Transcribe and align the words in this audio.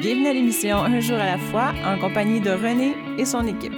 Bienvenue 0.00 0.28
à 0.28 0.32
l'émission 0.32 0.84
Un 0.84 1.00
jour 1.00 1.18
à 1.18 1.26
la 1.26 1.38
fois 1.38 1.72
en 1.84 1.98
compagnie 1.98 2.40
de 2.40 2.50
René 2.50 2.94
et 3.18 3.24
son 3.24 3.44
équipe. 3.48 3.72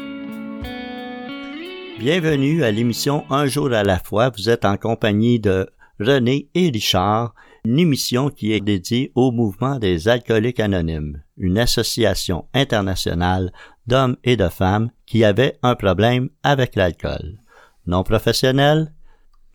Bienvenue 1.99 2.62
à 2.62 2.71
l'émission 2.71 3.24
Un 3.31 3.46
jour 3.46 3.72
à 3.72 3.83
la 3.83 3.99
fois. 3.99 4.29
Vous 4.29 4.51
êtes 4.51 4.67
en 4.67 4.77
compagnie 4.77 5.41
de 5.41 5.71
René 5.98 6.51
et 6.54 6.69
Richard, 6.69 7.35
une 7.65 7.79
émission 7.79 8.29
qui 8.29 8.53
est 8.53 8.61
dédiée 8.61 9.12
au 9.15 9.33
mouvement 9.33 9.79
des 9.79 10.08
alcooliques 10.08 10.61
anonymes, 10.61 11.22
une 11.38 11.56
association 11.58 12.44
internationale 12.52 13.51
d'hommes 13.87 14.19
et 14.22 14.37
de 14.37 14.48
femmes 14.48 14.90
qui 15.07 15.25
avaient 15.25 15.57
un 15.62 15.75
problème 15.75 16.29
avec 16.43 16.77
l'alcool. 16.77 17.39
Non 17.87 18.02
professionnels, 18.02 18.93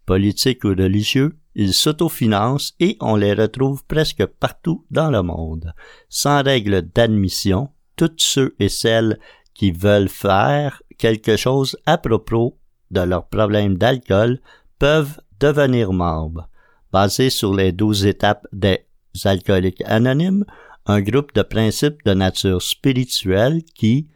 politiques 0.07 0.64
ou 0.64 0.70
religieux, 0.70 1.38
ils 1.56 1.74
s'autofinancent 1.74 2.75
et 2.79 2.98
on 3.00 3.16
les 3.16 3.34
retrouve 3.34 3.84
presque 3.86 4.25
partout 4.25 4.86
dans 4.92 5.10
le 5.10 5.21
monde. 5.21 5.74
Sans 6.10 6.43
règle 6.43 6.82
d'admission, 6.82 7.70
tous 7.96 8.12
ceux 8.18 8.56
et 8.60 8.70
celles 8.70 9.20
qui 9.54 9.71
veulent 9.71 10.10
faire 10.10 10.82
quelque 10.98 11.38
chose 11.38 11.78
à 11.86 11.98
propos 11.98 12.57
de 12.92 13.02
leur 13.02 13.28
problème 13.28 13.78
d'alcool 13.78 14.39
peuvent 14.79 15.20
devenir 15.39 15.93
membres. 15.93 16.50
Basé 16.92 17.29
sur 17.29 17.54
les 17.54 17.71
douze 17.71 18.06
étapes 18.06 18.48
des 18.51 18.86
alcooliques 19.24 19.84
anonymes, 19.86 20.46
un 20.86 21.01
groupe 21.01 21.34
de 21.34 21.42
principes 21.42 22.04
de 22.06 22.14
nature 22.14 22.62
spirituelle 22.62 23.64
qui, 23.64 24.07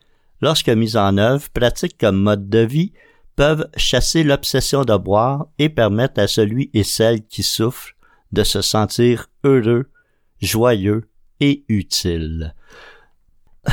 lorsque 0.42 0.70
mis 0.70 0.96
en 0.96 1.18
œuvre, 1.18 1.50
pratiquent 1.50 1.98
comme 1.98 2.22
mode 2.22 2.50
de 2.50 2.60
vie 2.60 2.94
peuvent 3.40 3.70
chasser 3.78 4.26
l'obsession 4.26 4.84
de 4.84 4.98
boire 4.98 5.48
et 5.60 5.70
permettre 5.70 6.20
à 6.20 6.28
celui 6.28 6.70
et 6.74 6.84
celle 6.84 7.26
qui 7.26 7.42
souffrent 7.42 7.94
de 8.34 8.44
se 8.44 8.62
sentir 8.62 9.28
heureux, 9.46 9.90
joyeux 10.42 11.10
et 11.40 11.64
utile. 11.70 12.54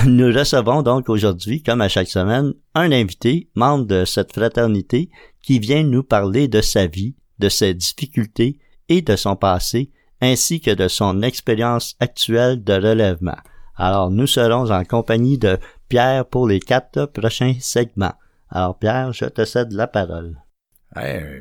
Nous 0.06 0.26
recevons 0.26 0.82
donc 0.82 1.08
aujourd'hui, 1.08 1.64
comme 1.64 1.80
à 1.80 1.88
chaque 1.88 2.06
semaine, 2.06 2.54
un 2.76 2.92
invité, 2.92 3.50
membre 3.56 3.86
de 3.86 4.04
cette 4.04 4.32
fraternité, 4.32 5.10
qui 5.42 5.58
vient 5.58 5.82
nous 5.82 6.04
parler 6.04 6.46
de 6.46 6.60
sa 6.60 6.86
vie, 6.86 7.16
de 7.40 7.48
ses 7.48 7.74
difficultés 7.74 8.60
et 8.88 9.02
de 9.02 9.16
son 9.16 9.34
passé, 9.34 9.90
ainsi 10.20 10.60
que 10.60 10.70
de 10.70 10.86
son 10.86 11.22
expérience 11.22 11.96
actuelle 11.98 12.62
de 12.62 12.74
relèvement. 12.74 13.38
Alors, 13.74 14.12
nous 14.12 14.28
serons 14.28 14.70
en 14.70 14.84
compagnie 14.84 15.38
de 15.38 15.58
Pierre 15.88 16.24
pour 16.24 16.46
les 16.46 16.60
quatre 16.60 17.06
prochains 17.06 17.54
segments. 17.58 18.14
Alors 18.48 18.78
Pierre, 18.78 19.12
je 19.12 19.24
te 19.24 19.44
cède 19.44 19.72
la 19.72 19.88
parole. 19.88 20.40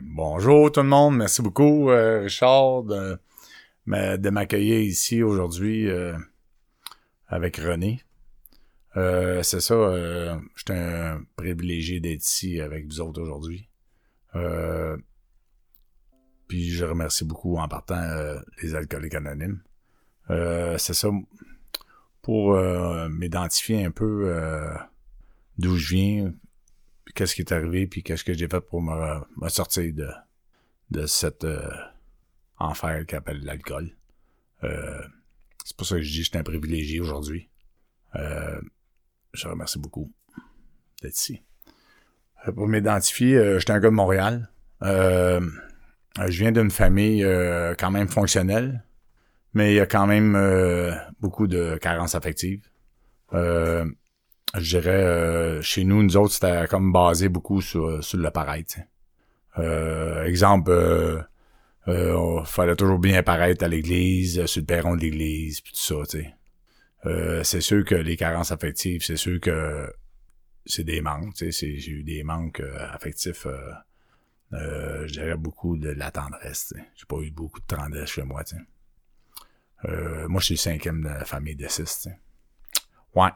bonjour 0.02 0.72
tout 0.72 0.82
le 0.82 0.88
monde, 0.88 1.18
merci 1.18 1.44
beaucoup 1.44 1.92
euh, 1.92 2.22
Richard 2.22 2.84
de, 2.84 3.20
m'accueillir 3.86 4.80
ici 4.80 5.22
aujourd'hui 5.22 5.88
euh, 5.88 6.18
avec 7.28 7.58
René. 7.58 8.02
Euh, 8.98 9.44
c'est 9.44 9.62
ça, 9.62 9.76
euh, 9.76 10.36
je 10.56 10.64
suis 10.66 10.82
un 10.82 11.24
privilégié 11.36 12.00
d'être 12.00 12.24
ici 12.24 12.60
avec 12.60 12.88
vous 12.88 13.00
autres 13.02 13.22
aujourd'hui. 13.22 13.70
puis 16.48 16.72
je 16.72 16.86
remercie 16.86 17.24
beaucoup 17.24 17.58
en 17.58 17.68
partant 17.68 18.02
les 18.64 18.74
alcooliques 18.74 19.14
anonymes. 19.14 19.62
c'est 20.28 20.96
ça, 20.96 21.10
pour 22.24 22.58
m'identifier 23.10 23.86
un 23.86 23.92
peu 23.92 24.34
d'où 25.60 25.76
je 25.78 25.88
viens, 25.94 26.34
qu'est-ce 27.14 27.36
qui 27.36 27.42
est 27.42 27.52
arrivé, 27.52 27.88
puis 27.88 28.04
qu'est-ce 28.04 28.24
que 28.24 28.34
j'ai 28.34 28.48
fait 28.48 28.62
pour 28.62 28.82
me, 28.82 29.22
me, 29.38 29.50
sortir 29.50 29.94
de, 29.94 30.10
de 30.92 31.06
cet 31.06 31.44
euh, 31.44 31.70
enfer 32.58 33.06
qu'appelle 33.06 33.44
l'alcool. 33.44 33.96
Euh, 34.64 35.02
c'est 35.64 35.76
pour 35.76 35.86
ça 35.86 35.96
que 35.96 36.02
je 36.02 36.12
dis 36.12 36.20
que 36.20 36.34
je 36.34 36.40
un 36.40 36.44
privilégié 36.44 37.00
aujourd'hui. 37.00 37.50
Euh, 38.16 38.60
je 39.34 39.48
remercie 39.48 39.80
beaucoup 39.80 40.12
d'être 41.02 41.16
ici. 41.16 41.42
Euh, 42.48 42.52
pour 42.52 42.68
m'identifier, 42.68 43.36
euh, 43.36 43.60
j'étais 43.60 43.74
un 43.74 43.80
gars 43.80 43.90
de 43.90 43.96
Montréal. 43.96 44.50
Euh, 44.84 45.42
je 46.18 46.40
viens 46.40 46.52
d'une 46.52 46.72
famille 46.72 47.26
quand 47.78 47.92
même 47.92 48.08
fonctionnelle, 48.08 48.86
mais 49.54 49.74
il 49.74 49.76
y 49.76 49.80
a 49.82 49.86
quand 49.86 50.08
même 50.08 50.38
beaucoup 51.20 51.48
de 51.48 51.78
carences 51.82 52.16
affectives. 52.16 52.66
Euh, 54.56 54.60
je 54.60 54.78
dirais, 54.78 55.04
euh, 55.04 55.62
chez 55.62 55.84
nous, 55.84 56.04
nous 56.04 56.18
autres, 56.18 56.34
c'était 56.34 56.68
comme 56.68 56.92
basé 56.92 57.30
beaucoup 57.30 57.62
sur, 57.62 58.04
sur 58.04 58.18
le 58.18 58.32
pareil. 58.32 58.66
Euh, 59.58 60.26
exemple, 60.26 60.72
euh, 60.72 61.22
euh, 61.88 62.44
fallait 62.44 62.76
toujours 62.76 63.00
bien 63.00 63.24
paraître 63.24 63.64
à 63.64 63.68
l'église, 63.68 64.46
sur 64.46 64.62
le 64.62 64.66
perron 64.66 64.96
de 64.96 65.02
l'église, 65.02 65.62
puis 65.62 65.74
tout 65.74 65.80
ça, 65.80 65.96
tu 66.10 66.20
sais. 66.20 66.34
Euh, 67.06 67.44
c'est 67.44 67.62
sûr 67.62 67.86
que 67.86 67.96
les 67.96 68.18
carences 68.18 68.52
affectives, 68.52 69.04
c'est 69.04 69.18
sûr 69.18 69.40
que 69.40 69.94
c'est 70.66 70.84
des 70.84 71.02
manques, 71.02 71.36
tu 71.36 71.52
sais. 71.52 71.78
J'ai 71.78 71.92
eu 71.92 72.04
des 72.04 72.24
manques 72.24 72.62
affectifs, 72.80 73.48
je 74.52 75.12
dirais 75.12 75.38
beaucoup 75.38 75.78
de 75.78 75.90
la 75.90 76.12
tendresse, 76.12 76.74
tu 76.74 76.80
sais. 76.80 76.86
J'ai 76.96 77.06
pas 77.06 77.20
eu 77.22 77.32
beaucoup 77.32 77.60
de 77.60 77.66
tendresse 77.66 78.10
chez 78.10 78.24
moi, 78.24 78.44
tu 78.44 78.56
sais. 78.56 80.28
moi, 80.28 80.40
je 80.42 80.46
suis 80.46 80.56
le 80.56 80.60
cinquième 80.60 81.04
de 81.04 81.10
la 81.10 81.26
famille 81.26 81.56
de 81.56 81.68
six, 81.68 81.84
tu 81.84 82.10
sais. 82.10 82.20
Ouais. 83.14 83.30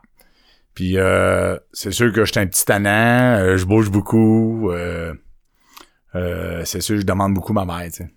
Puis 0.79 0.97
euh, 0.97 1.59
c'est 1.73 1.91
sûr 1.91 2.13
que 2.13 2.23
je 2.23 2.31
suis 2.31 2.39
un 2.39 2.47
petit 2.47 2.63
tannant, 2.63 3.35
euh, 3.37 3.57
je 3.57 3.65
bouge 3.65 3.91
beaucoup. 3.91 4.71
Euh, 4.71 5.13
c'est 6.63 6.79
sûr 6.79 6.95
que 6.95 7.01
je 7.01 7.05
demande 7.05 7.33
beaucoup 7.33 7.51
ma 7.51 7.65
mère, 7.65 7.91
sais. 7.91 8.09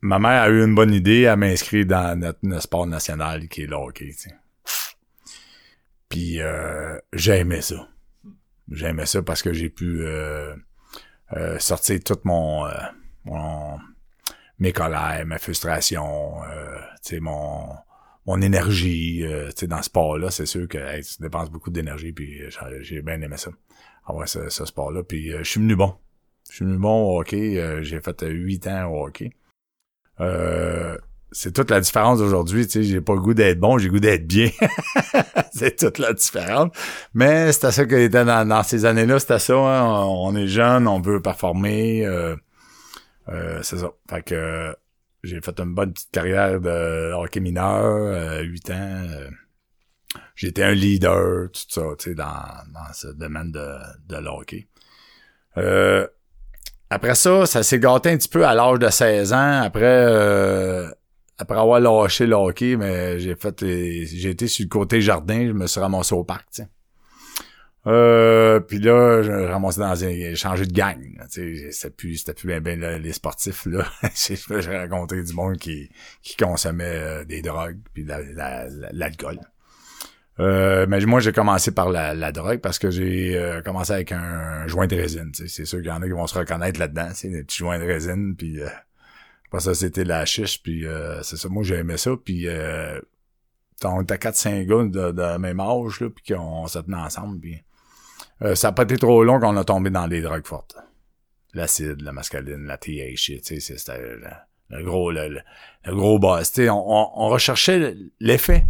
ma 0.00 0.18
mère 0.18 0.42
a 0.42 0.48
eu 0.48 0.64
une 0.64 0.74
bonne 0.74 0.92
idée 0.92 1.28
à 1.28 1.36
m'inscrire 1.36 1.86
dans 1.86 2.18
notre, 2.18 2.60
sport 2.60 2.88
national 2.88 3.46
qui 3.46 3.62
est 3.62 3.66
le 3.68 3.76
hockey, 3.76 4.06
tu 4.06 4.30
sais. 4.30 4.34
Puis 6.08 6.40
j'aimais 7.12 7.62
ça. 7.62 7.86
J'aimais 8.68 9.06
ça 9.06 9.22
parce 9.22 9.42
que 9.42 9.52
j'ai 9.52 9.70
pu 9.70 10.04
sortir 11.60 12.00
tout 12.04 12.18
mon, 12.24 12.68
mon 13.26 13.78
mes 14.58 14.72
colères, 14.72 15.22
ma 15.24 15.38
frustration, 15.38 16.40
sais, 17.00 17.20
mon 17.20 17.76
mon 18.26 18.40
énergie 18.42 19.24
euh, 19.24 19.50
dans 19.62 19.78
ce 19.78 19.84
sport-là, 19.84 20.30
c'est 20.30 20.46
sûr 20.46 20.68
que 20.68 20.78
hey, 20.78 21.02
tu 21.02 21.20
dépenses 21.20 21.50
beaucoup 21.50 21.70
d'énergie, 21.70 22.12
puis 22.12 22.42
euh, 22.42 22.78
j'ai 22.80 23.02
bien 23.02 23.20
aimé 23.20 23.36
ça. 23.36 23.50
Avoir 24.06 24.28
ce, 24.28 24.48
ce 24.48 24.64
sport-là. 24.64 25.02
Puis 25.02 25.32
euh, 25.32 25.38
je 25.42 25.50
suis 25.50 25.60
venu 25.60 25.76
bon. 25.76 25.94
Je 26.48 26.56
suis 26.56 26.64
venu 26.64 26.78
bon 26.78 27.10
au 27.10 27.20
hockey. 27.20 27.82
j'ai 27.82 28.00
fait 28.00 28.22
huit 28.22 28.66
ans 28.66 28.90
au 28.90 29.06
hockey. 29.06 29.30
c'est 31.30 31.52
toute 31.52 31.70
la 31.70 31.80
différence 31.80 32.18
d'aujourd'hui. 32.18 32.66
Tu 32.66 32.72
sais, 32.72 32.82
j'ai 32.82 33.00
pas 33.00 33.14
le 33.14 33.20
goût 33.20 33.34
d'être 33.34 33.60
bon, 33.60 33.78
j'ai 33.78 33.88
goût 33.88 34.00
d'être 34.00 34.26
bien. 34.26 34.50
c'est 35.52 35.76
toute 35.76 35.98
la 35.98 36.12
différence. 36.12 36.72
Mais 37.14 37.52
c'était 37.52 37.70
ça 37.70 37.84
que 37.86 37.94
était 37.94 38.24
dans, 38.24 38.48
dans 38.48 38.64
ces 38.64 38.84
années-là, 38.84 39.20
c'était 39.20 39.38
ça. 39.38 39.54
Hein. 39.54 40.04
On, 40.06 40.34
est 40.34 40.48
jeune, 40.48 40.88
on 40.88 41.00
veut 41.00 41.22
performer. 41.22 42.04
c'est 43.62 43.78
ça. 43.78 43.92
Fait 44.08 44.22
que 44.22 44.74
j'ai 45.22 45.40
fait 45.40 45.58
une 45.60 45.74
bonne 45.74 45.92
petite 45.92 46.10
carrière 46.10 46.60
de 46.60 47.12
hockey 47.12 47.40
mineur, 47.40 47.84
euh, 47.84 48.42
8 48.42 48.70
ans. 48.70 49.06
Euh, 49.10 49.30
J'étais 50.34 50.64
un 50.64 50.72
leader, 50.72 51.50
tout 51.52 51.60
ça, 51.68 51.82
tu 51.98 52.10
sais, 52.10 52.14
dans, 52.14 52.24
dans 52.24 52.92
ce 52.92 53.08
domaine 53.08 53.52
de, 53.52 53.76
de 54.08 54.26
hockey. 54.26 54.66
Euh, 55.56 56.06
après 56.88 57.14
ça, 57.14 57.46
ça 57.46 57.62
s'est 57.62 57.78
gâté 57.78 58.10
un 58.10 58.16
petit 58.16 58.28
peu 58.28 58.44
à 58.44 58.54
l'âge 58.54 58.78
de 58.80 58.88
16 58.88 59.32
ans. 59.32 59.62
Après, 59.62 59.84
euh, 59.84 60.90
après 61.38 61.58
avoir 61.58 61.78
lâché 61.78 62.26
le 62.26 62.34
hockey, 62.34 62.76
mais 62.76 63.20
j'ai 63.20 63.36
fait 63.36 63.60
j'ai 63.60 64.30
été 64.30 64.48
sur 64.48 64.64
le 64.64 64.68
côté 64.68 65.00
jardin, 65.00 65.46
je 65.46 65.52
me 65.52 65.66
suis 65.66 65.80
ramassé 65.80 66.14
au 66.14 66.24
parc, 66.24 66.46
tu 66.52 66.62
sais. 66.62 66.68
Euh, 67.86 68.60
puis 68.60 68.78
là, 68.78 69.22
je 69.22 69.30
ramassé 69.30 69.80
dans 69.80 70.04
un, 70.04 70.10
j'ai 70.10 70.34
changé 70.36 70.66
de 70.66 70.72
gang. 70.72 71.00
C'était 71.28 71.90
plus, 71.90 72.18
c'était 72.18 72.34
plus 72.34 72.48
bien, 72.48 72.60
bien 72.60 72.98
les 72.98 73.12
sportifs 73.12 73.66
là. 73.66 73.84
j'ai 74.14 74.78
rencontré 74.78 75.22
du 75.22 75.32
monde 75.32 75.56
qui, 75.56 75.90
qui 76.22 76.36
consommait 76.36 76.84
euh, 76.84 77.24
des 77.24 77.40
drogues 77.40 77.78
puis 77.94 78.04
l'alcool. 78.04 79.36
La, 79.36 79.50
euh, 80.40 80.86
mais 80.88 81.00
moi, 81.04 81.20
j'ai 81.20 81.32
commencé 81.32 81.70
par 81.70 81.90
la, 81.90 82.14
la, 82.14 82.32
drogue 82.32 82.60
parce 82.60 82.78
que 82.78 82.90
j'ai 82.90 83.36
euh, 83.36 83.60
commencé 83.60 83.92
avec 83.92 84.12
un, 84.12 84.66
joint 84.66 84.86
de 84.86 84.96
résine. 84.96 85.32
C'est 85.34 85.66
sûr 85.66 85.78
qu'il 85.80 85.88
y 85.88 85.92
en 85.92 86.00
a 86.00 86.06
qui 86.06 86.12
vont 86.12 86.26
se 86.26 86.38
reconnaître 86.38 86.80
là-dedans. 86.80 87.10
C'est 87.12 87.28
des 87.28 87.44
petits 87.44 87.58
joints 87.58 87.78
de 87.78 87.84
résine. 87.84 88.34
Puis 88.36 88.60
euh, 88.60 88.68
après 89.46 89.60
ça, 89.60 89.74
c'était 89.74 90.04
la 90.04 90.24
chiche. 90.24 90.62
Puis 90.62 90.86
c'est 91.22 91.36
ça, 91.36 91.48
moi, 91.48 91.62
j'ai 91.62 91.76
aimé 91.76 91.96
ça. 91.96 92.12
Puis 92.24 92.46
on 93.84 94.02
était 94.02 94.16
4-5 94.16 94.66
gars 94.66 94.84
de, 94.84 95.12
de, 95.12 95.36
même 95.38 95.60
âge, 95.60 96.00
là, 96.00 96.08
puis 96.10 96.34
qu'on 96.34 96.66
se 96.66 96.78
tenait 96.78 96.96
ensemble. 96.96 97.40
Puis 97.40 97.62
euh, 98.42 98.54
ça 98.54 98.68
n'a 98.68 98.72
pas 98.72 98.84
été 98.84 98.96
trop 98.96 99.22
long 99.24 99.40
qu'on 99.40 99.56
a 99.56 99.64
tombé 99.64 99.90
dans 99.90 100.08
des 100.08 100.22
drogues 100.22 100.46
fortes. 100.46 100.76
L'acide, 101.52 102.00
la 102.02 102.12
mascaline, 102.12 102.64
la 102.64 102.78
THC, 102.78 103.40
tu 103.42 103.60
sais, 103.60 103.76
c'était 103.76 103.98
le, 104.70 104.84
gros, 104.84 105.10
le, 105.10 105.40
gros 105.86 106.18
boss. 106.18 106.52
Tu 106.52 106.62
sais, 106.62 106.70
on, 106.70 107.28
recherchait 107.28 107.96
l'effet. 108.20 108.66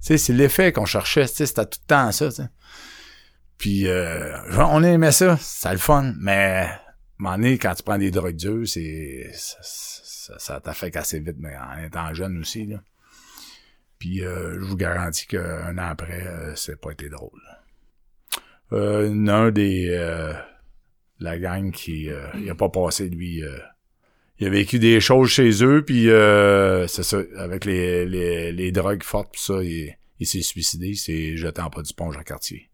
Tu 0.00 0.08
sais, 0.08 0.18
c'est 0.18 0.32
l'effet 0.32 0.72
qu'on 0.72 0.84
cherchait, 0.84 1.26
tu 1.28 1.34
sais, 1.34 1.46
c'était 1.46 1.66
tout 1.66 1.80
le 1.82 1.86
temps 1.86 2.12
ça, 2.12 2.30
tu. 2.30 2.42
Puis, 3.58 3.86
euh, 3.86 4.36
on 4.58 4.82
aimait 4.82 5.12
ça, 5.12 5.36
c'est 5.40 5.72
le 5.72 5.78
fun, 5.78 6.14
mais, 6.18 6.68
moment 7.18 7.36
donné, 7.36 7.58
quand 7.58 7.74
tu 7.74 7.82
prends 7.82 7.98
des 7.98 8.10
drogues 8.10 8.36
dures, 8.36 8.66
c'est, 8.66 9.30
ça, 9.34 10.38
ça, 10.38 10.60
t'affecte 10.60 10.96
assez 10.96 11.20
vite, 11.20 11.36
mais 11.38 11.56
en 11.56 11.84
étant 11.84 12.12
jeune 12.14 12.38
aussi, 12.38 12.66
là. 12.66 12.78
Puis 14.02 14.24
euh, 14.24 14.54
je 14.54 14.64
vous 14.64 14.76
garantis 14.76 15.28
qu'un 15.28 15.78
an 15.78 15.90
après, 15.90 16.26
euh, 16.26 16.56
c'est 16.56 16.80
pas 16.80 16.90
été 16.90 17.08
drôle. 17.08 17.40
Euh, 18.72 19.26
un 19.28 19.50
des 19.50 19.88
euh, 19.90 20.32
la 21.20 21.38
gang 21.38 21.70
qui 21.72 22.08
euh, 22.10 22.26
il 22.38 22.48
a 22.50 22.54
pas 22.54 22.68
passé 22.70 23.08
lui 23.08 23.42
euh, 23.44 23.58
il 24.38 24.46
a 24.46 24.50
vécu 24.50 24.78
des 24.78 24.98
choses 25.00 25.28
chez 25.28 25.62
eux 25.62 25.84
puis 25.84 26.08
euh, 26.10 26.86
c'est 26.86 27.02
ça 27.02 27.18
avec 27.36 27.64
les, 27.66 28.06
les, 28.06 28.50
les 28.52 28.72
drogues 28.72 29.02
fortes 29.02 29.32
pis 29.34 29.42
ça 29.42 29.62
il, 29.62 29.94
s'est 30.26 30.40
suicidé 30.40 30.88
il 30.88 30.96
s'est 30.96 31.36
jeté 31.36 31.60
en 31.60 31.68
pas 31.70 31.82
du 31.82 31.92
pont 31.92 32.10
à 32.12 32.24
quartier 32.24 32.70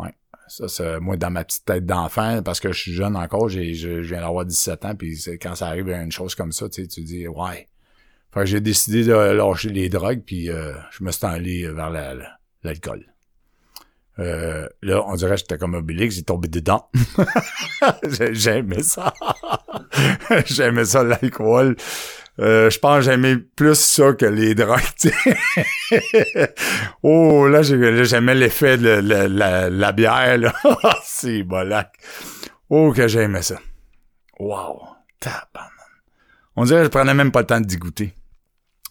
ouais 0.00 0.12
ça 0.48 0.66
c'est 0.68 0.98
moi 0.98 1.16
dans 1.16 1.30
ma 1.30 1.44
petite 1.44 1.64
tête 1.64 1.86
d'enfant 1.86 2.42
parce 2.42 2.58
que 2.58 2.72
je 2.72 2.78
suis 2.80 2.92
jeune 2.92 3.14
encore 3.16 3.48
j'ai 3.48 3.74
je, 3.74 4.02
je 4.02 4.08
viens 4.14 4.22
d'avoir 4.22 4.44
17 4.44 4.84
ans 4.86 4.94
puis 4.96 5.16
quand 5.40 5.54
ça 5.54 5.68
arrive 5.68 5.88
à 5.90 6.02
une 6.02 6.12
chose 6.12 6.34
comme 6.34 6.52
ça 6.52 6.68
tu 6.68 6.88
tu 6.88 7.02
dis 7.02 7.28
ouais. 7.28 7.68
Fait 8.34 8.40
que 8.40 8.46
j'ai 8.46 8.60
décidé 8.60 9.04
de 9.04 9.12
lâcher 9.12 9.70
les 9.70 9.88
drogues 9.88 10.22
puis 10.26 10.50
euh, 10.50 10.74
je 10.90 11.04
me 11.04 11.10
suis 11.12 11.24
allé 11.24 11.66
vers 11.68 11.90
la- 11.90 12.14
la- 12.14 12.38
l'alcool 12.64 13.06
euh, 14.18 14.66
là, 14.82 15.02
on 15.06 15.14
dirait 15.14 15.32
que 15.32 15.36
j'étais 15.38 15.58
comme 15.58 15.74
Obélix, 15.74 16.16
j'ai 16.16 16.22
tombé 16.22 16.48
dedans. 16.48 16.90
J'ai- 18.08 18.34
J'aimais 18.34 18.82
ça. 18.82 19.14
J'aimais 20.46 20.84
ça, 20.84 21.04
l'alcool. 21.04 21.76
Euh, 22.40 22.70
je 22.70 22.78
pense 22.78 22.98
que 22.98 23.10
j'aimais 23.10 23.36
plus 23.36 23.74
ça 23.74 24.12
que 24.12 24.24
les 24.26 24.54
drogues. 24.54 24.78
oh, 27.02 27.48
là, 27.48 27.62
j'ai- 27.62 27.76
là, 27.76 28.04
j'aimais 28.04 28.34
l'effet 28.34 28.78
de 28.78 28.88
la, 29.68 29.92
bière. 29.92 30.38
là. 30.38 30.54
C'est 31.02 31.42
bolac. 31.42 31.92
Oh, 32.70 32.92
que 32.92 33.08
j'aimais 33.08 33.42
ça. 33.42 33.58
Wow. 34.38 34.82
Tabarnak. 35.18 35.72
On 36.54 36.64
dirait 36.64 36.80
que 36.80 36.84
je 36.84 36.90
prenais 36.90 37.14
même 37.14 37.32
pas 37.32 37.40
le 37.40 37.46
temps 37.46 37.60
d'y 37.60 37.76
goûter. 37.76 38.14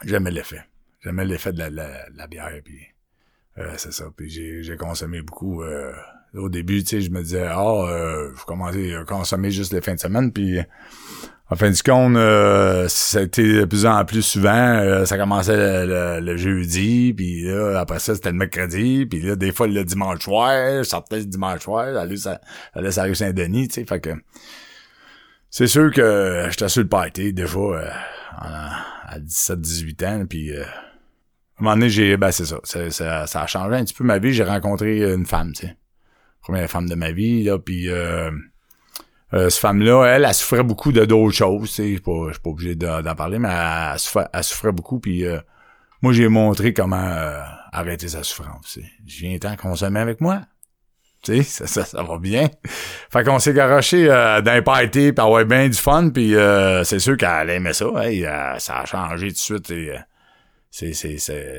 J'aimais 0.04 0.32
l'effet. 0.32 0.62
J'aimais 1.04 1.26
l'effet 1.26 1.54
de 1.54 1.60
la, 1.60 1.70
la, 1.70 1.88
la 2.16 2.28
bière. 2.28 2.52
Puis 2.66 2.80
euh, 3.59 3.74
c'est 3.77 3.94
ça. 3.94 4.06
Puis 4.15 4.30
j'ai, 4.30 4.77
consommé 4.77 5.21
beaucoup. 5.21 5.63
euh, 5.63 5.92
au 6.36 6.50
début, 6.50 6.83
tu 6.83 6.89
sais, 6.89 7.01
je 7.01 7.09
me 7.09 7.24
disais, 7.24 7.48
ah, 7.50 7.63
euh, 7.89 8.31
je 8.38 8.44
commençais 8.45 8.94
à 8.95 9.04
consommer 9.06 9.50
juste 9.50 9.74
les 9.74 9.81
fins 9.81 9.95
de 9.95 10.00
semaine. 10.00 10.31
Puis 10.31 10.59
en 11.50 11.56
fin 11.56 11.71
du 11.71 11.81
compte, 11.81 12.18
euh, 12.18 12.88
ça 12.89 13.25
de 13.25 13.65
plus 13.65 13.86
en 13.86 14.04
plus 14.06 14.21
souvent. 14.21 14.50
euh, 14.54 15.06
ça 15.06 15.18
commençait 15.18 15.56
le, 15.56 15.88
le- 15.88 16.19
le 16.25 16.38
jeudi, 16.38 17.13
puis 17.15 17.44
là, 17.44 17.80
après 17.80 18.00
ça, 18.00 18.13
c'était 18.13 18.31
le 18.31 18.38
mercredi. 18.38 19.06
Puis 19.06 19.21
là, 19.21 19.36
des 19.38 19.51
fois, 19.54 19.68
le 19.68 19.83
dimanche 19.86 20.19
soir, 20.24 20.51
je 20.80 20.83
sortais 20.83 21.19
le 21.19 21.25
dimanche 21.25 21.62
soir, 21.62 21.88
j'allais 21.94 22.18
sur 22.18 23.01
la 23.01 23.04
rue 23.07 23.15
Saint-Denis, 23.15 23.69
tu 23.69 23.75
sais. 23.75 23.86
Fait 23.86 24.01
que 24.01 24.09
c'est 25.50 25.68
sûr 25.68 25.92
que 25.94 26.48
j'étais 26.50 26.68
sur 26.69 26.81
le 26.83 26.89
party 26.89 27.31
déjà 27.33 27.57
euh, 27.57 27.88
à, 28.38 29.13
à 29.13 29.19
17-18 29.19 30.06
ans. 30.06 30.25
Puis 30.30 30.51
euh, 30.51 30.63
à 30.63 30.97
un 31.59 31.63
moment 31.63 31.75
donné, 31.75 31.89
j'ai, 31.89 32.18
ben 32.18 32.31
c'est 32.31 32.45
ça, 32.45 32.59
ça, 32.63 33.27
ça, 33.27 33.42
a 33.42 33.48
changé 33.48 33.75
un 33.75 33.83
petit 33.83 33.94
peu 33.94 34.04
ma 34.04 34.19
vie. 34.19 34.33
J'ai 34.33 34.44
rencontré 34.44 35.13
une 35.13 35.25
femme, 35.25 35.54
tu 35.54 35.68
sais. 35.68 35.77
Première 36.42 36.69
femme 36.69 36.88
de 36.88 36.95
ma 36.95 37.12
vie, 37.12 37.44
là, 37.44 37.57
puis 37.59 37.89
euh, 37.89 38.31
euh, 39.33 39.50
cette 39.50 39.59
femme-là, 39.59 40.06
elle, 40.06 40.25
elle 40.25 40.33
souffrait 40.33 40.63
beaucoup 40.63 40.92
de 40.92 41.04
d'autres 41.04 41.36
choses, 41.36 41.69
tu 41.69 41.75
sais. 41.75 41.83
Je 41.83 41.94
suis 41.94 42.01
pas, 42.01 42.31
pas 42.44 42.50
obligé 42.50 42.75
d'en 42.75 43.15
parler, 43.15 43.39
mais 43.39 43.50
elle, 43.50 43.94
elle 43.94 44.00
souffrait, 44.00 44.27
elle 44.31 44.44
souffrait 44.44 44.71
beaucoup, 44.71 45.00
puis 45.00 45.25
euh, 45.25 45.39
moi, 46.01 46.13
j'ai 46.13 46.27
montré 46.27 46.74
comment 46.74 47.04
euh, 47.04 47.42
arrêter 47.71 48.07
sa 48.07 48.24
souffrance. 48.24 48.74
tu 48.74 48.81
sais. 48.81 48.88
Je 49.06 49.19
viens 49.21 49.38
temps 49.39 49.56
consommer 49.56 50.00
avec 50.00 50.21
moi. 50.21 50.42
Tu 51.24 51.38
sais, 51.38 51.44
ça, 51.44 51.68
ça, 51.68 51.86
ça 51.86 52.04
va 52.04 52.19
bien. 52.19 52.50
Fait 53.12 53.24
qu'on 53.24 53.39
s'est 53.39 53.54
garoché 53.54 54.07
euh, 54.07 54.42
dans 54.42 54.51
un 54.51 54.62
party, 54.62 55.12
pis 55.12 55.19
avoir 55.19 55.44
bien 55.45 55.68
du 55.68 55.77
fun, 55.77 56.09
puis 56.09 56.36
euh, 56.36 56.83
c'est 56.83 57.00
sûr 57.00 57.18
qu'elle 57.18 57.50
aimait 57.50 57.74
ça. 57.74 57.88
Ça 58.59 58.80
a 58.80 58.86
changé 58.86 59.27
tout 59.30 59.33
de 59.33 59.38
suite. 59.38 59.74
C'est, 60.69 60.94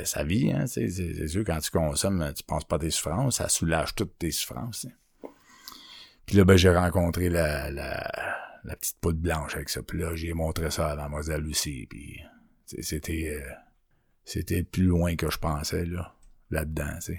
sa 0.04 0.24
vie, 0.24 0.52
hein. 0.52 0.66
C'est, 0.66 0.88
c'est, 0.90 1.28
sûr, 1.28 1.44
quand 1.44 1.58
tu 1.58 1.70
consommes, 1.70 2.32
tu 2.34 2.42
penses 2.42 2.64
pas 2.64 2.76
à 2.76 2.78
tes 2.78 2.90
souffrances, 2.90 3.36
ça 3.36 3.48
soulage 3.48 3.94
toutes 3.94 4.18
tes 4.18 4.30
souffrances. 4.30 4.82
sais. 4.82 4.94
Puis 6.26 6.36
là, 6.36 6.44
ben, 6.44 6.56
j'ai 6.56 6.70
rencontré 6.70 7.30
la, 7.30 7.70
la, 7.70 8.76
petite 8.76 8.98
poudre 9.00 9.18
blanche 9.18 9.56
avec 9.56 9.70
ça. 9.70 9.82
Puis 9.82 9.98
là, 9.98 10.14
j'ai 10.14 10.34
montré 10.34 10.70
ça 10.70 10.90
à 10.90 10.94
mademoiselle 10.94 11.40
Lucie. 11.40 11.86
Puis 11.88 12.20
c'était 12.66 13.34
euh, 13.34 13.50
c'était 14.24 14.62
plus 14.62 14.84
loin 14.84 15.16
que 15.16 15.30
je 15.30 15.38
pensais, 15.38 15.86
là, 15.86 16.14
là-dedans, 16.50 16.98
tu. 17.02 17.18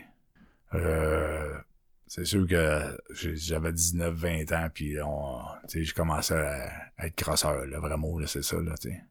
Euh, 0.76 1.58
c'est 2.06 2.26
sûr 2.26 2.48
que 2.48 2.98
j'avais 3.12 3.72
19-20 3.72 4.54
ans, 4.56 4.70
puis 4.72 5.02
on, 5.02 5.42
je 5.68 5.94
commençais 5.94 6.36
à, 6.36 6.72
à 6.98 7.08
être 7.08 7.16
crosseur, 7.16 7.66
le 7.66 7.78
vrai 7.78 7.98
mot, 7.98 8.20
là, 8.20 8.28
c'est 8.28 8.44
ça, 8.44 8.58
là, 8.62 8.76
tu 8.80 8.90
sais. 8.90 9.04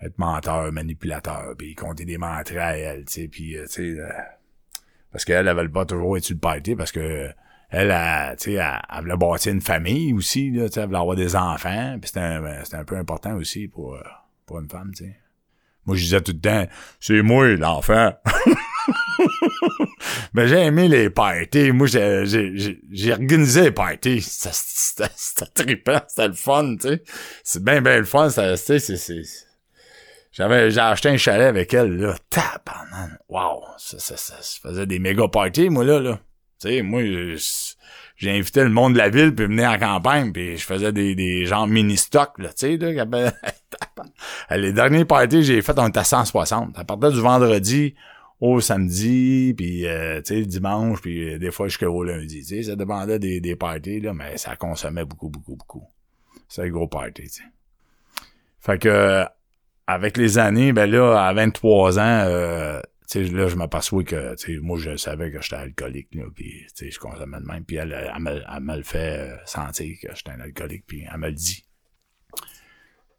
Être 0.00 0.18
menteur, 0.18 0.72
manipulateur, 0.72 1.54
puis 1.58 1.74
compter 1.74 2.04
des 2.04 2.16
mentraits 2.16 2.58
à 2.58 2.76
elle, 2.76 3.04
tu 3.04 3.12
sais, 3.12 3.28
puis, 3.28 3.56
euh, 3.56 3.66
tu 3.66 3.94
sais, 3.94 4.00
euh, 4.00 4.08
parce 5.12 5.24
qu'elle, 5.24 5.46
elle 5.46 5.48
avait 5.48 5.68
pas 5.68 5.84
toujours 5.84 6.16
être 6.16 6.24
sur 6.24 6.34
le 6.34 6.40
party, 6.40 6.74
parce 6.74 6.92
que 6.92 7.28
elle, 7.70 7.90
elle, 7.90 8.36
tu 8.36 8.44
sais, 8.44 8.52
elle, 8.54 8.80
elle 8.90 9.02
voulait 9.02 9.16
bâtir 9.16 9.52
une 9.52 9.60
famille 9.60 10.12
aussi, 10.14 10.50
là, 10.50 10.68
tu 10.68 10.74
sais, 10.74 10.80
elle 10.80 10.86
voulait 10.86 10.98
avoir 10.98 11.16
des 11.16 11.36
enfants, 11.36 11.98
puis 12.00 12.08
c'était 12.08 12.20
un, 12.20 12.64
c'était 12.64 12.76
un 12.76 12.84
peu 12.84 12.96
important 12.96 13.34
aussi 13.34 13.68
pour, 13.68 13.94
euh, 13.94 14.02
pour 14.46 14.58
une 14.58 14.70
femme, 14.70 14.92
tu 14.96 15.04
sais. 15.04 15.16
Moi, 15.86 15.96
je 15.96 16.02
disais 16.02 16.20
tout 16.20 16.32
le 16.32 16.40
temps, 16.40 16.66
c'est 17.00 17.22
moi, 17.22 17.48
l'enfant. 17.56 18.12
Mais 20.34 20.46
j'ai 20.48 20.58
aimé 20.58 20.88
les 20.88 21.10
parties. 21.10 21.72
Moi, 21.72 21.86
j'ai, 21.86 23.12
organisé 23.12 23.62
les 23.62 23.70
parties. 23.70 24.20
C'était, 24.22 25.08
c'était 25.16 25.64
trippant, 25.64 26.00
c'était 26.08 26.28
le 26.28 26.34
fun, 26.34 26.76
tu 26.76 26.88
sais. 26.88 27.02
C'est 27.42 27.64
bien, 27.64 27.80
bien 27.80 27.98
le 27.98 28.04
fun. 28.04 28.28
Ça, 28.28 28.52
tu 28.52 28.58
sais, 28.58 28.78
c'est, 28.78 28.96
c'est... 28.96 29.22
J'avais, 30.32 30.70
j'ai 30.70 30.80
acheté 30.80 31.08
un 31.08 31.16
chalet 31.16 31.48
avec 31.48 31.74
elle, 31.74 31.96
là. 31.96 32.14
Tabarnan. 32.30 33.10
Wow. 33.28 33.64
Ça, 33.78 33.98
ça, 33.98 34.16
ça, 34.16 34.34
ça 34.40 34.58
faisait 34.62 34.86
des 34.86 34.98
méga 34.98 35.26
parties, 35.28 35.68
moi, 35.70 35.84
là, 35.84 35.98
là. 36.00 36.20
Tu 36.60 36.68
sais, 36.68 36.82
moi, 36.82 37.02
j'ai 38.16 38.30
invité 38.30 38.62
le 38.62 38.68
monde 38.70 38.92
de 38.92 38.98
la 38.98 39.08
ville 39.08 39.34
puis 39.34 39.46
venir 39.46 39.70
en 39.70 39.78
campagne 39.78 40.30
puis 40.32 40.56
je 40.58 40.64
faisais 40.64 40.92
des, 40.92 41.14
des 41.14 41.46
genres 41.46 41.66
mini-stocks, 41.66 42.38
là, 42.38 42.50
tu 42.52 42.78
sais, 42.78 42.98
appellent- 43.00 43.32
Les 44.50 44.72
derniers 44.72 45.04
parties 45.04 45.42
j'ai 45.42 45.62
fait, 45.62 45.78
on 45.78 45.88
était 45.88 46.00
à 46.00 46.04
160. 46.04 46.78
À 46.78 46.84
partir 46.84 47.10
du 47.12 47.20
vendredi 47.20 47.94
au 48.40 48.60
samedi, 48.60 49.52
puis 49.56 49.86
euh, 49.86 50.20
tu 50.22 50.34
sais, 50.34 50.40
le 50.40 50.46
dimanche, 50.46 51.00
puis 51.00 51.34
euh, 51.34 51.38
des 51.38 51.50
fois 51.50 51.68
jusqu'au 51.68 52.02
lundi. 52.04 52.40
Tu 52.46 52.56
sais, 52.56 52.62
ça 52.70 52.76
dépendait 52.76 53.18
des, 53.18 53.40
des 53.40 53.56
parties, 53.56 54.00
là, 54.00 54.12
mais 54.14 54.36
ça 54.38 54.54
consommait 54.56 55.04
beaucoup, 55.04 55.28
beaucoup, 55.28 55.56
beaucoup. 55.56 55.84
C'est 56.48 56.62
un 56.62 56.68
gros 56.68 56.88
party, 56.88 57.22
tu 57.24 57.28
sais. 57.28 57.42
Fait 58.60 58.78
que 58.78 58.88
euh, 58.88 59.24
avec 59.92 60.16
les 60.16 60.38
années, 60.38 60.72
ben 60.72 60.90
là, 60.90 61.16
à 61.16 61.32
23 61.32 61.98
ans, 61.98 62.02
euh, 62.02 62.80
là, 63.14 63.48
je 63.48 63.56
m'aperçois 63.56 64.04
que, 64.04 64.60
moi, 64.60 64.78
je 64.78 64.96
savais 64.96 65.30
que 65.30 65.40
j'étais 65.40 65.56
alcoolique, 65.56 66.14
là, 66.14 66.24
puis, 66.34 66.66
je 66.78 66.98
consommais 66.98 67.40
de 67.40 67.46
même, 67.46 67.64
puis 67.64 67.76
elle, 67.76 67.92
elle, 67.92 68.22
me, 68.22 68.30
elle 68.30 68.62
me 68.62 68.76
le 68.76 68.82
fait 68.82 69.18
euh, 69.18 69.36
sentir 69.46 69.96
que 70.02 70.08
j'étais 70.14 70.30
un 70.30 70.40
alcoolique, 70.40 70.84
puis 70.86 71.04
elle 71.12 71.18
me 71.18 71.26
le 71.28 71.34
dit. 71.34 71.64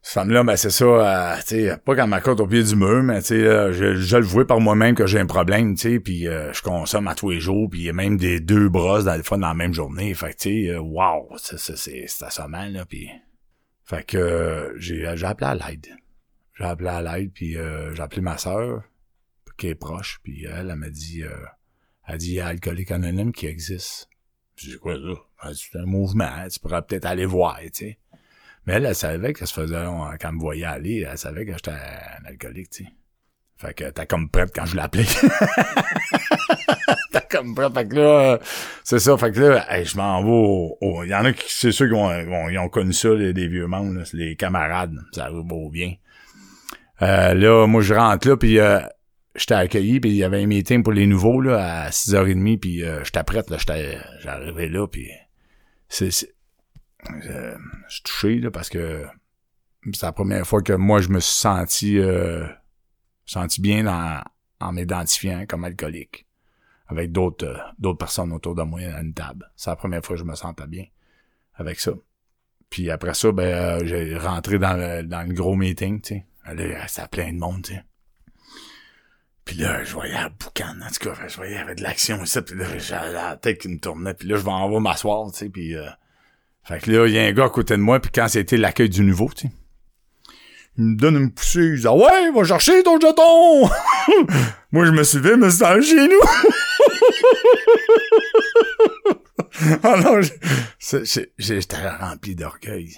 Cette 0.03 0.13
femme-là, 0.15 0.43
ben 0.43 0.55
c'est 0.55 0.71
ça, 0.71 0.85
euh, 0.85 1.77
pas 1.77 1.95
qu'elle 1.95 2.07
m'accorde 2.07 2.41
au 2.41 2.47
pied 2.47 2.63
du 2.63 2.75
mur, 2.75 3.03
mais 3.03 3.19
euh, 3.31 3.71
je, 3.71 3.93
je 3.93 4.17
le 4.17 4.23
vois 4.23 4.47
par 4.47 4.59
moi-même 4.59 4.95
que 4.95 5.05
j'ai 5.05 5.19
un 5.19 5.27
problème, 5.27 5.75
tu 5.75 5.81
sais, 5.81 5.99
puis 5.99 6.27
euh, 6.27 6.51
je 6.53 6.63
consomme 6.63 7.07
à 7.07 7.13
tous 7.13 7.29
les 7.29 7.39
jours, 7.39 7.69
puis 7.69 7.91
même 7.91 8.17
des 8.17 8.39
deux 8.39 8.67
brosses 8.67 9.05
dans, 9.05 9.15
des 9.15 9.21
fois 9.21 9.37
dans 9.37 9.49
la 9.49 9.53
même 9.53 9.73
journée, 9.73 10.13
fait 10.15 10.33
tu 10.33 10.65
sais, 10.65 10.71
euh, 10.71 10.79
wow, 10.79 11.29
c'est 11.37 12.23
assommant, 12.23 12.65
là, 12.65 12.85
puis... 12.85 13.11
Fait 13.91 14.05
que 14.05 14.17
euh, 14.17 14.79
j'ai 14.79 15.05
appelé 15.05 15.47
à 15.47 15.53
l'aide. 15.53 15.87
J'ai 16.57 16.65
appelé 16.65 16.89
à 16.89 17.01
l'aide, 17.01 17.31
puis 17.33 17.57
euh, 17.57 17.93
j'ai 17.95 18.01
appelé 18.01 18.21
ma 18.21 18.37
sœur, 18.37 18.83
qui 19.57 19.67
est 19.67 19.75
proche, 19.75 20.19
puis 20.23 20.45
elle, 20.45 20.69
elle 20.69 20.75
m'a 20.75 20.89
dit, 20.89 21.23
euh, 21.23 21.29
elle 22.07 22.17
dit, 22.17 22.31
il 22.31 22.35
y 22.35 22.39
a 22.39 22.47
Alcoolique 22.47 22.91
Anonyme 22.91 23.31
qui 23.31 23.47
existe. 23.47 24.09
J'ai 24.57 24.71
dit, 24.71 24.77
quoi 24.77 24.95
ça? 24.95 25.49
Dit, 25.51 25.69
C'est 25.71 25.79
un 25.79 25.85
mouvement, 25.85 26.29
tu 26.51 26.59
pourrais 26.59 26.81
peut-être 26.81 27.05
aller 27.05 27.25
voir, 27.25 27.59
tu 27.61 27.69
sais. 27.73 27.97
Mais 28.67 28.73
elle, 28.73 28.85
elle 28.85 28.95
savait 28.95 29.33
que 29.33 29.39
ça 29.39 29.45
se 29.47 29.53
faisait, 29.53 29.83
quand 29.85 30.17
elle 30.29 30.31
me 30.33 30.39
voyait 30.39 30.65
aller, 30.65 31.07
elle 31.09 31.17
savait 31.17 31.45
que 31.45 31.53
j'étais 31.53 31.71
un 31.71 32.25
alcoolique, 32.25 32.69
tu 32.69 32.83
sais. 32.83 32.89
Fait 33.57 33.73
que 33.75 33.89
t'as 33.91 34.07
comme 34.07 34.27
prête 34.29 34.51
quand 34.55 34.65
je 34.65 34.75
l'ai 34.75 34.81
appelé. 34.81 35.05
t'as 37.11 37.21
comme 37.21 37.55
prête. 37.55 37.73
Fait 37.73 37.87
que 37.87 37.95
là, 37.95 38.39
c'est 38.83 38.99
ça. 38.99 39.17
Fait 39.17 39.31
que 39.31 39.39
là, 39.39 39.83
je 39.83 39.97
m'en 39.97 40.23
vais 40.23 40.77
au, 40.81 41.03
Il 41.03 41.09
y 41.09 41.15
en 41.15 41.25
a 41.25 41.33
qui, 41.33 41.43
c'est 41.47 41.71
sûr 41.71 41.87
qu'ils 41.87 41.95
ont, 41.95 42.07
ont- 42.09 42.63
ont 42.63 42.69
connu 42.69 42.93
ça, 42.93 43.09
les, 43.13 43.33
vieux 43.47 43.67
membres, 43.67 44.03
les 44.13 44.35
camarades. 44.35 44.95
Ça 45.11 45.29
va 45.29 45.41
beau 45.43 45.69
bien. 45.69 45.93
Euh, 47.01 47.33
là, 47.33 47.67
moi, 47.67 47.81
je 47.81 47.93
rentre 47.93 48.27
là, 48.27 48.37
puis 48.37 48.59
euh, 48.59 48.79
j'étais 49.35 49.55
accueilli, 49.55 49.99
puis 49.99 50.11
il 50.11 50.17
y 50.17 50.23
avait 50.23 50.43
un 50.43 50.47
meeting 50.47 50.83
pour 50.83 50.93
les 50.93 51.07
nouveaux, 51.07 51.41
là, 51.41 51.83
à 51.85 51.89
6h30, 51.89 52.59
puis 52.59 52.83
euh, 52.83 53.03
j'étais 53.03 53.23
prête, 53.23 53.49
là, 53.49 53.57
j'étais, 53.57 53.97
j'arrivais 54.19 54.69
là, 54.69 54.87
puis 54.87 55.09
c'est, 55.87 56.09
euh, 57.09 57.57
je 57.87 57.93
suis 57.93 58.03
touché, 58.03 58.39
là, 58.39 58.51
parce 58.51 58.69
que 58.69 59.05
c'est 59.93 60.05
la 60.05 60.11
première 60.11 60.45
fois 60.45 60.61
que 60.61 60.73
moi, 60.73 61.01
je 61.01 61.09
me 61.09 61.19
suis 61.19 61.33
senti, 61.33 61.97
euh, 61.97 62.45
senti 63.25 63.61
bien 63.61 63.83
dans, 63.83 64.23
en 64.59 64.71
m'identifiant 64.71 65.45
comme 65.47 65.63
alcoolique, 65.63 66.27
avec 66.87 67.11
d'autres, 67.11 67.73
d'autres 67.79 67.97
personnes 67.97 68.31
autour 68.31 68.53
de 68.53 68.63
moi 68.63 68.81
à 68.81 69.01
une 69.01 69.13
table. 69.13 69.51
C'est 69.55 69.69
la 69.69 69.75
première 69.75 70.05
fois 70.05 70.15
que 70.15 70.19
je 70.19 70.25
me 70.25 70.35
sentais 70.35 70.67
bien 70.67 70.85
avec 71.55 71.79
ça. 71.79 71.93
Puis 72.69 72.89
après 72.89 73.13
ça, 73.13 73.31
ben, 73.31 73.85
j'ai 73.85 74.17
rentré 74.17 74.59
dans 74.59 74.73
le, 74.73 75.03
dans 75.03 75.27
le 75.27 75.33
gros 75.33 75.55
meeting, 75.55 75.99
tu 76.01 76.15
sais. 76.15 76.25
Là, 76.53 76.87
c'était 76.87 77.07
plein 77.07 77.33
de 77.33 77.37
monde, 77.37 77.63
tu 77.63 77.73
sais. 77.73 77.83
Puis 79.45 79.55
là, 79.55 79.83
je 79.83 79.93
voyais 79.93 80.13
la 80.13 80.29
boucan, 80.29 80.75
en 80.81 80.87
tout 80.87 81.09
cas, 81.09 81.27
je 81.27 81.35
voyais, 81.35 81.53
il 81.53 81.57
y 81.57 81.59
avait 81.59 81.75
de 81.75 81.83
l'action 81.83 82.23
ici, 82.23 82.41
puis 82.41 82.55
là, 82.55 82.65
j'avais 82.77 83.11
la 83.11 83.35
tête 83.35 83.59
qui 83.59 83.67
me 83.69 83.79
tournait, 83.79 84.13
puis 84.13 84.27
là, 84.27 84.37
je 84.37 84.43
vais 84.43 84.51
en 84.51 84.69
haut 84.69 84.79
m'asseoir, 84.79 85.31
tu 85.31 85.37
sais, 85.39 85.49
puis... 85.49 85.75
Euh, 85.75 85.89
fait 86.63 86.79
que 86.79 86.91
là, 86.91 87.07
il 87.07 87.13
y 87.13 87.17
a 87.17 87.23
un 87.23 87.31
gars 87.31 87.45
à 87.45 87.49
côté 87.49 87.75
de 87.75 87.81
moi, 87.81 87.99
puis 87.99 88.11
quand 88.13 88.27
c'était 88.27 88.57
l'accueil 88.57 88.87
du 88.87 89.01
nouveau, 89.01 89.31
tu 89.35 89.47
sais, 89.47 89.53
il 90.77 90.83
me 90.85 90.95
donne 90.95 91.17
une 91.17 91.31
poussée, 91.31 91.71
il 91.73 91.79
dit 91.79 91.87
ah 91.87 91.95
«Ouais, 91.95 92.31
va 92.33 92.43
chercher 92.43 92.83
ton 92.83 92.99
jeton!» 92.99 93.67
Moi, 94.71 94.85
je 94.85 94.91
me 94.91 94.99
levé, 94.99 95.35
mais 95.35 95.49
c'était 95.49 95.81
chez 95.81 96.07
nous! 96.07 96.21
ah 99.83 99.97
non, 99.97 100.21
j'étais 101.37 101.89
rempli 101.89 102.35
d'orgueil. 102.35 102.95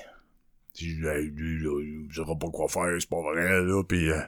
Je 0.76 2.14
sais 2.14 2.22
pas 2.40 2.50
quoi 2.50 2.68
faire, 2.68 2.96
c'est 3.00 3.10
pas 3.10 3.22
vrai, 3.22 3.62
là, 3.62 3.84
puis... 3.84 4.10
Euh, 4.10 4.22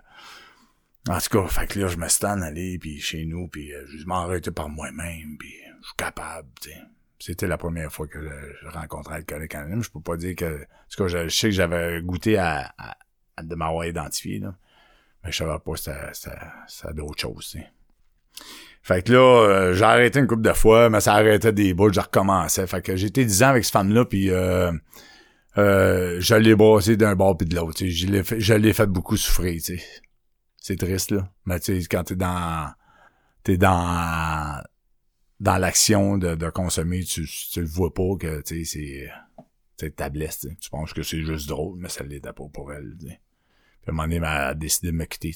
en 1.07 1.19
tout 1.19 1.39
cas, 1.39 1.47
fait 1.47 1.67
que 1.67 1.79
là, 1.79 1.87
je 1.87 1.97
me 1.97 2.25
en 2.25 2.41
allé, 2.41 2.79
puis 2.79 2.99
chez 2.99 3.25
nous, 3.25 3.47
puis 3.47 3.71
euh, 3.71 3.85
je 3.87 4.05
m'arrêtais 4.05 4.49
par 4.49 4.69
moi-même, 4.69 5.37
puis 5.37 5.53
je 5.81 5.85
suis 5.85 5.95
capable, 5.97 6.47
tu 6.59 6.69
sais. 6.69 6.81
C'était 7.19 7.47
la 7.47 7.57
première 7.57 7.91
fois 7.91 8.07
que 8.07 8.19
je, 8.21 8.67
rencontrais 8.67 9.23
le 9.27 9.55
anonyme. 9.55 9.83
Je 9.83 9.89
peux 9.89 10.01
pas 10.01 10.17
dire 10.17 10.35
que... 10.35 10.63
En 10.63 10.89
tout 10.89 11.03
cas, 11.03 11.07
je, 11.07 11.29
sais 11.29 11.47
que 11.47 11.55
j'avais 11.55 12.01
goûté 12.01 12.37
à, 12.37 12.73
à, 12.77 13.43
de 13.43 13.55
m'avoir 13.55 13.85
identifié, 13.85 14.39
là. 14.39 14.55
Mais 15.23 15.31
je 15.31 15.37
savais 15.37 15.57
pas 15.57 15.71
que 15.73 15.79
c'était 16.13 16.93
d'autres 16.93 17.19
choses, 17.19 17.49
tu 17.49 17.59
sais. 17.59 17.67
Fait 18.85 19.01
que 19.01 19.13
là, 19.13 19.19
euh, 19.19 19.73
j'ai 19.73 19.83
arrêté 19.83 20.19
une 20.19 20.27
couple 20.27 20.43
de 20.43 20.53
fois, 20.53 20.91
mais 20.91 20.99
ça 20.99 21.13
arrêtait 21.13 21.51
des 21.51 21.73
boules, 21.73 21.91
je 21.93 21.99
recommençais. 21.99 22.67
Fait 22.67 22.83
que 22.83 22.95
j'étais 22.95 23.25
10 23.25 23.41
ans 23.41 23.47
avec 23.47 23.65
cette 23.65 23.73
femme-là, 23.73 24.05
puis 24.05 24.29
euh, 24.29 24.71
euh, 25.57 26.17
je 26.19 26.35
l'ai 26.35 26.55
brassé 26.55 26.97
d'un 26.97 27.15
bord 27.15 27.37
puis 27.37 27.47
de 27.47 27.55
l'autre. 27.55 27.85
Je 27.85 28.53
l'ai 28.53 28.73
fait, 28.73 28.87
beaucoup 28.87 29.17
souffrir, 29.17 29.61
tu. 29.61 29.81
C'est 30.57 30.77
triste, 30.77 31.11
là. 31.11 31.31
Mais 31.45 31.59
tu 31.59 31.81
sais, 31.81 31.87
quand 31.87 32.03
t'es 32.03 32.15
dans. 32.15 32.73
T'es 33.43 33.57
dans. 33.57 34.61
Dans 35.41 35.57
l'action 35.57 36.17
de, 36.17 36.35
de 36.35 36.49
consommer, 36.49 37.03
tu, 37.03 37.27
tu 37.27 37.59
le 37.59 37.67
vois 37.67 37.93
pas 37.93 38.15
que 38.19 38.41
tu 38.41 38.65
sais, 38.65 39.09
c'est. 39.77 39.91
Ta 39.91 40.09
blesse, 40.09 40.47
tu 40.61 40.69
penses 40.69 40.93
que 40.93 41.03
c'est 41.03 41.21
juste 41.21 41.49
drôle, 41.49 41.77
mais 41.77 41.89
ça 41.89 42.03
l'était 42.05 42.31
pas 42.31 42.47
pour 42.51 42.71
elle. 42.71 42.95
Puis 42.97 43.11
à 43.87 43.91
un 43.91 43.93
moment 43.93 44.03
donné, 44.03 44.15
elle 44.15 44.23
a 44.23 44.53
décidé 44.53 44.87
de 44.87 44.97
me 44.97 45.03
quitter. 45.05 45.35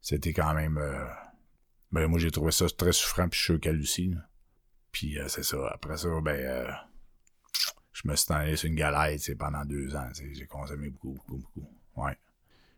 C'était 0.00 0.32
quand 0.32 0.54
même. 0.54 0.78
Euh, 0.78 1.04
ben 1.92 2.06
moi 2.08 2.18
j'ai 2.18 2.30
trouvé 2.30 2.50
ça 2.50 2.66
très 2.68 2.92
souffrant 2.92 3.28
puis 3.28 3.38
je 3.38 3.44
suis 3.44 3.52
sûr 3.54 3.60
qu'elle 3.60 3.80
aussi. 3.80 4.14
Puis 4.92 5.18
euh, 5.18 5.28
c'est 5.28 5.42
ça. 5.42 5.56
Après 5.72 5.96
ça, 5.96 6.08
ben 6.22 6.38
euh, 6.38 6.70
je 7.96 8.08
me 8.08 8.14
suis 8.14 8.32
allé 8.32 8.56
sur 8.56 8.68
une 8.68 8.74
galette 8.74 9.38
pendant 9.38 9.64
deux 9.64 9.96
ans. 9.96 10.08
J'ai 10.12 10.46
consommé 10.46 10.90
beaucoup, 10.90 11.18
beaucoup, 11.26 11.42
beaucoup. 11.54 11.68
Ouais. 11.96 12.16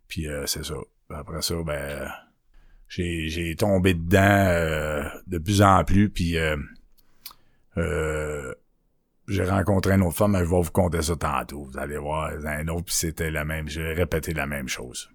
Puis 0.06 0.28
euh, 0.28 0.46
c'est 0.46 0.64
ça. 0.64 0.76
Après 1.10 1.42
ça, 1.42 1.56
ben 1.64 2.08
j'ai, 2.88 3.56
tombé 3.58 3.94
dedans 3.94 5.10
de 5.26 5.38
plus 5.38 5.60
en 5.60 5.82
plus. 5.82 6.08
Puis 6.08 6.37
j'ai 9.28 9.44
rencontré 9.44 9.94
une 9.94 10.02
autre 10.02 10.16
femme, 10.16 10.32
mais 10.32 10.38
je 10.40 10.44
vais 10.44 10.62
vous 10.62 10.70
conter 10.70 11.02
ça 11.02 11.16
tantôt. 11.16 11.64
Vous 11.64 11.78
allez 11.78 11.98
voir, 11.98 12.30
un 12.46 12.68
autre, 12.68 12.84
puis 12.84 12.94
c'était 12.94 13.30
la 13.30 13.44
même. 13.44 13.68
J'ai 13.68 13.92
répété 13.92 14.32
la 14.34 14.46
même 14.46 14.68
chose. 14.68 15.10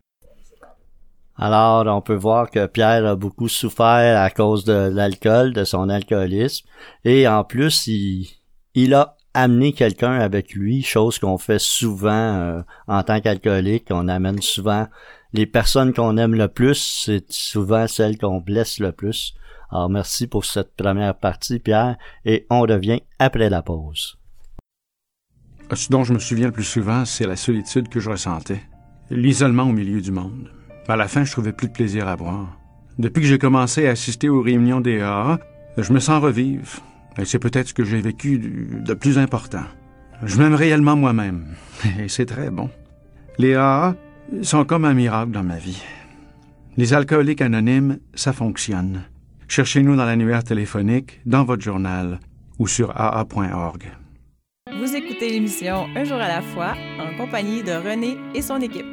Alors, 1.35 1.87
on 1.87 2.01
peut 2.01 2.13
voir 2.13 2.51
que 2.51 2.67
Pierre 2.67 3.05
a 3.07 3.15
beaucoup 3.15 3.47
souffert 3.47 4.21
à 4.21 4.29
cause 4.29 4.65
de 4.65 4.89
l'alcool, 4.93 5.53
de 5.53 5.63
son 5.63 5.89
alcoolisme, 5.89 6.67
et 7.05 7.27
en 7.27 7.43
plus, 7.43 7.87
il, 7.87 8.29
il 8.75 8.93
a 8.93 9.15
amené 9.33 9.73
quelqu'un 9.73 10.13
avec 10.13 10.53
lui, 10.53 10.83
chose 10.83 11.19
qu'on 11.19 11.37
fait 11.37 11.59
souvent 11.59 12.11
euh, 12.11 12.61
en 12.87 13.03
tant 13.03 13.19
qu'alcoolique, 13.19 13.87
on 13.89 14.07
amène 14.07 14.41
souvent 14.41 14.87
les 15.33 15.47
personnes 15.47 15.93
qu'on 15.93 16.17
aime 16.17 16.35
le 16.35 16.47
plus, 16.47 17.03
c'est 17.05 17.31
souvent 17.31 17.87
celles 17.87 18.17
qu'on 18.17 18.39
blesse 18.39 18.79
le 18.79 18.91
plus. 18.91 19.33
Alors 19.71 19.89
merci 19.89 20.27
pour 20.27 20.45
cette 20.45 20.75
première 20.75 21.15
partie, 21.15 21.57
Pierre, 21.57 21.97
et 22.23 22.45
on 22.51 22.61
revient 22.61 23.01
après 23.17 23.49
la 23.49 23.63
pause. 23.63 24.19
Ce 25.73 25.89
dont 25.89 26.03
je 26.03 26.13
me 26.13 26.19
souviens 26.19 26.47
le 26.47 26.51
plus 26.51 26.63
souvent, 26.63 27.03
c'est 27.05 27.25
la 27.25 27.35
solitude 27.35 27.89
que 27.89 27.99
je 27.99 28.11
ressentais, 28.11 28.61
l'isolement 29.09 29.63
au 29.63 29.71
milieu 29.71 30.01
du 30.01 30.11
monde. 30.11 30.51
À 30.87 30.95
la 30.95 31.07
fin, 31.07 31.23
je 31.23 31.31
trouvais 31.31 31.53
plus 31.53 31.69
de 31.69 31.73
plaisir 31.73 32.07
à 32.07 32.15
boire. 32.15 32.59
Depuis 32.99 33.21
que 33.21 33.27
j'ai 33.27 33.39
commencé 33.39 33.87
à 33.87 33.91
assister 33.91 34.29
aux 34.29 34.41
réunions 34.41 34.81
des 34.81 35.01
AA, 35.01 35.39
je 35.77 35.91
me 35.91 35.99
sens 35.99 36.21
revivre. 36.21 36.83
C'est 37.23 37.39
peut-être 37.39 37.69
ce 37.69 37.73
que 37.73 37.83
j'ai 37.83 38.01
vécu 38.01 38.37
de 38.37 38.93
plus 38.93 39.17
important. 39.17 39.63
Je 40.23 40.37
m'aime 40.37 40.55
réellement 40.55 40.95
moi-même. 40.95 41.55
Et 41.99 42.07
c'est 42.07 42.25
très 42.25 42.49
bon. 42.49 42.69
Les 43.37 43.55
AA 43.55 43.95
sont 44.41 44.65
comme 44.65 44.85
un 44.85 44.93
miracle 44.93 45.31
dans 45.31 45.43
ma 45.43 45.57
vie. 45.57 45.81
Les 46.77 46.93
alcooliques 46.93 47.41
anonymes, 47.41 47.99
ça 48.15 48.33
fonctionne. 48.33 49.03
Cherchez-nous 49.47 49.95
dans 49.95 50.05
l'annuaire 50.05 50.43
téléphonique, 50.43 51.19
dans 51.25 51.43
votre 51.43 51.61
journal 51.61 52.19
ou 52.57 52.67
sur 52.67 52.91
aa.org. 52.95 53.91
Vous 54.79 54.95
écoutez 54.95 55.29
l'émission 55.29 55.85
Un 55.95 56.03
jour 56.03 56.17
à 56.17 56.27
la 56.27 56.41
fois 56.41 56.73
en 56.99 57.15
compagnie 57.17 57.61
de 57.61 57.71
René 57.71 58.17
et 58.33 58.41
son 58.41 58.59
équipe. 58.61 58.92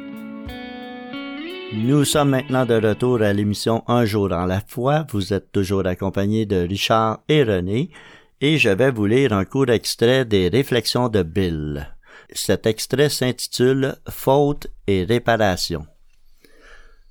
Nous 1.73 2.03
sommes 2.03 2.31
maintenant 2.31 2.65
de 2.65 2.73
retour 2.73 3.21
à 3.21 3.31
l'émission 3.31 3.85
Un 3.87 4.03
jour 4.03 4.33
en 4.33 4.45
la 4.45 4.59
foi. 4.59 5.07
Vous 5.11 5.31
êtes 5.31 5.53
toujours 5.53 5.87
accompagné 5.87 6.45
de 6.45 6.67
Richard 6.67 7.21
et 7.29 7.43
René 7.43 7.91
et 8.41 8.57
je 8.57 8.67
vais 8.69 8.91
vous 8.91 9.05
lire 9.05 9.31
un 9.31 9.45
court 9.45 9.69
extrait 9.69 10.25
des 10.25 10.49
réflexions 10.49 11.07
de 11.07 11.23
Bill. 11.23 11.87
Cet 12.33 12.65
extrait 12.65 13.07
s'intitule 13.07 13.95
Faute 14.09 14.67
et 14.85 15.05
réparation. 15.05 15.85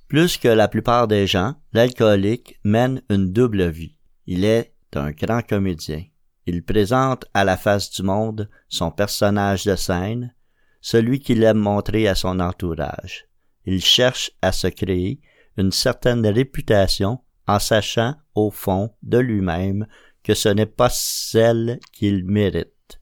Plus 0.07 0.37
que 0.37 0.49
la 0.49 0.67
plupart 0.67 1.07
des 1.07 1.25
gens, 1.25 1.55
l'alcoolique 1.73 2.59
mène 2.63 3.01
une 3.09 3.33
double 3.33 3.67
vie. 3.67 3.95
Il 4.27 4.45
est 4.45 4.73
un 4.93 5.09
grand 5.09 5.41
comédien. 5.41 6.03
Il 6.45 6.63
présente 6.63 7.25
à 7.33 7.43
la 7.43 7.57
face 7.57 7.89
du 7.89 8.03
monde 8.03 8.47
son 8.69 8.91
personnage 8.91 9.65
de 9.65 9.75
scène, 9.75 10.35
celui 10.81 11.19
qu'il 11.19 11.43
aime 11.43 11.57
montrer 11.57 12.07
à 12.07 12.13
son 12.13 12.39
entourage. 12.39 13.30
Il 13.65 13.83
cherche 13.83 14.31
à 14.41 14.51
se 14.51 14.67
créer 14.67 15.19
une 15.57 15.71
certaine 15.71 16.25
réputation 16.25 17.19
en 17.47 17.59
sachant 17.59 18.15
au 18.35 18.51
fond 18.51 18.91
de 19.03 19.17
lui-même 19.17 19.87
que 20.23 20.33
ce 20.33 20.49
n'est 20.49 20.65
pas 20.65 20.89
celle 20.91 21.79
qu'il 21.91 22.25
mérite. 22.25 22.99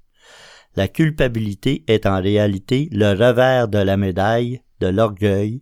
La 0.75 0.87
culpabilité 0.87 1.83
est 1.87 2.05
en 2.05 2.21
réalité 2.21 2.89
le 2.91 3.09
revers 3.11 3.67
de 3.67 3.79
la 3.79 3.97
médaille 3.97 4.61
de 4.79 4.87
l'orgueil 4.87 5.61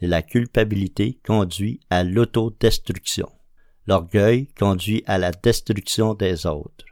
et 0.00 0.06
la 0.06 0.22
culpabilité 0.22 1.18
conduit 1.24 1.80
à 1.90 2.04
l'autodestruction. 2.04 3.28
L'orgueil 3.86 4.48
conduit 4.58 5.02
à 5.06 5.18
la 5.18 5.32
destruction 5.32 6.14
des 6.14 6.46
autres. 6.46 6.84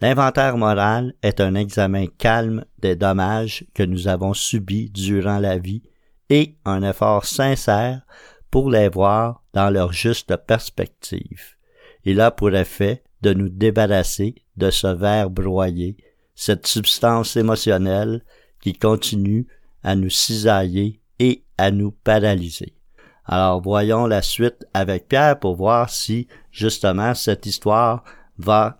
L'inventaire 0.00 0.58
moral 0.58 1.14
est 1.22 1.40
un 1.40 1.54
examen 1.54 2.06
calme 2.18 2.64
des 2.78 2.96
dommages 2.96 3.64
que 3.72 3.82
nous 3.82 4.08
avons 4.08 4.34
subis 4.34 4.90
durant 4.90 5.38
la 5.38 5.56
vie 5.56 5.82
et 6.30 6.56
un 6.64 6.82
effort 6.82 7.24
sincère 7.24 8.02
pour 8.50 8.70
les 8.70 8.88
voir 8.88 9.42
dans 9.52 9.70
leur 9.70 9.92
juste 9.92 10.36
perspective. 10.36 11.56
Il 12.04 12.20
a 12.20 12.30
pour 12.30 12.54
effet 12.54 13.02
de 13.22 13.32
nous 13.32 13.48
débarrasser 13.48 14.36
de 14.56 14.70
ce 14.70 14.86
verre 14.86 15.30
broyé, 15.30 15.96
cette 16.34 16.66
substance 16.66 17.36
émotionnelle 17.36 18.24
qui 18.60 18.72
continue 18.72 19.46
à 19.82 19.94
nous 19.94 20.10
cisailler 20.10 21.00
et 21.18 21.44
à 21.58 21.70
nous 21.70 21.90
paralyser. 21.90 22.74
Alors 23.24 23.60
voyons 23.60 24.06
la 24.06 24.22
suite 24.22 24.66
avec 24.72 25.08
Pierre 25.08 25.38
pour 25.38 25.56
voir 25.56 25.90
si 25.90 26.28
justement 26.52 27.14
cette 27.14 27.46
histoire 27.46 28.04
va 28.38 28.78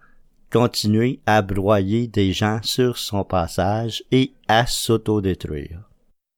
continuer 0.52 1.20
à 1.26 1.42
broyer 1.42 2.06
des 2.06 2.32
gens 2.32 2.60
sur 2.62 2.98
son 2.98 3.24
passage 3.24 4.04
et 4.12 4.32
à 4.46 4.66
s'autodétruire. 4.66 5.90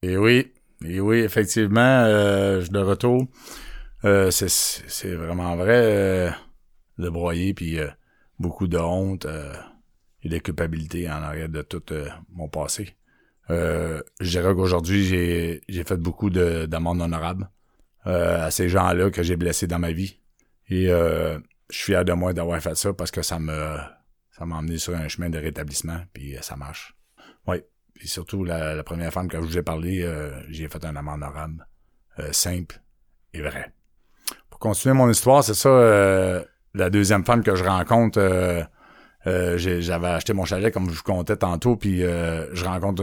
Et 0.02 0.16
oui, 0.16 0.52
et 0.84 1.00
oui, 1.00 1.18
effectivement, 1.18 1.80
euh, 1.80 2.60
je 2.60 2.70
de 2.70 2.78
retour. 2.78 3.26
Euh, 4.04 4.30
c'est 4.30 5.14
vraiment 5.14 5.56
vrai 5.56 5.80
euh, 5.82 6.30
de 6.98 7.08
broyer 7.08 7.52
puis 7.52 7.80
euh, 7.80 7.88
beaucoup 8.38 8.68
de 8.68 8.78
honte 8.78 9.26
et 10.22 10.28
de 10.28 10.38
culpabilité 10.38 11.08
en 11.10 11.22
arrière 11.22 11.48
de 11.48 11.62
tout 11.62 11.82
mon 12.30 12.48
passé. 12.48 12.96
je 13.48 14.02
dirais 14.20 14.54
qu'aujourd'hui, 14.54 15.04
j'ai 15.04 15.62
j'ai 15.68 15.84
fait 15.84 15.96
beaucoup 15.96 16.30
d'amendes 16.30 17.02
honorables 17.02 17.50
à 18.04 18.50
ces 18.50 18.68
gens-là 18.68 19.10
que 19.10 19.22
j'ai 19.22 19.36
blessés 19.36 19.66
dans 19.66 19.78
ma 19.78 19.92
vie. 19.92 20.20
Et 20.70 20.86
je 20.86 21.40
suis 21.70 21.92
fier 21.92 22.04
de 22.04 22.12
moi 22.12 22.32
d'avoir 22.32 22.60
fait 22.60 22.76
ça 22.76 22.92
parce 22.92 23.10
que 23.10 23.22
ça 23.22 23.38
me 23.38 23.76
ça 24.30 24.46
m'a 24.46 24.56
emmené 24.56 24.78
sur 24.78 24.94
un 24.94 25.08
chemin 25.08 25.30
de 25.30 25.38
rétablissement, 25.38 26.00
puis 26.12 26.36
ça 26.40 26.54
marche. 26.54 26.96
Oui. 27.48 27.56
Et 28.02 28.06
surtout, 28.06 28.44
la, 28.44 28.82
première 28.82 29.12
femme 29.12 29.28
que 29.28 29.38
je 29.38 29.42
vous 29.42 29.58
ai 29.58 29.62
parlé, 29.62 30.02
euh, 30.02 30.30
j'ai 30.48 30.68
fait 30.68 30.84
un 30.84 30.94
amant 30.96 31.14
honorable, 31.14 31.66
euh, 32.18 32.32
simple 32.32 32.80
et 33.34 33.40
vrai. 33.40 33.72
Pour 34.50 34.58
continuer 34.58 34.94
mon 34.94 35.10
histoire, 35.10 35.42
c'est 35.42 35.54
ça, 35.54 35.68
euh, 35.68 36.44
la 36.74 36.90
deuxième 36.90 37.24
femme 37.24 37.42
que 37.42 37.54
je 37.54 37.64
rencontre, 37.64 38.20
j'avais 39.24 40.06
acheté 40.08 40.32
mon 40.32 40.44
chalet, 40.44 40.72
comme 40.72 40.90
je 40.90 40.96
vous 40.96 41.02
comptais 41.02 41.36
tantôt, 41.36 41.76
puis 41.76 42.00
je 42.00 42.64
rencontre 42.64 43.02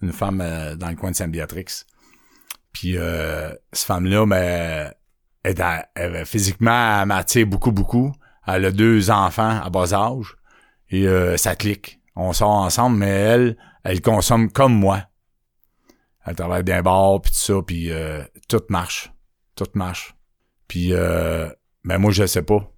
une 0.00 0.12
femme 0.12 0.38
dans 0.76 0.88
le 0.88 0.96
coin 0.96 1.10
de 1.10 1.16
Saint-Béatrix. 1.16 1.84
Puis 2.72 2.96
cette 3.72 3.86
femme-là, 3.86 4.26
ben, 4.26 4.92
elle, 5.42 5.88
elle- 5.94 6.26
physiquement, 6.26 7.00
elle 7.00 7.06
m'attire 7.06 7.46
beaucoup, 7.46 7.72
beaucoup. 7.72 8.12
Elle 8.46 8.64
a 8.64 8.70
deux 8.70 9.10
enfants 9.10 9.60
à 9.62 9.68
bas 9.70 9.92
âge. 9.92 10.36
Et 10.90 11.06
euh, 11.06 11.36
ça 11.36 11.54
clique. 11.54 12.00
On 12.16 12.32
sort 12.32 12.50
ensemble, 12.50 12.96
mais 12.96 13.08
elle, 13.08 13.56
elle 13.88 14.02
consomme 14.02 14.52
comme 14.52 14.74
moi. 14.74 15.04
Elle 16.26 16.36
travaille 16.36 16.62
d'un 16.62 16.82
bar, 16.82 17.22
puis 17.22 17.32
tout 17.32 17.38
ça, 17.38 17.54
puis 17.66 17.90
euh, 17.90 18.22
tout 18.46 18.62
marche. 18.68 19.10
Tout 19.56 19.68
marche. 19.72 20.14
Puis, 20.68 20.92
euh, 20.92 21.48
ben 21.84 21.96
moi, 21.96 22.10
je 22.10 22.26
sais 22.26 22.42
pas. 22.42 22.70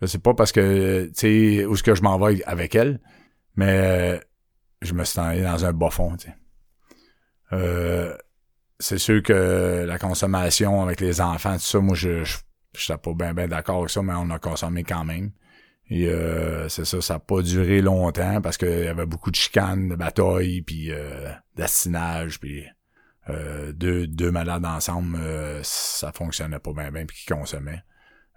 Je 0.00 0.06
sais 0.06 0.20
pas 0.20 0.34
parce 0.34 0.52
que, 0.52 1.06
tu 1.06 1.12
sais, 1.14 1.66
où 1.66 1.74
est-ce 1.74 1.82
que 1.82 1.96
je 1.96 2.02
m'en 2.02 2.16
vais 2.16 2.44
avec 2.44 2.76
elle, 2.76 3.00
mais 3.56 3.76
euh, 3.76 4.18
je 4.82 4.94
me 4.94 5.02
suis 5.04 5.18
allé 5.18 5.42
dans 5.42 5.64
un 5.64 5.72
bas 5.72 5.90
fond. 5.90 6.16
Euh, 7.52 8.16
c'est 8.78 8.98
sûr 8.98 9.20
que 9.20 9.84
la 9.84 9.98
consommation 9.98 10.80
avec 10.80 11.00
les 11.00 11.20
enfants, 11.20 11.54
tout 11.54 11.60
ça, 11.60 11.80
moi, 11.80 11.96
je 11.96 12.22
je 12.22 12.38
j'étais 12.74 12.98
pas 12.98 13.14
bien 13.14 13.34
ben, 13.34 13.48
d'accord 13.48 13.78
avec 13.78 13.90
ça, 13.90 14.00
mais 14.02 14.14
on 14.16 14.30
a 14.30 14.38
consommé 14.38 14.84
quand 14.84 15.04
même. 15.04 15.32
Et 15.94 16.08
euh, 16.08 16.70
c'est 16.70 16.86
ça, 16.86 17.02
ça 17.02 17.14
n'a 17.14 17.20
pas 17.20 17.42
duré 17.42 17.82
longtemps 17.82 18.40
parce 18.40 18.56
qu'il 18.56 18.66
y 18.84 18.86
avait 18.86 19.04
beaucoup 19.04 19.30
de 19.30 19.36
chicanes, 19.36 19.90
de 19.90 19.94
batailles, 19.94 20.62
puis 20.62 20.90
euh, 20.90 21.30
d'astinage, 21.54 22.40
puis 22.40 22.64
euh, 23.28 23.72
deux, 23.72 24.06
deux 24.06 24.30
malades 24.30 24.64
ensemble, 24.64 25.18
euh, 25.20 25.60
ça 25.62 26.10
fonctionnait 26.12 26.60
pas 26.60 26.72
bien 26.72 26.90
bien, 26.90 27.04
puis 27.04 27.18
qui 27.18 27.26
consommaient. 27.26 27.82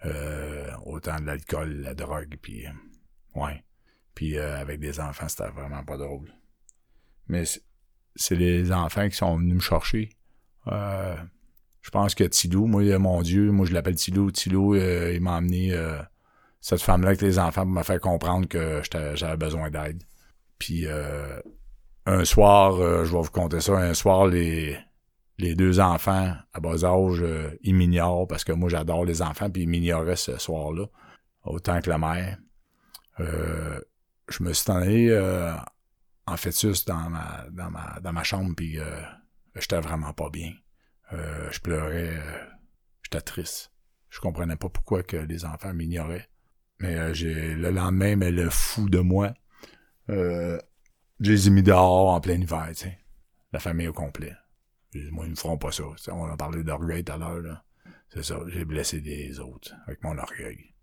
Euh, 0.03 0.69
autant 0.85 1.15
de 1.15 1.27
l'alcool, 1.27 1.77
la 1.81 1.93
drogue, 1.93 2.35
puis 2.41 2.67
euh, 2.67 2.71
ouais. 3.39 3.63
Puis 4.15 4.37
avec 4.37 4.81
des 4.81 4.99
enfants, 4.99 5.29
c'était 5.29 5.49
vraiment 5.49 5.85
pas 5.85 5.95
drôle. 5.95 6.33
Mais 7.29 7.45
c'est- 7.45 8.35
les 8.35 8.73
enfants 8.73 9.07
qui 9.07 9.15
sont 9.15 9.37
venus 9.37 9.55
me 9.55 9.59
chercher. 9.61 10.09
Je 10.67 11.89
pense 11.91 12.15
que 12.15 12.25
Tilou, 12.25 12.67
moi, 12.67 12.97
mon 12.99 13.21
Dieu, 13.21 13.49
moi 13.51 13.65
je 13.65 13.73
l'appelle 13.73 13.95
Tilou. 13.95 14.31
Tilou, 14.31 14.75
il 14.75 15.21
m'a 15.21 15.39
euh, 15.41 16.01
cette 16.65 16.81
femme-là 16.81 17.09
avec 17.09 17.21
les 17.21 17.37
enfants 17.37 17.61
pour 17.61 17.75
me 17.75 17.83
faire 17.83 17.99
comprendre 17.99 18.47
que 18.47 18.81
j'avais 19.13 19.37
besoin 19.37 19.69
d'aide. 19.69 20.01
Puis 20.57 20.87
euh, 20.87 21.39
un 22.07 22.25
soir, 22.25 22.81
euh, 22.81 23.05
je 23.05 23.11
vais 23.15 23.21
vous 23.21 23.29
conter 23.29 23.61
ça, 23.61 23.73
un 23.73 23.93
soir, 23.93 24.25
les, 24.25 24.75
les 25.37 25.53
deux 25.53 25.79
enfants 25.79 26.33
à 26.53 26.59
bas 26.59 26.83
âge, 26.83 27.21
euh, 27.21 27.55
ils 27.61 27.75
m'ignorent 27.75 28.27
parce 28.27 28.43
que 28.43 28.51
moi 28.51 28.67
j'adore 28.67 29.05
les 29.05 29.21
enfants, 29.21 29.51
puis 29.51 29.61
ils 29.61 29.69
m'ignoraient 29.69 30.15
ce 30.15 30.39
soir-là, 30.39 30.87
autant 31.43 31.81
que 31.81 31.89
la 31.91 31.99
mère. 31.99 32.39
Euh, 33.19 33.79
je 34.27 34.41
me 34.41 34.51
suis 34.51 34.71
allé 34.71 35.09
euh, 35.11 35.53
en 36.25 36.35
fœtus 36.35 36.83
dans 36.85 37.11
ma, 37.11 37.45
dans 37.51 37.69
ma, 37.69 37.99
dans 38.01 38.11
ma 38.11 38.23
chambre, 38.23 38.55
puis 38.57 38.79
j'étais 39.53 39.81
vraiment 39.81 40.13
pas 40.13 40.31
bien. 40.31 40.51
Je 41.11 41.59
pleurais, 41.59 42.19
j'étais 43.03 43.21
triste. 43.21 43.71
Je 44.09 44.19
comprenais 44.19 44.55
pas 44.55 44.69
pourquoi 44.69 45.03
que 45.03 45.17
les 45.17 45.45
enfants 45.45 45.71
m'ignoraient. 45.71 46.27
Mais 46.79 46.95
euh, 46.95 47.13
le 47.13 47.69
lendemain, 47.71 48.15
mais 48.15 48.31
le 48.31 48.49
fou 48.49 48.89
de 48.89 48.99
moi, 48.99 49.33
euh, 50.09 50.59
je 51.19 51.31
les 51.31 51.47
ai 51.47 51.49
mis 51.49 51.63
dehors 51.63 52.09
en 52.09 52.19
plein 52.19 52.39
hiver, 52.39 52.67
tu 52.69 52.75
sais. 52.75 52.99
La 53.53 53.59
famille 53.59 53.87
au 53.87 53.93
complet. 53.93 54.33
Moi, 55.11 55.25
ils 55.25 55.31
ne 55.31 55.35
feront 55.35 55.57
pas 55.57 55.71
ça. 55.71 55.83
On 56.11 56.25
a 56.25 56.37
parlé 56.37 56.63
d'orgueil 56.63 57.03
tout 57.03 57.13
à 57.13 57.17
l'heure. 57.17 57.63
C'est 58.09 58.23
ça, 58.23 58.39
j'ai 58.47 58.65
blessé 58.65 59.01
des 59.01 59.39
autres 59.39 59.73
avec 59.87 60.03
mon 60.03 60.17
orgueil. 60.17 60.73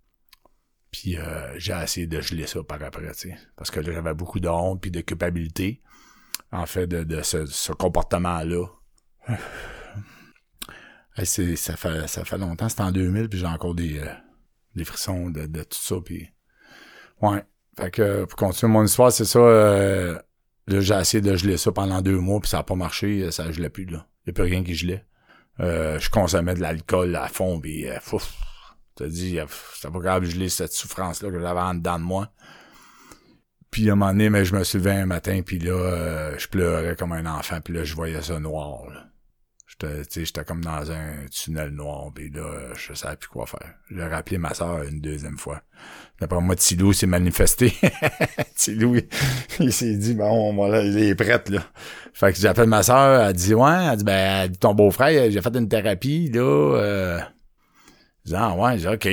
Puis 0.91 1.17
euh, 1.17 1.59
j'ai 1.59 1.73
essayé 1.73 2.07
de 2.07 2.21
geler 2.21 2.47
ça 2.47 2.63
par 2.63 2.83
après, 2.83 3.13
tu 3.13 3.31
sais. 3.31 3.37
Parce 3.57 3.71
que 3.71 3.81
là, 3.81 3.93
j'avais 3.93 4.15
beaucoup 4.15 4.41
de 4.41 4.49
honte 4.49 4.81
puis 4.81 4.91
de 4.91 5.01
culpabilité, 5.01 5.83
en 6.51 6.67
fait, 6.67 6.87
de, 6.87 7.05
de 7.05 7.23
ce, 7.23 7.47
ce 7.47 7.73
comportement-là. 7.73 8.67
Ça, 11.15 11.77
fait, 11.77 12.09
ça 12.09 12.25
fait 12.25 12.39
longtemps, 12.39 12.71
c'était 12.71 12.83
en 12.85 12.91
2000, 12.91 13.29
puis 13.29 13.39
j'ai 13.39 13.47
encore 13.47 13.75
des, 13.75 13.99
euh, 13.99 14.07
des 14.75 14.85
frissons 14.85 15.31
de, 15.31 15.47
de 15.47 15.63
tout 15.63 15.79
ça, 15.79 15.97
puis... 16.05 16.29
Ouais. 17.21 17.45
Fait 17.79 17.91
que, 17.91 18.25
pour 18.25 18.37
continuer 18.37 18.73
mon 18.73 18.85
histoire, 18.85 19.11
c'est 19.13 19.25
ça, 19.25 19.39
euh, 19.39 20.19
j'ai 20.69 20.95
essayé 20.95 21.21
de 21.21 21.35
geler 21.37 21.57
ça 21.57 21.73
pendant 21.73 22.03
deux 22.03 22.19
mois, 22.19 22.41
puis 22.41 22.51
ça 22.51 22.59
a 22.59 22.63
pas 22.63 22.75
marché, 22.75 23.31
ça 23.31 23.51
gelait 23.51 23.71
plus, 23.71 23.87
là. 23.87 24.07
Il 24.27 24.31
a 24.31 24.33
plus 24.33 24.45
rien 24.45 24.63
qui 24.63 24.75
gelait. 24.75 25.05
Euh, 25.61 25.99
je 25.99 26.11
consommais 26.11 26.55
de 26.55 26.61
l'alcool 26.61 27.15
à 27.17 27.29
fond, 27.29 27.61
puis 27.61 27.89
euh, 27.89 27.99
fouf, 28.01 28.33
t'as 28.95 29.07
dit, 29.07 29.39
euh, 29.39 29.47
c'était 29.75 29.93
pas 29.93 30.01
grave 30.01 30.23
de 30.23 30.27
geler 30.27 30.49
cette 30.49 30.73
souffrance-là 30.73 31.31
que 31.31 31.41
j'avais 31.41 31.61
en 31.61 31.75
dedans 31.75 31.99
de 31.99 32.05
moi. 32.05 32.33
Puis 33.71 33.89
à 33.89 33.93
un 33.93 33.97
moment 33.97 34.13
donné, 34.13 34.29
mais 34.29 34.45
je 34.45 34.55
me 34.55 34.65
suis 34.65 34.79
levé 34.79 34.93
un 34.93 35.07
matin, 35.07 35.41
puis 35.45 35.59
là, 35.59 35.73
euh, 35.73 36.39
je 36.39 36.49
pleurais 36.49 36.95
comme 36.97 37.13
un 37.13 37.27
enfant, 37.27 37.61
puis 37.61 37.75
là, 37.75 37.85
je 37.85 37.95
voyais 37.95 38.21
ça 38.21 38.39
noir, 38.39 38.91
là. 38.91 39.07
J'étais, 39.81 40.25
j'étais 40.25 40.45
comme 40.45 40.63
dans 40.63 40.91
un 40.91 41.27
tunnel 41.31 41.71
noir, 41.71 42.11
puis 42.15 42.31
là, 42.31 42.75
je 42.75 42.93
savais 42.95 43.17
plus 43.17 43.29
quoi 43.29 43.47
faire. 43.47 43.75
J'ai 43.91 44.05
rappelé 44.05 44.39
ma 44.39 44.55
soeur 44.55 44.83
une 44.83 45.01
deuxième 45.01 45.39
fois. 45.39 45.63
D'après 46.21 46.41
moi, 46.41 46.55
Tilou 46.55 46.93
s'est 46.93 47.07
manifesté. 47.07 47.73
Tilou, 48.57 48.97
il, 49.61 49.73
s'est 49.73 49.97
dit, 49.97 50.15
bon, 50.15 50.55
voilà, 50.55 50.83
il 50.83 50.97
est 50.99 51.15
prêt, 51.15 51.43
là. 51.49 51.63
Fait 52.13 52.33
que 52.33 52.39
j'appelle 52.39 52.69
ma 52.69 52.83
soeur, 52.83 53.23
elle 53.23 53.33
dit, 53.35 53.55
ouais, 53.55 53.89
elle 53.91 53.97
dit, 53.97 54.05
ben, 54.05 54.43
elle 54.45 54.51
dit, 54.51 54.59
ton 54.59 54.75
beau-frère, 54.75 55.31
j'ai 55.31 55.41
fait 55.41 55.57
une 55.57 55.69
thérapie, 55.69 56.31
là, 56.31 56.43
euh... 56.43 57.21
Je 58.25 58.31
dis, 58.31 58.37
ah, 58.37 58.55
ouais, 58.55 58.79
j'ai 58.79 58.89
OK. 58.89 59.09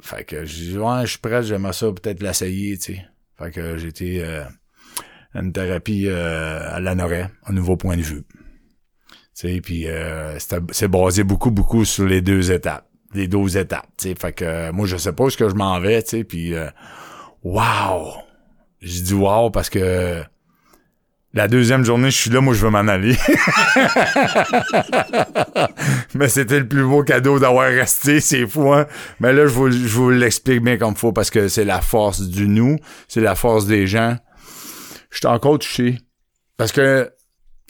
Fait 0.00 0.24
que 0.24 0.44
je 0.44 0.54
dis, 0.54 0.78
ouais, 0.78 1.02
je 1.02 1.10
suis 1.10 1.18
prêt, 1.18 1.42
j'aimerais 1.42 1.72
ça 1.72 1.86
peut-être 1.92 2.22
l'essayer, 2.22 2.76
tu 2.78 2.94
sais. 2.94 3.04
Fait 3.38 3.52
que 3.52 3.86
été 3.86 4.24
euh, 4.24 4.42
une 5.34 5.52
thérapie 5.52 6.06
euh, 6.08 6.74
à 6.74 6.80
l'anoret, 6.80 7.30
un 7.46 7.52
nouveau 7.52 7.76
point 7.76 7.96
de 7.96 8.02
vue. 8.02 8.24
Puis 9.40 9.86
euh, 9.86 10.36
c'est 10.72 10.88
basé 10.88 11.22
beaucoup, 11.22 11.50
beaucoup 11.50 11.84
sur 11.84 12.04
les 12.06 12.20
deux 12.20 12.50
étapes, 12.50 12.88
les 13.14 13.28
12 13.28 13.56
étapes, 13.56 13.86
tu 13.96 14.08
sais. 14.08 14.14
Fait 14.20 14.32
que 14.32 14.44
euh, 14.44 14.72
moi, 14.72 14.86
je 14.86 14.96
sais 14.96 15.12
pas 15.12 15.24
où 15.24 15.28
est-ce 15.28 15.36
que 15.36 15.48
je 15.48 15.54
m'en 15.54 15.78
vais, 15.78 16.02
tu 16.02 16.10
sais, 16.10 16.24
puis 16.24 16.54
euh, 16.54 16.68
wow! 17.44 18.14
J'ai 18.80 19.02
dit 19.02 19.14
wow 19.14 19.50
parce 19.50 19.70
que 19.70 20.22
la 21.34 21.46
deuxième 21.46 21.84
journée, 21.84 22.10
je 22.10 22.16
suis 22.16 22.30
là, 22.30 22.40
moi, 22.40 22.54
je 22.54 22.64
veux 22.64 22.70
m'en 22.70 22.78
aller. 22.78 23.14
Mais 26.14 26.28
c'était 26.28 26.58
le 26.58 26.66
plus 26.66 26.84
beau 26.84 27.04
cadeau 27.04 27.38
d'avoir 27.38 27.68
resté, 27.68 28.20
c'est 28.20 28.46
fou, 28.46 28.72
hein? 28.72 28.86
Mais 29.20 29.32
là, 29.32 29.46
je 29.46 29.52
vous, 29.52 29.70
je 29.70 29.88
vous 29.88 30.10
l'explique 30.10 30.62
bien 30.62 30.78
comme 30.78 30.96
faut 30.96 31.12
parce 31.12 31.30
que 31.30 31.48
c'est 31.48 31.64
la 31.64 31.80
force 31.80 32.22
du 32.22 32.48
nous, 32.48 32.76
c'est 33.06 33.20
la 33.20 33.34
force 33.34 33.66
des 33.66 33.86
gens. 33.86 34.16
Je 35.10 35.18
suis 35.18 35.26
encore 35.26 35.58
touché. 35.58 35.98
Parce 36.56 36.72
que 36.72 37.12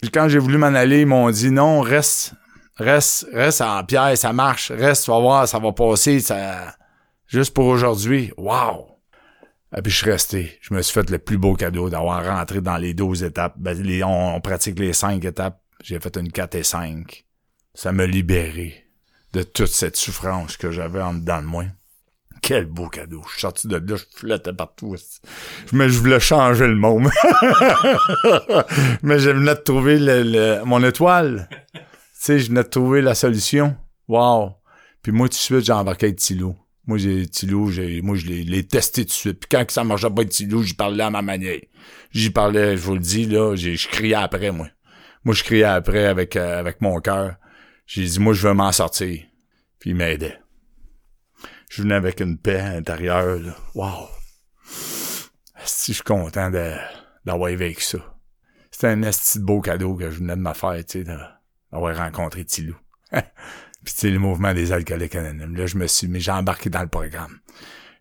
quand 0.07 0.29
j'ai 0.29 0.39
voulu 0.39 0.57
m'en 0.57 0.67
aller, 0.67 1.01
ils 1.01 1.07
m'ont 1.07 1.29
dit 1.29 1.51
non, 1.51 1.81
reste, 1.81 2.33
reste, 2.77 3.27
reste 3.33 3.61
en 3.61 3.83
pierre, 3.83 4.17
ça 4.17 4.31
marche, 4.31 4.71
reste, 4.71 5.05
tu 5.05 5.11
vas 5.11 5.19
voir, 5.19 5.47
ça 5.47 5.59
va 5.59 5.73
passer, 5.73 6.19
ça, 6.21 6.75
juste 7.27 7.53
pour 7.53 7.65
aujourd'hui. 7.65 8.31
Wow! 8.37 8.87
Et 9.75 9.81
puis 9.81 9.91
je 9.91 9.97
suis 9.97 10.09
resté. 10.09 10.57
Je 10.61 10.73
me 10.73 10.81
suis 10.81 10.93
fait 10.93 11.09
le 11.09 11.19
plus 11.19 11.37
beau 11.37 11.53
cadeau 11.53 11.89
d'avoir 11.89 12.25
rentré 12.25 12.59
dans 12.59 12.77
les 12.77 12.93
12 12.93 13.23
étapes. 13.23 13.53
Ben, 13.57 13.77
on, 14.03 14.35
on 14.35 14.41
pratique 14.41 14.79
les 14.79 14.93
5 14.93 15.23
étapes. 15.25 15.61
J'ai 15.83 15.99
fait 15.99 16.17
une 16.17 16.31
4 16.31 16.55
et 16.55 16.63
5. 16.63 17.25
Ça 17.75 17.91
m'a 17.91 18.05
libéré 18.05 18.87
de 19.33 19.43
toute 19.43 19.67
cette 19.67 19.95
souffrance 19.95 20.57
que 20.57 20.71
j'avais 20.71 21.01
en 21.01 21.13
dedans 21.13 21.41
de 21.41 21.47
moi. 21.47 21.65
Quel 22.41 22.65
beau 22.65 22.87
cadeau. 22.87 23.21
Je 23.27 23.31
suis 23.33 23.41
sorti 23.41 23.67
de 23.67 23.75
là, 23.77 23.95
je 23.95 24.03
flottais 24.15 24.53
partout. 24.53 24.95
Mais 25.73 25.89
je 25.89 25.99
voulais 25.99 26.19
changer 26.19 26.67
le 26.67 26.75
monde. 26.75 27.09
Mais 29.03 29.19
je 29.19 29.29
venais 29.29 29.55
de 29.55 29.59
trouver 29.59 29.99
le, 29.99 30.23
le- 30.23 30.63
mon 30.65 30.83
étoile. 30.83 31.49
Tu 31.73 31.79
sais, 32.13 32.39
je 32.39 32.47
venais 32.49 32.63
de 32.63 32.69
trouver 32.69 33.01
la 33.01 33.15
solution. 33.15 33.75
Wow. 34.07 34.53
Puis 35.01 35.11
moi, 35.11 35.27
tout 35.27 35.33
de 35.33 35.39
suite, 35.39 35.65
j'ai 35.65 35.73
embarqué 35.73 36.07
avec 36.07 36.17
Tilo. 36.17 36.55
Moi, 36.85 36.97
j'ai 36.97 37.27
Tilo, 37.27 37.69
j'ai, 37.69 38.01
moi, 38.01 38.15
je 38.15 38.25
l'ai, 38.27 38.63
testé 38.65 39.03
tout 39.03 39.09
de 39.09 39.13
suite. 39.13 39.39
Puis 39.39 39.47
quand 39.51 39.69
ça 39.69 39.83
marchait 39.83 40.07
pas 40.09 40.21
avec 40.21 40.29
Tilo, 40.29 40.63
j'y 40.63 40.73
parlais 40.73 41.03
à 41.03 41.09
ma 41.09 41.21
manière. 41.21 41.59
J'y 42.11 42.29
parlais, 42.31 42.75
je 42.77 42.81
vous 42.81 42.93
le 42.95 42.99
dis, 42.99 43.25
là, 43.25 43.55
je 43.55 43.87
criais 43.87 44.15
après, 44.15 44.51
moi. 44.51 44.67
Moi, 45.23 45.35
je 45.35 45.43
criais 45.43 45.63
après 45.65 46.05
avec, 46.05 46.35
euh, 46.35 46.59
avec 46.59 46.81
mon 46.81 46.99
cœur. 46.99 47.35
J'ai 47.85 48.03
dit, 48.03 48.19
moi, 48.19 48.33
je 48.33 48.47
veux 48.47 48.53
m'en 48.53 48.71
sortir. 48.71 49.21
Puis 49.79 49.91
il 49.91 49.95
m'aidait. 49.95 50.39
Je 51.69 51.83
venais 51.83 51.95
avec 51.95 52.19
une 52.19 52.37
paix 52.37 52.59
intérieure, 52.59 53.39
là. 53.39 53.55
Wow. 53.75 54.09
Si 55.63 55.91
je 55.91 55.97
suis 55.97 56.03
content 56.03 56.49
d'avoir 57.25 57.51
vécu 57.51 57.83
ça. 57.83 57.99
C'était 58.71 58.87
un 58.87 59.03
esti 59.03 59.39
de 59.39 59.45
beau 59.45 59.61
cadeau 59.61 59.95
que 59.95 60.09
je 60.09 60.17
venais 60.17 60.35
de 60.35 60.41
me 60.41 60.81
tu 60.81 60.83
sais, 60.87 61.03
d'avoir 61.71 61.95
rencontré 61.95 62.43
Tilou. 62.43 62.75
Puis 63.11 63.93
tu 63.93 64.01
sais, 64.01 64.09
le 64.09 64.19
mouvement 64.19 64.53
des 64.53 64.71
alcooliques 64.71 65.15
anonymes. 65.15 65.55
Là, 65.55 65.65
je 65.65 65.77
me 65.77 65.87
suis 65.87 66.07
mis, 66.07 66.19
j'ai 66.19 66.31
embarqué 66.31 66.69
dans 66.69 66.81
le 66.81 66.87
programme. 66.87 67.39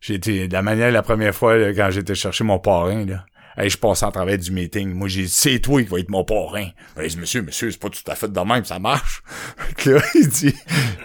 J'ai 0.00 0.14
été, 0.14 0.48
de 0.48 0.52
la 0.52 0.62
manière, 0.62 0.90
la 0.90 1.02
première 1.02 1.34
fois, 1.34 1.56
là, 1.56 1.72
quand 1.74 1.90
j'étais 1.90 2.14
chercher 2.14 2.44
mon 2.44 2.58
parrain, 2.58 3.04
là, 3.04 3.26
hey, 3.58 3.70
je 3.70 3.78
passais 3.78 4.06
à 4.06 4.10
travers 4.10 4.38
du 4.38 4.50
meeting. 4.50 4.92
Moi, 4.94 5.08
j'ai 5.08 5.22
dit, 5.22 5.28
c'est 5.28 5.58
toi 5.58 5.82
qui 5.82 5.88
va 5.88 5.98
être 5.98 6.10
mon 6.10 6.24
parrain. 6.24 6.68
Ben, 6.96 7.02
il 7.02 7.08
dit, 7.08 7.18
monsieur, 7.18 7.42
monsieur, 7.42 7.70
c'est 7.70 7.80
pas 7.80 7.90
tout 7.90 8.02
à 8.06 8.14
fait 8.14 8.32
de 8.32 8.40
même, 8.40 8.64
ça 8.64 8.78
marche. 8.78 9.22
Là, 9.84 10.00
il 10.14 10.28
dit, 10.28 10.54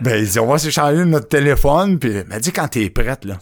ben, 0.01 0.23
il 0.23 0.29
dit, 0.29 0.39
on 0.39 0.47
va 0.47 0.57
s'échanger 0.57 1.05
notre 1.05 1.27
téléphone, 1.27 1.99
puis 1.99 2.11
il 2.11 2.25
m'a 2.25 2.39
dit, 2.39 2.51
quand 2.51 2.67
t'es 2.67 2.89
prête, 2.89 3.25
là. 3.25 3.39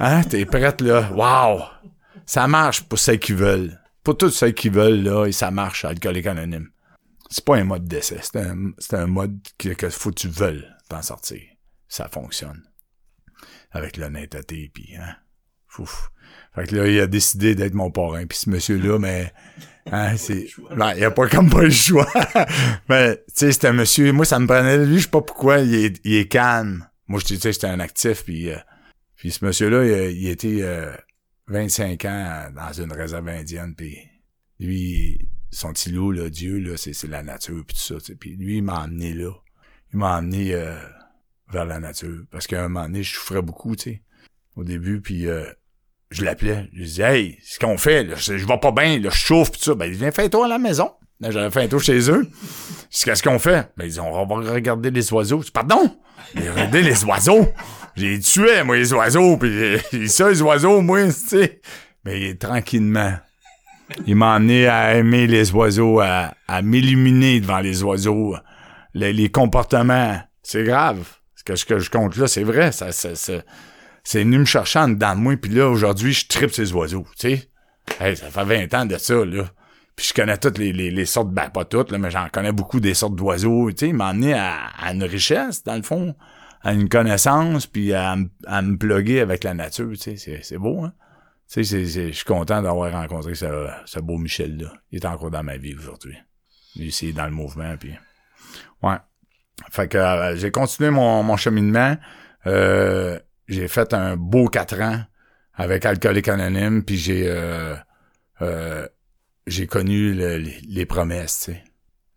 Hein, 0.00 0.22
t'es 0.24 0.44
prête, 0.44 0.80
là. 0.80 1.10
Wow! 1.12 1.62
Ça 2.26 2.46
marche 2.48 2.82
pour 2.82 2.98
ceux 2.98 3.16
qui 3.16 3.32
veulent. 3.32 3.80
Pour 4.02 4.16
tous 4.16 4.30
ceux 4.30 4.50
qui 4.50 4.68
veulent, 4.68 5.02
là, 5.02 5.26
et 5.26 5.32
ça 5.32 5.50
marche, 5.50 5.84
alcoolique 5.84 6.26
anonyme. 6.26 6.68
C'est 7.30 7.44
pas 7.44 7.56
un 7.56 7.64
mode 7.64 7.86
d'essai, 7.86 8.20
c'est 8.22 8.36
un, 8.36 8.72
un 8.92 9.06
mode 9.06 9.38
que, 9.58 9.70
que 9.70 9.90
faut 9.90 10.10
que 10.10 10.20
tu 10.20 10.28
veuilles 10.28 10.66
t'en 10.88 11.02
sortir. 11.02 11.40
ça 11.88 12.08
fonctionne. 12.08 12.62
Avec 13.72 13.96
l'honnêteté, 13.96 14.70
puis 14.72 14.96
hein. 14.96 15.16
Fouf. 15.66 16.10
Fait 16.56 16.66
que 16.66 16.74
là, 16.74 16.88
il 16.88 16.98
a 17.00 17.06
décidé 17.06 17.54
d'être 17.54 17.74
mon 17.74 17.90
parrain. 17.90 18.24
Puis 18.26 18.38
ce 18.38 18.50
monsieur-là, 18.50 18.98
mais 18.98 19.32
hein, 19.92 20.16
c'est. 20.16 20.48
Ben, 20.74 20.94
il 20.96 21.04
a 21.04 21.10
pas 21.10 21.28
comme 21.28 21.50
pas 21.50 21.62
le 21.62 21.70
choix. 21.70 22.08
mais 22.88 23.16
tu 23.16 23.22
sais, 23.34 23.52
c'était 23.52 23.68
un 23.68 23.74
monsieur. 23.74 24.10
Moi, 24.12 24.24
ça 24.24 24.38
me 24.38 24.46
prenait. 24.46 24.84
Lui, 24.84 24.98
je 24.98 25.04
sais 25.04 25.10
pas 25.10 25.20
pourquoi. 25.20 25.58
Il 25.58 25.74
est, 25.74 26.00
il 26.04 26.14
est 26.14 26.28
calme. 26.28 26.88
Moi, 27.08 27.20
je 27.20 27.34
sais, 27.34 27.52
j'étais 27.52 27.66
un 27.66 27.78
actif. 27.78 28.24
Puis, 28.24 28.50
euh, 28.50 28.56
puis 29.16 29.30
ce 29.30 29.44
monsieur-là, 29.44 29.84
il, 29.84 30.16
il 30.16 30.28
était 30.28 30.62
euh, 30.62 30.90
25 31.48 32.02
ans 32.06 32.46
dans 32.54 32.72
une 32.72 32.92
réserve 32.92 33.28
indienne. 33.28 33.74
Puis 33.76 33.98
lui, 34.58 35.28
son 35.50 35.74
petit 35.74 35.90
loup, 35.90 36.10
là, 36.10 36.30
Dieu, 36.30 36.58
là, 36.58 36.78
c'est, 36.78 36.94
c'est 36.94 37.06
la 37.06 37.22
nature. 37.22 37.62
Puis 37.66 37.76
tout 37.76 38.00
ça. 38.00 38.14
Puis 38.18 38.34
lui, 38.34 38.56
il 38.56 38.62
m'a 38.62 38.84
emmené 38.84 39.12
là. 39.12 39.30
Il 39.92 39.98
m'a 39.98 40.18
emmené 40.18 40.54
euh, 40.54 40.74
vers 41.52 41.66
la 41.66 41.80
nature. 41.80 42.24
Parce 42.30 42.46
qu'à 42.46 42.64
un 42.64 42.68
moment 42.68 42.86
donné, 42.86 43.02
je 43.02 43.14
souffrais 43.14 43.42
beaucoup, 43.42 43.76
tu 43.76 43.90
sais, 43.90 44.02
au 44.56 44.64
début. 44.64 45.02
Puis 45.02 45.28
euh, 45.28 45.44
je 46.10 46.24
l'appelais. 46.24 46.68
Je 46.72 46.78
lui 46.78 46.84
disais, 46.84 47.18
hey, 47.20 47.38
ce 47.44 47.58
qu'on 47.58 47.78
fait, 47.78 48.04
là, 48.04 48.14
je, 48.16 48.36
je 48.36 48.46
vais 48.46 48.58
pas 48.58 48.72
bien, 48.72 49.00
je 49.02 49.10
chauffe, 49.10 49.52
pis 49.52 49.60
ça. 49.60 49.74
Ben, 49.74 49.86
il 49.86 49.94
vient 49.94 50.10
faire 50.10 50.30
toi 50.30 50.46
à 50.46 50.48
la 50.48 50.58
maison. 50.58 50.90
Là, 51.20 51.30
j'avais 51.30 51.50
fait 51.50 51.62
un 51.62 51.68
tour 51.68 51.80
chez 51.80 52.10
eux. 52.10 52.28
Qu'est-ce 53.04 53.22
qu'on 53.22 53.38
fait? 53.38 53.70
Ben, 53.76 53.84
ils 53.84 53.88
disent, 53.88 54.00
on 54.00 54.26
va 54.26 54.34
regarder 54.52 54.90
les 54.90 55.12
oiseaux. 55.12 55.40
Je 55.40 55.46
dis, 55.46 55.50
pardon? 55.50 55.96
Regardez 56.34 56.82
les 56.82 57.04
oiseaux. 57.04 57.48
J'ai 57.96 58.18
tué, 58.20 58.62
moi, 58.62 58.76
les 58.76 58.92
oiseaux, 58.92 59.36
pis 59.38 60.08
ça, 60.08 60.28
les 60.28 60.42
oiseaux, 60.42 60.82
moi, 60.82 61.06
tu 61.06 61.12
sais. 61.12 61.60
Mais 62.04 62.34
tranquillement, 62.34 63.14
il 64.06 64.16
m'a 64.16 64.34
amené 64.34 64.66
à 64.68 64.94
aimer 64.96 65.26
les 65.26 65.50
oiseaux, 65.52 66.00
à, 66.00 66.34
à 66.46 66.62
m'illuminer 66.62 67.40
devant 67.40 67.60
les 67.60 67.82
oiseaux. 67.82 68.36
Les, 68.92 69.12
les 69.12 69.30
comportements, 69.30 70.20
c'est 70.42 70.64
grave. 70.64 71.06
Ce 71.34 71.44
que, 71.44 71.56
ce 71.56 71.64
que 71.64 71.78
je 71.78 71.90
compte 71.90 72.16
là, 72.16 72.26
c'est 72.28 72.42
vrai. 72.44 72.72
Ça, 72.72 72.92
ça, 72.92 73.14
ça 73.14 73.42
c'est 74.06 74.22
venu 74.22 74.38
me 74.38 74.44
chercher 74.44 74.78
en 74.78 74.88
dedans 74.88 75.16
de 75.16 75.20
moi. 75.20 75.36
Puis 75.36 75.50
là, 75.50 75.68
aujourd'hui, 75.68 76.12
je 76.12 76.28
tripe 76.28 76.52
ces 76.52 76.72
oiseaux, 76.72 77.04
tu 77.18 77.28
sais. 77.28 77.50
Ça 78.14 78.30
fait 78.30 78.66
20 78.68 78.74
ans 78.74 78.86
de 78.86 78.96
ça, 78.98 79.24
là. 79.24 79.50
Puis 79.96 80.06
je 80.06 80.14
connais 80.14 80.38
toutes 80.38 80.58
les, 80.58 80.72
les, 80.72 80.92
les 80.92 81.06
sortes, 81.06 81.30
ben 81.30 81.50
pas 81.50 81.64
toutes, 81.64 81.90
là, 81.90 81.98
mais 81.98 82.12
j'en 82.12 82.28
connais 82.28 82.52
beaucoup 82.52 82.78
des 82.78 82.94
sortes 82.94 83.16
d'oiseaux. 83.16 83.68
Tu 83.72 83.78
sais, 83.78 83.88
il 83.88 83.94
m'a 83.94 84.08
amené 84.08 84.34
à, 84.34 84.66
à, 84.78 84.92
une 84.92 85.02
richesse, 85.02 85.64
dans 85.64 85.74
le 85.74 85.82
fond, 85.82 86.14
à 86.62 86.72
une 86.72 86.88
connaissance, 86.88 87.66
puis 87.66 87.94
à, 87.94 88.16
à 88.46 88.62
me 88.62 88.76
plugger 88.76 89.20
avec 89.20 89.42
la 89.42 89.54
nature, 89.54 89.90
tu 89.98 90.16
sais. 90.16 90.40
C'est 90.40 90.58
beau, 90.58 90.84
hein? 90.84 90.92
Tu 91.50 91.64
sais, 91.64 91.84
je 91.84 92.12
suis 92.12 92.24
content 92.24 92.62
d'avoir 92.62 92.92
rencontré 92.92 93.34
ce, 93.34 93.68
ce 93.86 93.98
beau 93.98 94.18
Michel-là. 94.18 94.72
Il 94.92 94.98
est 94.98 95.06
encore 95.06 95.32
dans 95.32 95.42
ma 95.42 95.56
vie 95.56 95.74
aujourd'hui. 95.74 96.16
Lui, 96.76 96.92
c'est 96.92 97.12
dans 97.12 97.26
le 97.26 97.32
mouvement, 97.32 97.76
puis... 97.76 97.94
Ouais. 98.84 98.98
Fait 99.72 99.88
que 99.88 99.98
euh, 99.98 100.36
j'ai 100.36 100.52
continué 100.52 100.90
mon, 100.90 101.24
mon 101.24 101.36
cheminement. 101.36 101.96
Euh, 102.46 103.18
j'ai 103.48 103.68
fait 103.68 103.94
un 103.94 104.16
beau 104.16 104.48
quatre 104.48 104.80
ans 104.80 105.04
avec 105.54 105.84
Alcoolique 105.84 106.28
Anonyme, 106.28 106.84
puis 106.84 106.96
j'ai 106.96 107.28
euh, 107.28 107.74
euh, 108.42 108.86
j'ai 109.46 109.66
connu 109.66 110.12
le, 110.12 110.36
les, 110.36 110.86
promesses, 110.86 111.50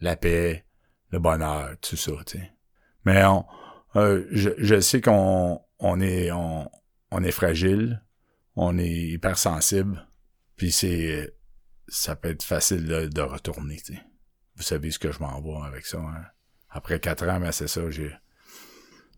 la 0.02 0.16
paix, 0.16 0.66
le 1.12 1.20
bonheur, 1.20 1.76
tout 1.82 1.96
ça. 1.96 2.12
Mais 3.06 3.24
on, 3.26 3.46
euh, 3.96 4.26
je, 4.32 4.50
je 4.58 4.80
sais 4.82 5.02
qu'on 5.02 5.62
on 5.80 6.02
est 6.02 6.32
on, 6.32 6.70
on 7.12 7.24
est 7.24 7.32
fragile, 7.32 8.04
on 8.56 8.78
est 8.78 8.90
hypersensible, 8.90 10.08
puis 10.58 10.72
c'est 10.72 11.34
ça 11.88 12.16
peut 12.16 12.30
être 12.30 12.44
facile 12.44 12.86
de, 12.86 13.22
retourner. 13.22 13.78
Vous 14.56 14.64
savez 14.64 14.92
ce 14.92 15.00
que 15.00 15.12
je 15.12 15.20
m'en 15.20 15.42
vais 15.42 15.66
avec 15.66 15.86
ça. 15.86 15.98
Hein? 15.98 16.26
Après 16.70 17.00
quatre 17.00 17.28
ans, 17.28 17.40
ben 17.40 17.52
c'est 17.52 17.68
ça, 17.68 17.90
j'ai 17.90 18.12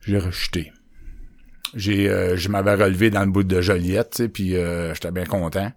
j'ai 0.02 0.18
rejeté 0.18 0.72
j'ai 1.76 2.10
euh, 2.10 2.36
je 2.38 2.50
m'avais 2.50 2.74
relevé 2.74 3.10
dans 3.10 3.24
le 3.24 3.32
bout 3.32 3.44
de 3.44 3.62
Joliette, 3.62 4.28
puis 4.34 4.56
euh, 4.56 4.94
j'étais 4.94 5.12
bien 5.12 5.26
content. 5.26 5.72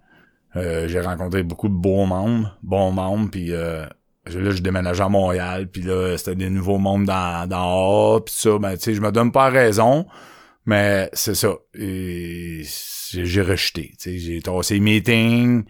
Euh, 0.55 0.87
j'ai 0.87 1.01
rencontré 1.01 1.43
beaucoup 1.43 1.67
de 1.67 1.73
bons 1.73 2.05
membres, 2.05 2.57
bons 2.63 2.91
membres, 2.91 3.29
puis 3.29 3.51
euh, 3.51 3.85
là 4.25 4.51
je 4.51 4.61
déménageais 4.61 5.03
à 5.03 5.09
Montréal, 5.09 5.67
puis 5.67 5.81
là 5.81 6.17
c'était 6.17 6.35
des 6.35 6.49
nouveaux 6.49 6.77
membres 6.77 7.05
dans 7.05 7.47
dans 7.47 8.21
puis 8.21 8.33
ça, 8.35 8.57
ben 8.57 8.75
tu 8.75 8.83
sais, 8.83 8.93
je 8.93 9.01
me 9.01 9.11
donne 9.11 9.31
pas 9.31 9.49
raison, 9.49 10.05
mais 10.65 11.09
c'est 11.13 11.35
ça. 11.35 11.53
Et 11.77 12.63
j'ai 13.11 13.41
rejeté, 13.41 13.93
tu 13.99 14.11
sais, 14.11 14.17
j'ai 14.17 14.41
tassé 14.41 14.75
les 14.75 14.79
meetings, 14.79 15.65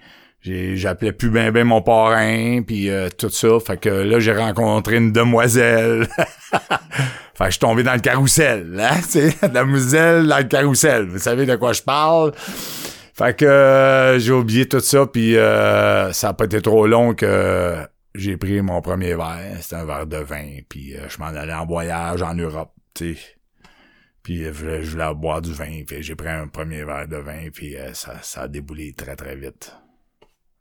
j'appelais 0.46 1.12
plus 1.12 1.30
ben 1.30 1.52
ben 1.52 1.66
mon 1.66 1.82
parrain 1.82 2.62
puis 2.62 2.90
euh, 2.90 3.10
tout 3.10 3.30
ça. 3.30 3.60
Fait 3.66 3.78
que 3.78 3.90
là 3.90 4.20
j'ai 4.20 4.34
rencontré 4.34 4.98
une 4.98 5.12
demoiselle. 5.12 6.08
Fait 7.38 7.44
que 7.44 7.46
je 7.46 7.52
suis 7.52 7.60
tombé 7.60 7.84
dans 7.84 7.94
le 7.94 8.00
carrousel 8.00 8.80
hein 8.80 9.02
la 9.54 9.66
muselle 9.66 10.28
dans 10.28 10.38
le 10.38 10.46
carrousel. 10.46 11.06
Vous 11.08 11.20
savez 11.20 11.46
de 11.46 11.56
quoi 11.56 11.74
je 11.74 11.82
parle? 11.82 12.34
Fait 13.14 13.36
que 13.36 13.46
euh, 13.46 14.20
j'ai 14.20 14.32
oublié 14.32 14.68
tout 14.68 14.80
ça 14.80 15.06
puis 15.06 15.36
euh, 15.36 16.14
ça 16.14 16.30
a 16.30 16.34
pas 16.34 16.46
été 16.46 16.62
trop 16.62 16.88
long 16.88 17.14
que 17.14 17.76
j'ai 18.14 18.38
pris 18.38 18.62
mon 18.62 18.82
premier 18.82 19.16
verre. 19.16 19.58
C'était 19.62 19.76
un 19.76 19.86
verre 19.86 20.08
de 20.08 20.18
vin 20.18 20.60
puis 20.70 20.96
je 21.10 21.18
m'en 21.20 21.28
allais 21.28 21.54
en 21.54 21.66
voyage 21.66 22.22
en 22.22 22.34
Europe 22.36 22.72
tu 22.94 23.16
sais. 23.16 23.22
Puis 24.24 24.44
je 24.44 24.50
voulais, 24.50 24.84
je 24.84 24.92
voulais 24.92 25.14
boire 25.14 25.42
du 25.42 25.54
vin 25.54 25.84
puis 25.86 26.02
j'ai 26.02 26.16
pris 26.16 26.30
un 26.30 26.48
premier 26.48 26.84
verre 26.84 27.08
de 27.08 27.18
vin 27.18 27.50
puis 27.54 27.76
ça, 27.94 28.14
ça 28.22 28.44
a 28.44 28.48
déboulé 28.48 28.94
très 28.94 29.16
très 29.16 29.36
vite 29.36 29.76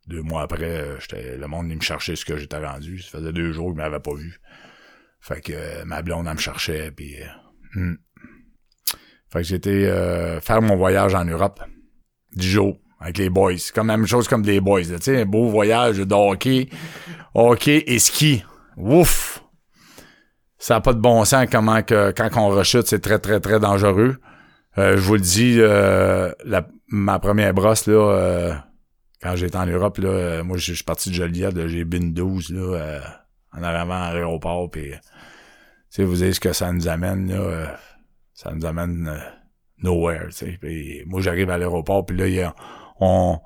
deux 0.07 0.21
mois 0.21 0.43
après, 0.43 0.63
euh, 0.63 0.99
j'étais, 0.99 1.37
le 1.37 1.47
monde 1.47 1.65
venait 1.65 1.75
me 1.75 1.81
chercher 1.81 2.15
ce 2.15 2.25
que 2.25 2.37
j'étais 2.37 2.63
rendu. 2.63 2.99
Ça 2.99 3.17
faisait 3.17 3.33
deux 3.33 3.51
jours 3.51 3.67
qu'il 3.67 3.77
m'avait 3.77 3.99
pas 3.99 4.13
vu. 4.13 4.39
Fait 5.19 5.41
que 5.41 5.53
euh, 5.53 5.85
ma 5.85 6.01
blonde, 6.01 6.27
elle 6.27 6.35
me 6.35 6.39
cherchait, 6.39 6.91
puis... 6.91 7.15
Euh, 7.21 7.79
hmm. 7.79 7.97
Fait 9.31 9.39
que 9.39 9.47
j'étais 9.47 10.39
faire 10.39 10.61
mon 10.61 10.77
voyage 10.77 11.13
en 11.13 11.25
Europe. 11.25 11.59
Du 12.35 12.47
jour, 12.47 12.79
avec 13.01 13.17
les 13.17 13.29
boys. 13.29 13.55
Comme 13.73 13.87
la 13.87 13.97
même 13.97 14.05
chose 14.05 14.29
comme 14.29 14.43
des 14.43 14.61
boys. 14.61 14.83
Tu 15.01 15.17
un 15.17 15.25
beau 15.25 15.49
voyage 15.49 15.97
de 15.97 16.13
hockey, 16.13 16.69
hockey 17.33 17.83
et 17.87 17.99
ski. 17.99 18.45
Ouf! 18.77 19.43
Ça 20.57 20.75
n'a 20.75 20.81
pas 20.81 20.93
de 20.93 20.99
bon 20.99 21.25
sens 21.25 21.47
comment 21.51 21.81
que 21.81 22.11
quand 22.11 22.29
on 22.37 22.49
rechute, 22.49 22.87
c'est 22.87 23.01
très, 23.01 23.19
très, 23.19 23.41
très 23.41 23.59
dangereux. 23.59 24.17
je 24.77 24.95
vous 24.95 25.15
le 25.15 25.19
dis, 25.19 25.57
la, 25.57 26.67
ma 26.87 27.19
première 27.19 27.53
brosse, 27.53 27.87
là 27.87 28.63
quand 29.25 29.35
j'étais 29.35 29.57
en 29.57 29.65
Europe, 29.65 29.97
là, 29.97 30.09
euh, 30.09 30.43
moi, 30.43 30.57
je 30.57 30.73
suis 30.73 30.83
parti 30.83 31.09
de 31.09 31.15
Joliette, 31.15 31.67
j'ai 31.67 31.83
bin 31.83 32.11
12, 32.11 32.51
là, 32.51 32.77
euh, 32.77 32.99
en 33.57 33.63
arrivant 33.63 34.03
à 34.03 34.13
l'aéroport, 34.13 34.69
puis, 34.69 34.91
tu 34.91 34.97
sais, 35.89 36.03
vous 36.03 36.17
savez 36.17 36.33
ce 36.33 36.39
que 36.39 36.53
ça 36.53 36.71
nous 36.71 36.87
amène, 36.87 37.29
là, 37.29 37.39
euh, 37.39 37.65
ça 38.35 38.51
nous 38.53 38.67
amène 38.67 39.19
nowhere, 39.81 40.27
tu 40.29 40.59
sais. 40.61 41.03
moi, 41.07 41.21
j'arrive 41.21 41.49
à 41.49 41.57
l'aéroport, 41.57 42.05
puis 42.05 42.15
là, 42.15 42.53
on, 42.99 43.39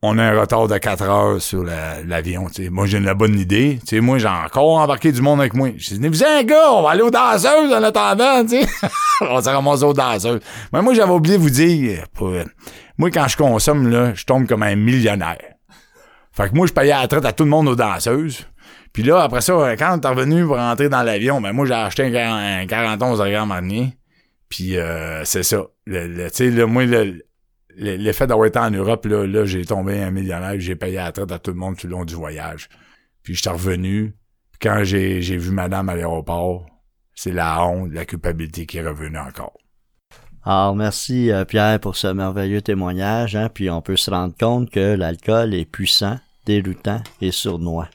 on 0.00 0.16
a 0.16 0.22
un 0.24 0.40
retard 0.40 0.68
de 0.68 0.78
4 0.78 1.02
heures 1.02 1.42
sur 1.42 1.64
l'avion, 1.64 2.46
tu 2.46 2.64
sais. 2.64 2.70
Moi, 2.70 2.86
j'ai 2.86 2.96
une 2.96 3.12
bonne 3.12 3.38
idée, 3.38 3.80
tu 3.80 3.96
sais, 3.96 4.00
moi, 4.00 4.16
j'ai 4.16 4.28
encore 4.28 4.78
embarqué 4.78 5.12
du 5.12 5.20
monde 5.20 5.38
avec 5.38 5.52
moi. 5.52 5.68
Je 5.76 5.96
dis, 5.96 6.08
vous 6.08 6.24
un 6.24 6.42
gars, 6.44 6.72
on 6.72 6.80
va 6.80 6.92
aller 6.92 7.02
aux 7.02 7.10
danseuses 7.10 7.74
en 7.74 7.82
attendant, 7.82 8.46
tu 8.46 8.64
on 9.20 9.42
s'est 9.42 9.52
ramassé 9.52 9.84
aux 9.84 9.92
danseuses. 9.92 10.40
Mais 10.72 10.80
moi, 10.80 10.94
j'avais 10.94 11.12
oublié 11.12 11.36
de 11.36 11.42
vous 11.42 11.50
dire, 11.50 12.06
pour, 12.14 12.32
moi, 12.98 13.10
quand 13.10 13.28
je 13.28 13.36
consomme, 13.36 13.90
là, 13.90 14.14
je 14.14 14.24
tombe 14.24 14.46
comme 14.46 14.62
un 14.62 14.76
millionnaire. 14.76 15.54
Fait 16.32 16.48
que 16.48 16.54
moi, 16.54 16.66
je 16.66 16.72
payais 16.72 16.92
la 16.92 17.06
traite 17.08 17.24
à 17.24 17.32
tout 17.32 17.44
le 17.44 17.50
monde 17.50 17.68
aux 17.68 17.76
danseuses. 17.76 18.46
Puis 18.92 19.02
là, 19.02 19.22
après 19.22 19.40
ça, 19.40 19.76
quand 19.76 19.98
on 19.98 20.00
est 20.00 20.14
revenu 20.14 20.44
pour 20.44 20.56
rentrer 20.56 20.88
dans 20.88 21.02
l'avion, 21.02 21.40
ben 21.40 21.52
moi, 21.52 21.66
j'ai 21.66 21.74
acheté 21.74 22.04
un, 22.16 22.66
41 22.66 23.20
à 23.20 23.30
Grand 23.30 23.46
Marnier. 23.46 23.96
Puis 24.48 24.76
euh, 24.76 25.24
c'est 25.24 25.42
ça. 25.42 25.64
Le, 25.86 26.28
tu 26.30 26.52
sais, 26.52 26.66
moi, 26.66 26.84
l'effet 27.76 28.26
d'avoir 28.26 28.46
été 28.46 28.58
en 28.58 28.70
Europe, 28.70 29.04
là, 29.06 29.26
là 29.26 29.44
j'ai 29.44 29.64
tombé 29.64 30.00
un 30.00 30.10
millionnaire, 30.10 30.54
j'ai 30.58 30.76
payé 30.76 30.96
la 30.96 31.10
traite 31.10 31.32
à 31.32 31.38
tout 31.38 31.50
le 31.50 31.56
monde 31.56 31.76
tout 31.76 31.88
le 31.88 31.92
long 31.92 32.04
du 32.04 32.14
voyage. 32.14 32.68
Puis 33.22 33.34
j'étais 33.34 33.50
revenu. 33.50 34.14
Puis 34.52 34.58
quand 34.62 34.84
j'ai 34.84 35.36
vu 35.36 35.50
madame 35.50 35.88
à 35.88 35.96
l'aéroport, 35.96 36.66
c'est 37.14 37.32
la 37.32 37.64
honte, 37.64 37.92
la 37.92 38.04
culpabilité 38.04 38.66
qui 38.66 38.78
est 38.78 38.86
revenue 38.86 39.18
encore. 39.18 39.58
Alors, 40.46 40.76
merci 40.76 41.32
euh, 41.32 41.46
Pierre 41.46 41.80
pour 41.80 41.96
ce 41.96 42.06
merveilleux 42.08 42.60
témoignage. 42.60 43.34
Hein, 43.34 43.48
puis 43.52 43.70
on 43.70 43.80
peut 43.80 43.96
se 43.96 44.10
rendre 44.10 44.34
compte 44.38 44.68
que 44.68 44.94
l'alcool 44.94 45.54
est 45.54 45.64
puissant, 45.64 46.18
déroutant 46.44 47.02
et 47.22 47.30
sournois. 47.30 47.88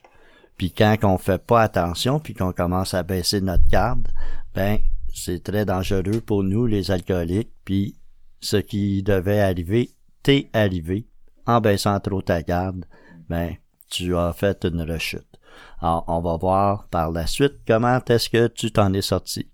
Puis 0.58 0.72
quand 0.72 0.98
on 1.04 1.20
fait 1.20 1.38
pas 1.38 1.62
attention, 1.62 2.20
puis 2.20 2.34
qu'on 2.34 2.52
commence 2.52 2.96
à 2.96 3.04
baisser 3.04 3.40
notre 3.40 3.68
garde, 3.68 4.08
ben 4.56 4.80
c'est 5.14 5.44
très 5.44 5.64
dangereux 5.64 6.22
pour 6.26 6.44
nous 6.44 6.66
les 6.66 6.90
alcooliques. 6.90 7.54
Puis 7.66 7.96
ce 8.42 8.58
qui 8.58 9.04
devait 9.04 9.42
arriver 9.42 9.92
t'est 10.24 10.50
arrivé. 10.54 11.06
En 11.46 11.62
baissant 11.62 12.00
trop 12.00 12.22
ta 12.22 12.42
garde, 12.42 12.86
ben 13.30 13.56
tu 13.90 14.16
as 14.16 14.34
fait 14.34 14.66
une 14.66 14.82
rechute. 14.82 15.40
Alors 15.82 16.04
on 16.08 16.20
va 16.20 16.36
voir 16.38 16.88
par 16.90 17.12
la 17.12 17.28
suite 17.28 17.60
comment 17.68 18.00
est-ce 18.08 18.30
que 18.30 18.48
tu 18.48 18.72
t'en 18.72 18.92
es 18.94 19.02
sorti. 19.02 19.50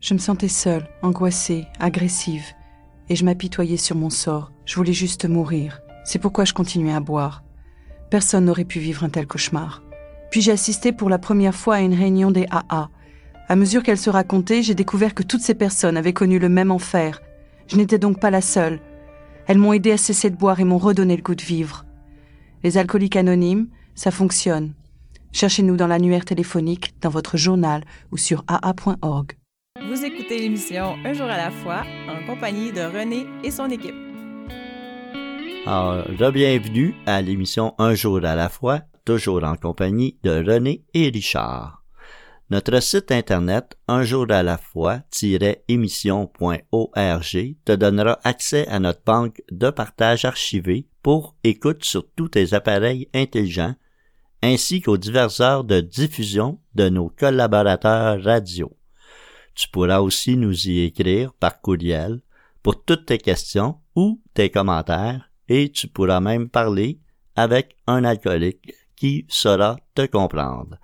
Je 0.00 0.14
me 0.14 0.20
sentais 0.20 0.48
seule, 0.48 0.88
angoissée, 1.02 1.66
agressive, 1.80 2.46
et 3.08 3.16
je 3.16 3.24
m'apitoyais 3.24 3.76
sur 3.76 3.96
mon 3.96 4.10
sort. 4.10 4.52
Je 4.64 4.76
voulais 4.76 4.92
juste 4.92 5.28
mourir. 5.28 5.80
C'est 6.04 6.20
pourquoi 6.20 6.44
je 6.44 6.54
continuais 6.54 6.94
à 6.94 7.00
boire. 7.00 7.42
Personne 8.08 8.44
n'aurait 8.44 8.64
pu 8.64 8.78
vivre 8.78 9.02
un 9.02 9.08
tel 9.08 9.26
cauchemar. 9.26 9.82
Puis 10.30 10.40
j'ai 10.40 10.52
assisté 10.52 10.92
pour 10.92 11.10
la 11.10 11.18
première 11.18 11.54
fois 11.54 11.76
à 11.76 11.80
une 11.80 11.94
réunion 11.94 12.30
des 12.30 12.46
AA, 12.48 12.90
À 13.48 13.56
mesure 13.56 13.82
qu'elle 13.82 13.98
se 13.98 14.08
racontait, 14.08 14.62
j'ai 14.62 14.76
découvert 14.76 15.14
que 15.14 15.24
toutes 15.24 15.40
ces 15.40 15.54
personnes 15.54 15.96
avaient 15.96 16.12
connu 16.12 16.38
le 16.38 16.48
même 16.48 16.70
enfer. 16.70 17.20
Je 17.66 17.76
n'étais 17.76 17.98
donc 17.98 18.20
pas 18.20 18.30
la 18.30 18.40
seule. 18.40 18.80
Elles 19.48 19.58
m'ont 19.58 19.72
aidé 19.72 19.90
à 19.90 19.96
cesser 19.96 20.30
de 20.30 20.36
boire 20.36 20.60
et 20.60 20.64
m'ont 20.64 20.78
redonné 20.78 21.16
le 21.16 21.22
goût 21.22 21.34
de 21.34 21.42
vivre. 21.42 21.86
Les 22.62 22.78
alcooliques 22.78 23.16
anonymes, 23.16 23.68
ça 23.96 24.12
fonctionne. 24.12 24.74
Cherchez-nous 25.32 25.76
dans 25.76 25.88
l'annuaire 25.88 26.24
téléphonique, 26.24 26.94
dans 27.00 27.10
votre 27.10 27.36
journal 27.36 27.84
ou 28.12 28.16
sur 28.16 28.44
aa.org. 28.46 29.36
Vous 29.86 30.04
écoutez 30.04 30.38
l'émission 30.38 30.96
Un 31.04 31.12
jour 31.12 31.26
à 31.26 31.36
la 31.36 31.50
fois 31.50 31.84
en 32.08 32.24
compagnie 32.26 32.72
de 32.72 32.80
René 32.80 33.26
et 33.44 33.50
son 33.50 33.68
équipe. 33.70 33.94
Alors, 35.66 36.06
bienvenue 36.32 36.94
à 37.06 37.22
l'émission 37.22 37.74
Un 37.78 37.94
jour 37.94 38.24
à 38.24 38.34
la 38.34 38.48
fois, 38.48 38.80
toujours 39.04 39.44
en 39.44 39.54
compagnie 39.54 40.18
de 40.24 40.30
René 40.30 40.82
et 40.94 41.10
Richard. 41.10 41.84
Notre 42.50 42.82
site 42.82 43.12
internet 43.12 43.76
un 43.86 44.02
jour 44.02 44.26
à 44.30 44.42
la 44.42 44.58
fois-émission.org 44.58 47.56
te 47.64 47.72
donnera 47.72 48.18
accès 48.24 48.66
à 48.68 48.80
notre 48.80 49.02
banque 49.04 49.42
de 49.50 49.70
partage 49.70 50.24
archivée 50.24 50.88
pour 51.02 51.36
écoute 51.44 51.84
sur 51.84 52.04
tous 52.16 52.30
tes 52.30 52.52
appareils 52.52 53.08
intelligents 53.14 53.74
ainsi 54.42 54.80
qu'aux 54.80 54.98
diverses 54.98 55.40
heures 55.40 55.64
de 55.64 55.80
diffusion 55.80 56.58
de 56.74 56.88
nos 56.88 57.10
collaborateurs 57.10 58.22
radio. 58.22 58.72
Tu 59.58 59.68
pourras 59.68 59.98
aussi 59.98 60.36
nous 60.36 60.68
y 60.68 60.84
écrire 60.84 61.32
par 61.34 61.60
courriel 61.60 62.20
pour 62.62 62.84
toutes 62.84 63.06
tes 63.06 63.18
questions 63.18 63.80
ou 63.96 64.22
tes 64.32 64.50
commentaires 64.50 65.32
et 65.48 65.72
tu 65.72 65.88
pourras 65.88 66.20
même 66.20 66.48
parler 66.48 67.00
avec 67.34 67.74
un 67.88 68.04
alcoolique 68.04 68.72
qui 68.94 69.26
saura 69.28 69.76
te 69.96 70.06
comprendre. 70.06 70.76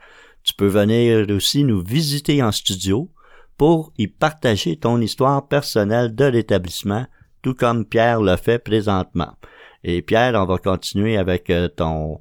Tu 0.43 0.55
peux 0.55 0.67
venir 0.67 1.25
aussi 1.31 1.63
nous 1.63 1.85
visiter 1.85 2.43
en 2.43 2.51
studio 2.51 3.13
pour 3.57 3.93
y 3.97 4.09
partager 4.09 4.77
ton 4.77 5.01
histoire 5.01 5.47
personnelle 5.47 6.13
de 6.13 6.25
l'établissement, 6.25 7.07
tout 7.43 7.55
comme 7.55 7.85
Pierre 7.85 8.23
le 8.23 8.35
fait 8.37 8.59
présentement. 8.59 9.37
Et 9.85 10.03
Pierre, 10.03 10.35
on 10.35 10.47
va 10.47 10.59
continuer 10.59 11.17
avec 11.17 11.49
euh, 11.49 11.69
ton 11.69 12.21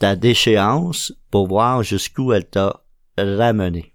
ta 0.00 0.16
déchéance 0.16 1.12
pour 1.30 1.46
voir 1.46 1.84
jusqu'où 1.84 2.32
elle 2.32 2.48
t'a 2.48 2.82
ramené. 3.16 3.94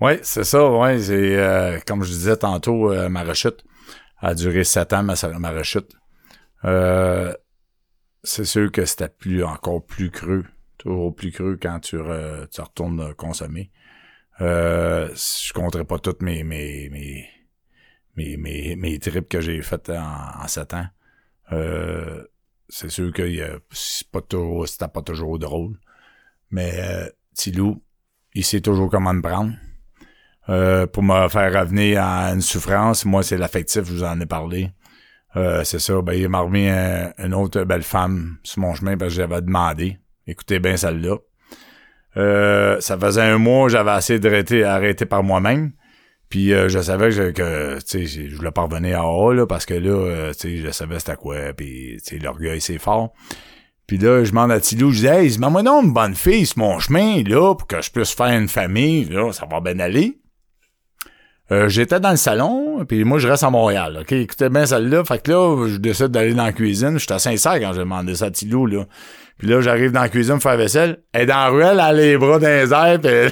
Oui, 0.00 0.12
c'est 0.22 0.44
ça, 0.44 0.70
ouais, 0.70 0.98
c'est 1.00 1.36
euh, 1.36 1.78
comme 1.86 2.02
je 2.02 2.10
disais 2.10 2.36
tantôt, 2.36 2.90
euh, 2.90 3.08
ma 3.08 3.22
rechute 3.22 3.64
a 4.18 4.34
duré 4.34 4.64
sept 4.64 4.92
ans, 4.92 5.02
ma, 5.02 5.50
rechute. 5.50 5.94
Euh, 6.64 7.34
c'est 8.22 8.44
sûr 8.44 8.70
que 8.72 8.84
c'était 8.84 9.08
plus 9.08 9.44
encore 9.44 9.84
plus 9.84 10.10
creux, 10.10 10.44
toujours 10.78 11.14
plus 11.14 11.32
creux 11.32 11.58
quand 11.60 11.80
tu, 11.80 11.98
tu 12.50 12.60
retournes 12.60 13.14
consommer. 13.14 13.70
je 14.38 15.52
compterai 15.52 15.84
pas 15.84 15.98
toutes 15.98 16.22
mes 16.22 16.44
mes 16.44 16.88
mes 16.90 18.36
mes 18.36 18.76
mes, 18.76 18.98
trips 18.98 19.28
que 19.28 19.40
j'ai 19.40 19.62
faites 19.62 19.90
en, 19.90 20.46
sept 20.48 20.74
ans. 20.74 20.86
c'est 22.68 22.90
sûr 22.90 23.12
que 23.12 23.60
c'est 23.70 24.08
pas 24.10 24.20
toujours 24.22 24.68
c'était 24.68 24.88
pas 24.88 25.02
toujours 25.02 25.38
drôle. 25.38 25.78
Mais 26.50 26.72
euh, 26.80 27.08
Tilou, 27.34 27.82
il 28.34 28.44
sait 28.44 28.60
toujours 28.60 28.90
comment 28.90 29.14
me 29.14 29.22
prendre. 29.22 29.54
Euh, 30.50 30.84
pour 30.88 31.04
me 31.04 31.28
faire 31.28 31.60
revenir 31.60 32.02
à 32.02 32.32
une 32.32 32.40
souffrance. 32.40 33.04
Moi, 33.04 33.22
c'est 33.22 33.38
l'affectif, 33.38 33.84
je 33.84 33.92
vous 33.92 34.02
en 34.02 34.20
ai 34.20 34.26
parlé. 34.26 34.70
Euh, 35.36 35.62
c'est 35.62 35.78
ça, 35.78 36.02
ben, 36.02 36.14
il 36.14 36.28
m'a 36.28 36.40
remis 36.40 36.68
une 36.68 37.34
autre 37.34 37.62
belle 37.62 37.84
femme 37.84 38.38
sur 38.42 38.60
mon 38.60 38.74
chemin 38.74 38.96
parce 38.96 39.10
que 39.12 39.16
j'avais 39.20 39.42
demandé. 39.42 39.98
Écoutez 40.26 40.58
bien 40.58 40.76
celle-là. 40.76 41.18
Euh, 42.16 42.80
ça 42.80 42.98
faisait 42.98 43.22
un 43.22 43.38
mois, 43.38 43.68
j'avais 43.68 43.92
assez 43.92 44.18
de 44.18 44.64
arrêter 44.64 45.06
par 45.06 45.22
moi-même. 45.22 45.70
Puis 46.28 46.50
je 46.50 46.80
savais 46.80 47.10
que, 47.10 47.30
que 47.30 47.78
je 47.80 48.36
voulais 48.36 48.50
pas 48.50 48.62
revenir 48.62 49.00
à 49.00 49.06
haut 49.06 49.32
là, 49.32 49.46
parce 49.46 49.66
que 49.66 49.74
là, 49.74 50.32
sais, 50.32 50.56
je 50.58 50.70
savais 50.70 50.98
c'était 50.98 51.16
quoi, 51.16 51.52
puis 51.56 52.00
l'orgueil 52.22 52.60
c'est 52.60 52.78
fort. 52.78 53.12
Puis 53.86 53.98
là, 53.98 54.22
je 54.22 54.30
demande 54.30 54.52
à 54.52 54.60
Tilou, 54.60 54.92
je 54.92 55.00
dis, 55.00 55.06
hey, 55.06 55.38
moi 55.38 55.62
non 55.64 55.82
une 55.82 55.92
bonne 55.92 56.14
fille 56.14 56.46
sur 56.46 56.58
mon 56.58 56.78
chemin, 56.78 57.22
là, 57.24 57.54
pour 57.56 57.66
que 57.66 57.82
je 57.82 57.90
puisse 57.90 58.12
faire 58.12 58.38
une 58.38 58.48
famille, 58.48 59.04
là, 59.06 59.32
ça 59.32 59.46
va 59.46 59.60
bien 59.60 59.80
aller. 59.80 60.19
Euh, 61.52 61.68
j'étais 61.68 61.98
dans 61.98 62.10
le 62.10 62.16
salon, 62.16 62.84
puis 62.86 63.02
moi, 63.04 63.18
je 63.18 63.26
reste 63.26 63.42
à 63.42 63.50
Montréal. 63.50 63.98
OK, 64.02 64.12
écoutez 64.12 64.48
bien 64.48 64.66
celle-là. 64.66 65.04
Fait 65.04 65.20
que 65.20 65.32
là, 65.32 65.66
je 65.66 65.76
décide 65.78 66.08
d'aller 66.08 66.32
dans 66.34 66.44
la 66.44 66.52
cuisine. 66.52 66.98
J'étais 66.98 67.18
sincère 67.18 67.58
quand 67.58 67.72
j'ai 67.72 67.80
demandé 67.80 68.14
ça 68.14 68.26
à 68.26 68.30
Tilou, 68.30 68.66
là. 68.66 68.84
Puis 69.38 69.48
là, 69.48 69.60
j'arrive 69.60 69.90
dans 69.90 70.02
la 70.02 70.08
cuisine 70.08 70.34
pour 70.34 70.42
faire 70.42 70.56
vaisselle. 70.56 71.02
Elle 71.12 71.22
est 71.22 71.26
dans 71.26 71.34
la 71.34 71.48
ruelle, 71.48 71.74
elle 71.74 71.80
a 71.80 71.92
les 71.92 72.18
bras 72.18 72.38
dans 72.38 72.46
les 72.46 72.72
airs, 72.72 73.30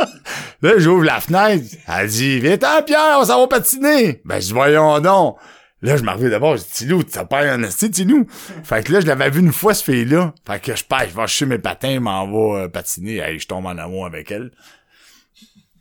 là, 0.62 0.72
j'ouvre 0.78 1.04
la 1.04 1.20
fenêtre. 1.20 1.64
Elle 1.88 2.08
dit, 2.08 2.38
viens-t'en, 2.40 2.82
Pierre, 2.82 3.18
on 3.20 3.24
s'en 3.24 3.40
va 3.40 3.46
patiner. 3.48 4.22
Ben, 4.24 4.40
je 4.40 4.46
dis, 4.46 4.52
voyons 4.52 5.00
donc. 5.00 5.36
Là, 5.82 5.96
je 5.96 6.02
m'arrive 6.02 6.30
d'abord, 6.30 6.56
je 6.56 6.62
dis, 6.62 6.70
Tilou, 6.70 7.02
t'as 7.04 7.24
pas 7.24 7.42
un 7.42 7.62
esti, 7.62 7.90
Tilou? 7.90 8.26
Fait 8.64 8.84
que 8.84 8.92
là, 8.92 9.00
je 9.00 9.06
l'avais 9.06 9.30
vu 9.30 9.40
une 9.40 9.52
fois, 9.52 9.74
ce 9.74 9.84
fille-là. 9.84 10.34
Fait 10.46 10.60
que 10.60 10.74
je 10.74 10.84
pars, 10.84 11.08
je 11.08 11.14
vais 11.14 11.22
acheter 11.22 11.46
mes 11.46 11.58
patins, 11.58 12.00
m'en 12.00 12.26
va 12.26 12.62
euh, 12.62 12.68
patiner. 12.68 13.38
Je 13.38 13.46
tombe 13.46 13.66
en 13.66 13.78
amour 13.78 14.06
avec 14.06 14.30
elle. 14.30 14.50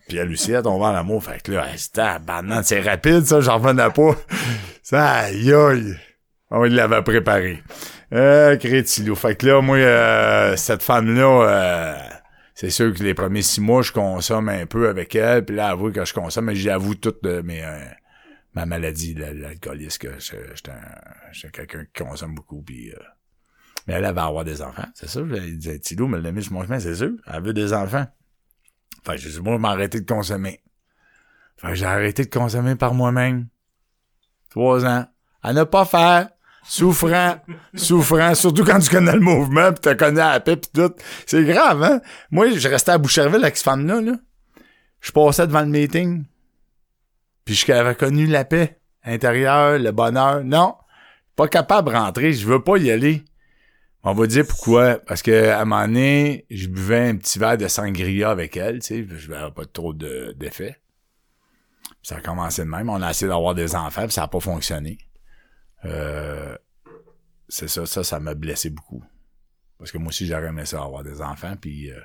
Puis 0.08 0.18
elle 0.18 0.32
aussi, 0.32 0.52
elle 0.52 0.64
tombe 0.64 0.82
en 0.82 0.94
amour. 0.94 1.24
Fait 1.24 1.42
que 1.42 1.52
là, 1.52 1.66
c'était 1.76 2.18
c'est 2.64 2.82
rapide, 2.82 3.26
ça, 3.26 3.42
j'en 3.42 3.58
revenais 3.58 3.90
pas. 3.90 4.16
ça, 4.84 5.12
aïe, 5.12 5.54
aïe. 5.54 5.98
On 6.50 6.64
l'avait 6.64 7.02
préparé. 7.02 7.62
Euh, 8.14 8.56
Crétilou. 8.56 9.16
Fait 9.16 9.36
que 9.36 9.48
là, 9.48 9.62
moi, 9.62 9.78
euh, 9.78 10.56
cette 10.56 10.82
femme-là, 10.82 11.48
euh, 11.50 11.98
c'est 12.56 12.70
sûr 12.70 12.94
que 12.94 13.04
les 13.04 13.14
premiers 13.14 13.42
six 13.42 13.60
mois, 13.60 13.82
je 13.82 13.92
consomme 13.92 14.48
un 14.48 14.66
peu 14.66 14.88
avec 14.88 15.14
elle. 15.14 15.44
Puis 15.44 15.56
là, 15.56 15.70
avoue 15.70 15.92
que 15.92 16.06
je 16.06 16.14
consomme, 16.14 16.46
mais 16.46 16.56
j'avoue 16.56 16.96
toutes 16.96 17.24
mes... 17.24 17.64
Euh, 17.64 17.80
ma 18.58 18.66
maladie, 18.66 19.14
l'alcoolisme, 19.14 20.00
que 20.00 20.14
j'étais 20.20 21.50
quelqu'un 21.52 21.86
qui 21.86 22.04
consomme 22.04 22.34
beaucoup, 22.34 22.64
puis... 22.64 22.92
Euh, 22.92 22.98
mais 23.86 23.94
elle, 23.94 24.14
va 24.14 24.26
avoir 24.26 24.44
des 24.44 24.62
enfants, 24.62 24.88
c'est 24.96 25.08
ça. 25.08 25.22
Elle 25.22 25.58
disait, 25.58 25.80
Tilo 25.80 26.08
me 26.08 26.18
l'a 26.18 26.32
mis 26.32 26.44
sur 26.44 26.54
mon 26.54 26.64
chemin, 26.64 26.80
c'est 26.80 26.96
sûr. 26.96 27.12
Elle 27.32 27.44
veut 27.44 27.54
des 27.54 27.72
enfants. 27.72 28.06
Fait 29.08 29.16
que 29.16 29.22
je 29.22 29.30
dis, 29.30 29.40
moi, 29.40 29.58
je 29.58 29.66
arrêté 29.66 30.02
de 30.02 30.06
consommer. 30.06 30.60
Fait 31.56 31.70
que 31.70 31.76
j'ai 31.76 31.86
arrêté 31.86 32.26
de 32.26 32.30
consommer 32.30 32.76
par 32.76 32.94
moi-même. 32.94 33.48
Trois 34.50 34.86
ans. 34.86 35.06
À 35.42 35.54
ne 35.54 35.64
pas 35.64 35.86
faire. 35.86 36.30
Souffrant. 36.66 37.38
souffrant. 37.74 38.36
Surtout 38.36 38.66
quand 38.66 38.80
tu 38.80 38.90
connais 38.90 39.14
le 39.14 39.22
mouvement 39.22 39.72
pis 39.72 39.80
tu 39.80 39.96
connais 39.96 40.20
à 40.20 40.34
la 40.34 40.40
paix 40.42 40.58
pis 40.58 40.70
tout. 40.74 40.94
C'est 41.26 41.46
grave, 41.46 41.82
hein? 41.84 42.02
Moi, 42.32 42.50
je 42.50 42.68
restais 42.68 42.92
à 42.92 42.98
Boucherville 42.98 43.42
avec 43.42 43.56
cette 43.56 43.64
femme-là, 43.64 44.02
là. 44.02 44.14
Je 45.00 45.12
passais 45.14 45.48
devant 45.48 45.62
le 45.62 45.68
meeting. 45.68 46.26
Puis 47.46 47.56
j'avais 47.56 47.96
connu 47.96 48.26
la 48.26 48.44
paix 48.44 48.82
intérieure, 49.06 49.80
le 49.80 49.92
bonheur. 49.92 50.44
Non, 50.44 50.76
pas 51.38 51.48
capable 51.48 51.92
de 51.92 51.96
rentrer, 51.96 52.34
je 52.34 52.46
veux 52.46 52.62
pas 52.62 52.76
y 52.76 52.92
aller. 52.92 53.24
On 54.04 54.14
va 54.14 54.28
dire 54.28 54.46
pourquoi. 54.48 55.00
Parce 55.00 55.22
que 55.22 55.50
à 55.50 55.62
un 55.62 55.66
moment 55.66 55.88
donné, 55.88 56.46
je 56.50 56.68
buvais 56.68 57.10
un 57.10 57.18
petit 57.18 57.40
verre 57.40 57.58
de 57.58 57.68
sangria 57.68 58.30
avec 58.30 58.56
elle, 58.58 58.80
tu 58.80 59.08
sais, 59.08 59.18
je 59.18 59.30
n'avais 59.30 59.52
pas 59.52 59.66
trop 59.66 59.94
d'effet. 59.94 60.78
ça 62.02 62.18
a 62.18 62.22
commencé 62.22 62.64
de 62.64 62.70
même. 62.70 62.90
On 62.90 63.02
a 63.02 63.10
essayé 63.10 63.28
d'avoir 63.28 63.56
des 63.56 63.76
enfants, 63.76 64.04
puis 64.04 64.14
ça 64.14 64.22
n'a 64.22 64.28
pas 64.28 64.40
fonctionné. 64.40 64.98
Euh, 65.86 66.58
c'est 67.50 67.68
ça, 67.68 67.86
ça, 67.86 68.04
ça 68.04 68.20
m'a 68.20 68.34
blessé 68.34 68.70
beaucoup. 68.70 69.04
Parce 69.78 69.92
que 69.92 69.98
moi 69.98 70.10
aussi, 70.10 70.26
j'aurais 70.26 70.48
aimé 70.48 70.66
ça 70.66 70.84
avoir 70.84 71.04
des 71.04 71.22
enfants, 71.22 71.56
puis 71.60 71.92
euh, 71.92 72.00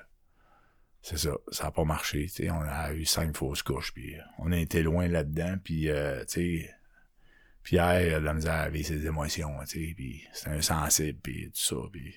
c'est 1.00 1.18
ça, 1.18 1.30
ça 1.50 1.66
a 1.66 1.70
pas 1.70 1.84
marché. 1.84 2.28
sais 2.28 2.50
on 2.50 2.60
a 2.60 2.92
eu 2.92 3.04
cinq 3.04 3.36
fausses 3.36 3.62
couches, 3.62 3.92
puis 3.92 4.14
on 4.38 4.52
a 4.52 4.58
été 4.58 4.82
loin 4.82 5.08
là-dedans, 5.08 5.56
puis 5.62 5.88
euh, 5.88 6.24
tu 6.24 6.60
sais, 6.60 6.74
Pierre 7.62 8.16
a 8.16 8.20
de 8.20 8.24
la 8.24 8.34
misère 8.34 8.54
à 8.54 8.68
vivre 8.68 8.88
ses 8.88 9.06
émotions, 9.06 9.58
tu 9.60 9.88
sais, 9.88 9.94
puis 9.94 10.22
c'est 10.32 10.48
insensible, 10.48 11.18
puis 11.22 11.46
tout 11.46 11.60
ça, 11.60 11.76
puis... 11.92 12.14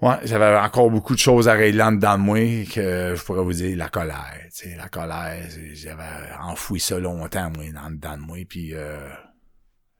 Ouais, 0.00 0.16
j'avais 0.24 0.56
encore 0.56 0.90
beaucoup 0.90 1.14
de 1.14 1.18
choses 1.18 1.46
à 1.46 1.52
régler 1.52 1.98
dans 1.98 2.16
moi 2.16 2.38
que 2.64 3.14
je 3.14 3.22
pourrais 3.22 3.42
vous 3.42 3.52
dire 3.52 3.76
la 3.76 3.90
colère, 3.90 4.40
tu 4.44 4.70
sais, 4.70 4.76
la 4.76 4.88
colère, 4.88 5.46
j'avais 5.72 6.32
enfoui 6.40 6.80
ça 6.80 6.98
longtemps, 6.98 7.50
moi, 7.50 7.70
dans, 7.72 7.90
dedans 7.90 8.16
de 8.16 8.22
moi, 8.22 8.38
puis 8.48 8.74
euh, 8.74 9.10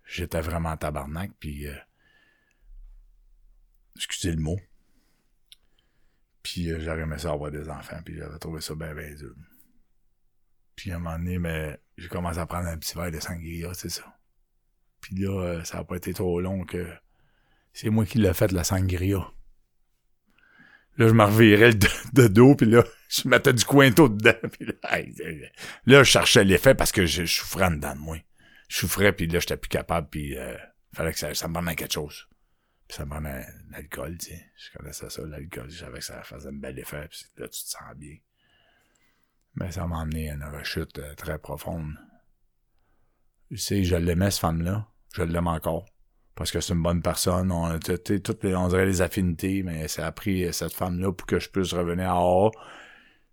j'étais 0.07 0.41
vraiment 0.41 0.77
tabarnak, 0.77 1.33
puis... 1.39 1.67
Euh, 1.67 1.75
excusez 3.97 4.33
le 4.33 4.41
mot 4.41 4.59
puis 6.43 6.71
euh, 6.71 6.81
j'aurais 6.81 7.03
aimé 7.03 7.19
ça 7.19 7.33
avoir 7.33 7.51
des 7.51 7.69
enfants, 7.69 8.01
puis 8.05 8.17
j'avais 8.17 8.39
trouvé 8.39 8.61
ça 8.61 8.75
bien, 8.75 8.95
bien 8.95 9.15
dur. 9.15 9.35
Puis 10.75 10.93
à 10.93 10.97
un 10.97 10.99
moment 10.99 11.19
donné, 11.19 11.39
mais 11.39 11.79
j'ai 12.01 12.09
commencé 12.09 12.39
à 12.39 12.47
prendre 12.47 12.67
un 12.67 12.79
petit 12.79 12.97
verre 12.97 13.13
de 13.13 13.21
sangria, 13.21 13.75
c'est 13.75 13.91
ça. 13.91 14.03
Puis 15.03 15.17
là, 15.17 15.43
euh, 15.43 15.65
ça 15.65 15.79
a 15.79 15.85
pas 15.85 15.97
été 15.97 16.15
trop 16.15 16.41
long 16.41 16.65
que 16.65 16.87
c'est 17.75 17.91
moi 17.91 18.07
qui 18.07 18.19
l'ai 18.19 18.33
fait, 18.33 18.51
la 18.53 18.65
sangria. 18.65 19.31
Là, 20.97 21.09
je 21.09 21.13
me 21.13 21.25
revirais 21.25 21.75
de, 21.75 22.27
dos, 22.29 22.55
puis 22.55 22.67
là, 22.67 22.85
je 23.09 23.29
mettais 23.29 23.53
du 23.53 23.65
cointo 23.65 24.09
dedans. 24.09 24.33
Puis 24.51 24.67
là, 24.67 24.99
là, 25.85 26.03
je 26.03 26.11
cherchais 26.11 26.43
l'effet 26.43 26.75
parce 26.75 26.91
que 26.91 27.05
je, 27.05 27.27
souffrais 27.27 27.71
dedans 27.71 27.95
de 27.95 28.01
moi. 28.01 28.17
Je 28.69 28.79
souffrais, 28.79 29.13
puis 29.13 29.27
là, 29.27 29.39
j'étais 29.39 29.59
plus 29.59 29.69
capable, 29.69 30.09
puis 30.09 30.39
euh, 30.39 30.57
fallait 30.95 31.13
que 31.13 31.19
ça, 31.19 31.49
me 31.49 31.53
prenne 31.53 31.77
quelque 31.77 31.93
chose. 31.93 32.29
Puis 32.89 32.97
ça 32.97 33.05
me 33.05 33.11
prenait 33.11 33.47
l'alcool, 33.71 34.17
tu 34.17 34.31
sais. 34.31 34.47
Je 34.57 34.79
connaissais 34.79 35.11
ça, 35.11 35.23
l'alcool. 35.27 35.71
Je 35.71 35.79
savais 35.79 35.99
que 35.99 36.05
ça 36.05 36.23
faisait 36.23 36.49
un 36.49 36.53
bel 36.53 36.79
effet. 36.79 37.09
Puis 37.11 37.27
là, 37.37 37.47
tu 37.49 37.63
te 37.63 37.69
sens 37.69 37.95
bien. 37.97 38.17
Mais 39.55 39.73
ça 39.73 39.87
m'a 39.87 39.99
emmené 39.99 40.31
à 40.31 40.35
une 40.35 40.45
rechute 40.45 40.99
euh, 40.99 41.15
très 41.15 41.39
profonde. 41.39 41.95
Tu 43.49 43.57
sais, 43.57 43.85
je 43.85 43.97
l'aimais, 43.97 44.31
cette 44.31 44.41
femme-là. 44.41 44.87
Je 45.15 45.23
l'aime 45.23 45.49
encore. 45.49 45.87
Parce 46.37 46.53
que 46.53 46.61
c'est 46.61 46.73
une 46.73 46.83
bonne 46.83 47.03
personne. 47.03 47.51
On, 47.51 47.79
toutes 47.79 48.45
les, 48.45 48.55
on 48.55 48.69
dirait 48.69 48.87
les 48.87 49.03
affinités, 49.03 49.63
mais 49.63 49.89
ça 49.89 50.07
a 50.07 50.13
pris 50.13 50.45
euh, 50.45 50.53
cette 50.53 50.73
femme-là 50.73 51.13
pour 51.13 51.27
que 51.27 51.41
je 51.41 51.51
puisse 51.51 51.73
revenir 51.75 52.11
à 52.11 52.25
haut. 52.25 52.53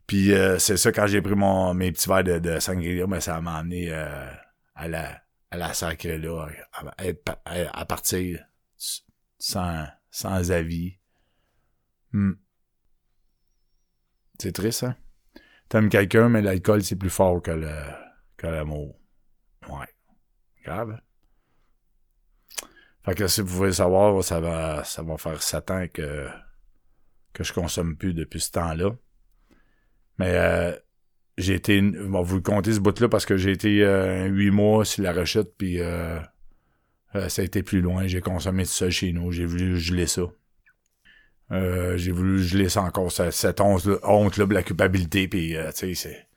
Puis 0.07 0.33
euh, 0.33 0.57
c'est 0.57 0.77
ça, 0.77 0.91
quand 0.91 1.05
j'ai 1.05 1.21
pris 1.21 1.35
mon, 1.35 1.73
mes 1.73 1.91
petits 1.91 2.07
verres 2.09 2.23
de, 2.23 2.39
de 2.39 2.59
sangria, 2.59 3.05
mais 3.07 3.21
ça 3.21 3.39
m'a 3.41 3.57
amené 3.57 3.91
à 3.91 4.87
la 4.87 5.73
sacrée 5.73 6.17
là, 6.17 6.47
à, 7.45 7.85
partir 7.85 8.45
sans, 9.37 9.85
sans 10.09 10.51
avis. 10.51 10.97
Hmm. 12.13 12.33
C'est 14.39 14.53
triste, 14.53 14.83
hein? 14.83 14.95
T'aimes 15.69 15.89
quelqu'un, 15.89 16.29
mais 16.29 16.41
l'alcool, 16.41 16.83
c'est 16.83 16.95
plus 16.95 17.09
fort 17.09 17.41
que 17.41 17.51
le 17.51 17.73
que 18.37 18.47
l'amour. 18.47 18.99
Ouais. 19.69 19.87
Grave. 20.63 20.91
Hein? 20.91 20.99
Fait 23.03 23.15
que 23.15 23.27
si 23.27 23.41
vous 23.41 23.47
voulez 23.47 23.71
savoir, 23.71 24.21
ça 24.23 24.41
va, 24.41 24.83
ça 24.83 25.01
va 25.01 25.17
faire 25.17 25.41
sept 25.41 25.71
ans 25.71 25.85
que, 25.91 26.27
que 27.31 27.43
je 27.43 27.53
consomme 27.53 27.95
plus 27.95 28.13
depuis 28.13 28.41
ce 28.41 28.51
temps-là. 28.51 28.91
Mais 30.19 30.35
euh, 30.35 30.75
j'ai 31.37 31.53
été, 31.53 31.81
bon, 31.81 32.21
vous 32.21 32.41
comptez 32.41 32.73
ce 32.73 32.79
bout-là 32.81 33.07
parce 33.07 33.25
que 33.25 33.37
j'ai 33.37 33.51
été 33.51 33.83
euh, 33.83 34.25
huit 34.25 34.51
mois 34.51 34.83
sur 34.83 35.03
la 35.03 35.13
rechute, 35.13 35.53
puis 35.57 35.79
euh, 35.79 36.19
euh, 37.15 37.29
ça 37.29 37.41
a 37.41 37.45
été 37.45 37.63
plus 37.63 37.81
loin. 37.81 38.07
J'ai 38.07 38.21
consommé 38.21 38.63
tout 38.63 38.71
ça 38.71 38.89
chez 38.89 39.13
nous. 39.13 39.31
J'ai 39.31 39.45
voulu 39.45 39.77
geler 39.77 40.07
ça. 40.07 40.23
J'ai 41.49 42.11
voulu 42.11 42.43
geler 42.43 42.69
ça 42.69 42.81
encore, 42.81 43.11
cette, 43.11 43.61
honte-là, 43.61 44.45
de 44.45 44.53
la 44.53 44.63
culpabilité, 44.63 45.27
puis 45.27 45.55
tu 45.75 45.95
sais, 45.95 46.27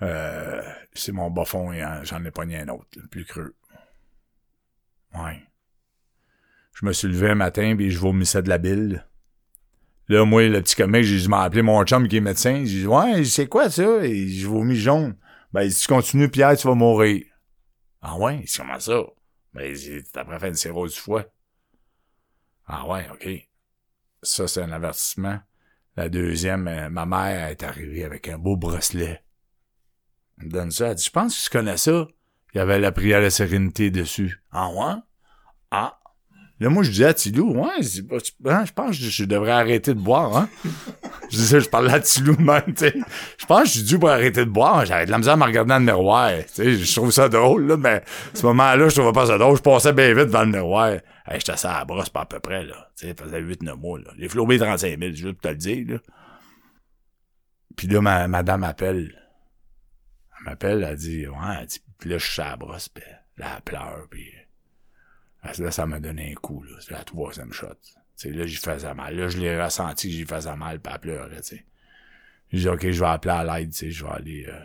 c'est... 0.00 0.08
c'est 0.94 1.12
mon 1.12 1.30
bas 1.30 1.44
fond 1.44 1.72
et 1.72 1.84
j'en 2.02 2.24
ai 2.24 2.30
pogné 2.30 2.58
un 2.58 2.68
autre, 2.68 2.86
plus 3.10 3.24
creux. 3.24 3.54
Ouais. 5.14 5.42
Je 6.74 6.86
me 6.86 6.92
suis 6.92 7.08
levé 7.08 7.30
un 7.30 7.34
matin, 7.34 7.74
puis 7.76 7.90
je 7.90 7.98
vomissais 7.98 8.42
de 8.42 8.48
la 8.48 8.58
bile. 8.58 9.06
Là, 10.08 10.24
moi, 10.24 10.48
le 10.48 10.60
petit 10.62 10.74
comique, 10.74 11.04
j'ai 11.04 11.28
m'ai 11.28 11.36
appelé 11.36 11.62
mon 11.62 11.84
chum 11.84 12.08
qui 12.08 12.16
est 12.16 12.20
médecin. 12.20 12.64
J'ai 12.64 12.80
dit, 12.80 12.86
ouais, 12.86 13.24
c'est 13.24 13.46
quoi 13.46 13.70
ça? 13.70 14.04
Et 14.04 14.28
je 14.28 14.46
vomis 14.46 14.76
jaune. 14.76 15.16
Ben, 15.52 15.70
si 15.70 15.82
tu 15.82 15.88
continues, 15.88 16.28
Pierre, 16.28 16.56
tu 16.56 16.66
vas 16.66 16.74
mourir. 16.74 17.24
Ah 18.00 18.16
ouais? 18.16 18.42
C'est 18.46 18.62
comment 18.62 18.80
ça? 18.80 19.02
Ben, 19.54 19.76
t'as 20.12 20.22
après 20.22 20.48
une 20.48 20.54
cirrhose 20.54 20.94
du 20.94 21.00
foie. 21.00 21.24
Ah 22.66 22.86
ouais, 22.88 23.06
ok. 23.12 23.28
Ça, 24.22 24.46
c'est 24.46 24.62
un 24.62 24.72
avertissement. 24.72 25.40
La 25.96 26.08
deuxième, 26.08 26.68
euh, 26.68 26.88
ma 26.88 27.06
mère 27.06 27.48
est 27.48 27.62
arrivée 27.62 28.04
avec 28.04 28.28
un 28.28 28.38
beau 28.38 28.56
bracelet. 28.56 29.22
Elle 30.38 30.46
me 30.46 30.50
donne 30.50 30.70
ça. 30.70 30.88
Elle 30.88 30.94
dit, 30.94 31.04
je 31.04 31.10
pense 31.10 31.36
que 31.36 31.44
tu 31.44 31.50
connais 31.50 31.76
ça. 31.76 32.06
Il 32.54 32.58
y 32.58 32.60
avait 32.60 32.78
la 32.78 32.92
prière 32.92 33.22
de 33.22 33.28
sérénité 33.28 33.90
dessus. 33.90 34.42
Ah 34.52 34.68
ouais? 34.70 35.00
Ah, 35.70 35.98
Là, 36.62 36.68
moi, 36.68 36.84
je 36.84 36.90
disais 36.90 37.06
à 37.06 37.14
Tilou, 37.14 37.54
ouais, 37.54 37.70
hein, 38.46 38.64
je 38.64 38.72
pense 38.72 38.96
que 38.96 39.02
je 39.02 39.24
devrais 39.24 39.50
arrêter 39.50 39.94
de 39.94 39.98
boire, 39.98 40.36
hein. 40.36 40.48
je 41.28 41.36
disais, 41.36 41.58
je 41.60 41.68
parlais 41.68 41.92
à 41.92 41.98
Tilou 41.98 42.36
même, 42.38 42.62
tu 42.66 42.86
sais. 42.86 42.94
Je 43.36 43.46
pense 43.46 43.62
que 43.62 43.66
je 43.66 43.72
suis 43.72 43.82
dû 43.82 43.98
pour 43.98 44.10
arrêter 44.10 44.44
de 44.44 44.50
boire. 44.50 44.86
J'avais 44.86 45.06
de 45.06 45.10
la 45.10 45.18
misère 45.18 45.32
à 45.32 45.36
me 45.36 45.42
regarder 45.42 45.70
dans 45.70 45.78
le 45.80 45.84
miroir. 45.84 46.30
Tu 46.54 46.62
sais, 46.62 46.72
je 46.74 46.94
trouve 46.94 47.10
ça 47.10 47.28
drôle, 47.28 47.66
là, 47.66 47.76
mais 47.76 47.94
à 47.96 48.02
ce 48.34 48.46
moment-là, 48.46 48.88
je 48.88 48.94
trouvais 48.94 49.10
pas 49.10 49.26
ça 49.26 49.38
drôle. 49.38 49.56
Je 49.56 49.62
passais 49.62 49.92
bien 49.92 50.14
vite 50.14 50.26
devant 50.26 50.44
le 50.44 50.52
miroir. 50.52 50.92
Hey, 51.26 51.38
j'étais 51.38 51.56
ça 51.56 51.76
à 51.76 51.78
la 51.80 51.84
brosse, 51.84 52.10
pas 52.10 52.22
à 52.22 52.26
peu 52.26 52.40
près, 52.40 52.64
là. 52.64 52.90
Tu 52.96 53.06
sais, 53.06 53.14
faisait 53.14 53.40
8-9 53.40 53.74
mois, 53.76 53.98
là. 53.98 54.12
J'ai 54.18 54.28
flobé 54.28 54.58
35 54.58 54.98
000, 54.98 55.12
juste 55.12 55.32
pour 55.32 55.40
te 55.42 55.48
le 55.48 55.56
dire, 55.56 55.86
là. 55.88 55.98
Puis 57.76 57.86
là, 57.86 58.00
ma, 58.00 58.28
madame 58.28 58.60
m'appelle. 58.60 59.18
Elle 60.38 60.44
m'appelle, 60.44 60.82
elle 60.82 60.96
dit, 60.96 61.26
ouais, 61.26 61.36
elle 61.60 61.66
dit, 61.66 61.82
puis 61.98 62.10
là, 62.10 62.18
je 62.18 62.30
suis 62.30 62.42
à 62.42 62.50
la 62.50 62.56
brosse, 62.56 62.88
puis 62.88 63.04
là, 63.36 63.54
elle 63.56 63.62
pleure, 63.62 64.06
puis 64.10 64.32
Là, 65.58 65.70
ça 65.72 65.86
m'a 65.86 65.98
donné 65.98 66.32
un 66.32 66.34
coup, 66.34 66.62
là. 66.62 66.76
C'est 66.80 66.92
la 66.92 67.02
troisième 67.04 67.52
shot. 67.52 67.74
T'sais, 68.16 68.30
là, 68.30 68.46
j'y 68.46 68.56
faisais 68.56 68.94
mal. 68.94 69.16
Là, 69.16 69.28
je 69.28 69.38
l'ai 69.38 69.60
ressenti 69.60 70.10
j'y 70.10 70.24
faisais 70.24 70.54
mal, 70.56 70.78
pas 70.78 70.98
pleurer, 70.98 71.36
tu 71.36 71.42
sais. 71.42 71.66
J'ai 72.52 72.58
dit, 72.60 72.68
OK, 72.68 72.90
je 72.90 73.00
vais 73.00 73.10
appeler 73.10 73.34
à 73.34 73.44
l'aide, 73.44 73.70
tu 73.70 73.78
sais, 73.78 73.90
je 73.90 74.04
vais 74.04 74.12
aller... 74.12 74.46
Euh, 74.48 74.60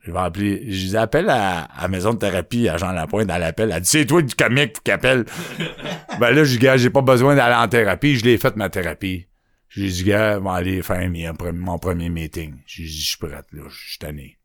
je 0.00 0.12
vais 0.12 0.18
appeler... 0.18 0.72
Je 0.72 0.86
dis, 0.86 0.96
appelle 0.96 1.28
à, 1.28 1.64
à 1.64 1.88
maison 1.88 2.14
de 2.14 2.18
thérapie, 2.18 2.68
à 2.68 2.76
Jean 2.76 2.92
Lapointe, 2.92 3.30
à 3.30 3.38
l'appel. 3.38 3.72
Elle 3.72 3.80
dit, 3.82 3.88
c'est 3.88 4.06
toi 4.06 4.22
du 4.22 4.34
comique 4.34 4.82
qui 4.82 4.90
appelle. 4.90 5.24
ben 6.20 6.30
là, 6.30 6.44
je 6.44 6.52
dis, 6.52 6.58
gars, 6.58 6.76
j'ai 6.76 6.90
pas 6.90 7.02
besoin 7.02 7.34
d'aller 7.36 7.56
en 7.56 7.68
thérapie. 7.68 8.16
Je 8.16 8.24
l'ai 8.24 8.38
fait, 8.38 8.56
ma 8.56 8.70
thérapie. 8.70 9.26
J'ai 9.68 9.88
dit, 9.88 10.04
gars, 10.04 10.38
vais 10.38 10.50
aller 10.50 10.82
faire 10.82 11.10
mon 11.52 11.78
premier 11.78 12.08
meeting. 12.08 12.56
J'ai 12.66 12.84
dit, 12.84 13.00
je 13.00 13.08
suis 13.08 13.18
prête, 13.18 13.46
là. 13.52 13.64
Je 13.68 13.88
suis 13.88 13.98
tanné. 13.98 14.38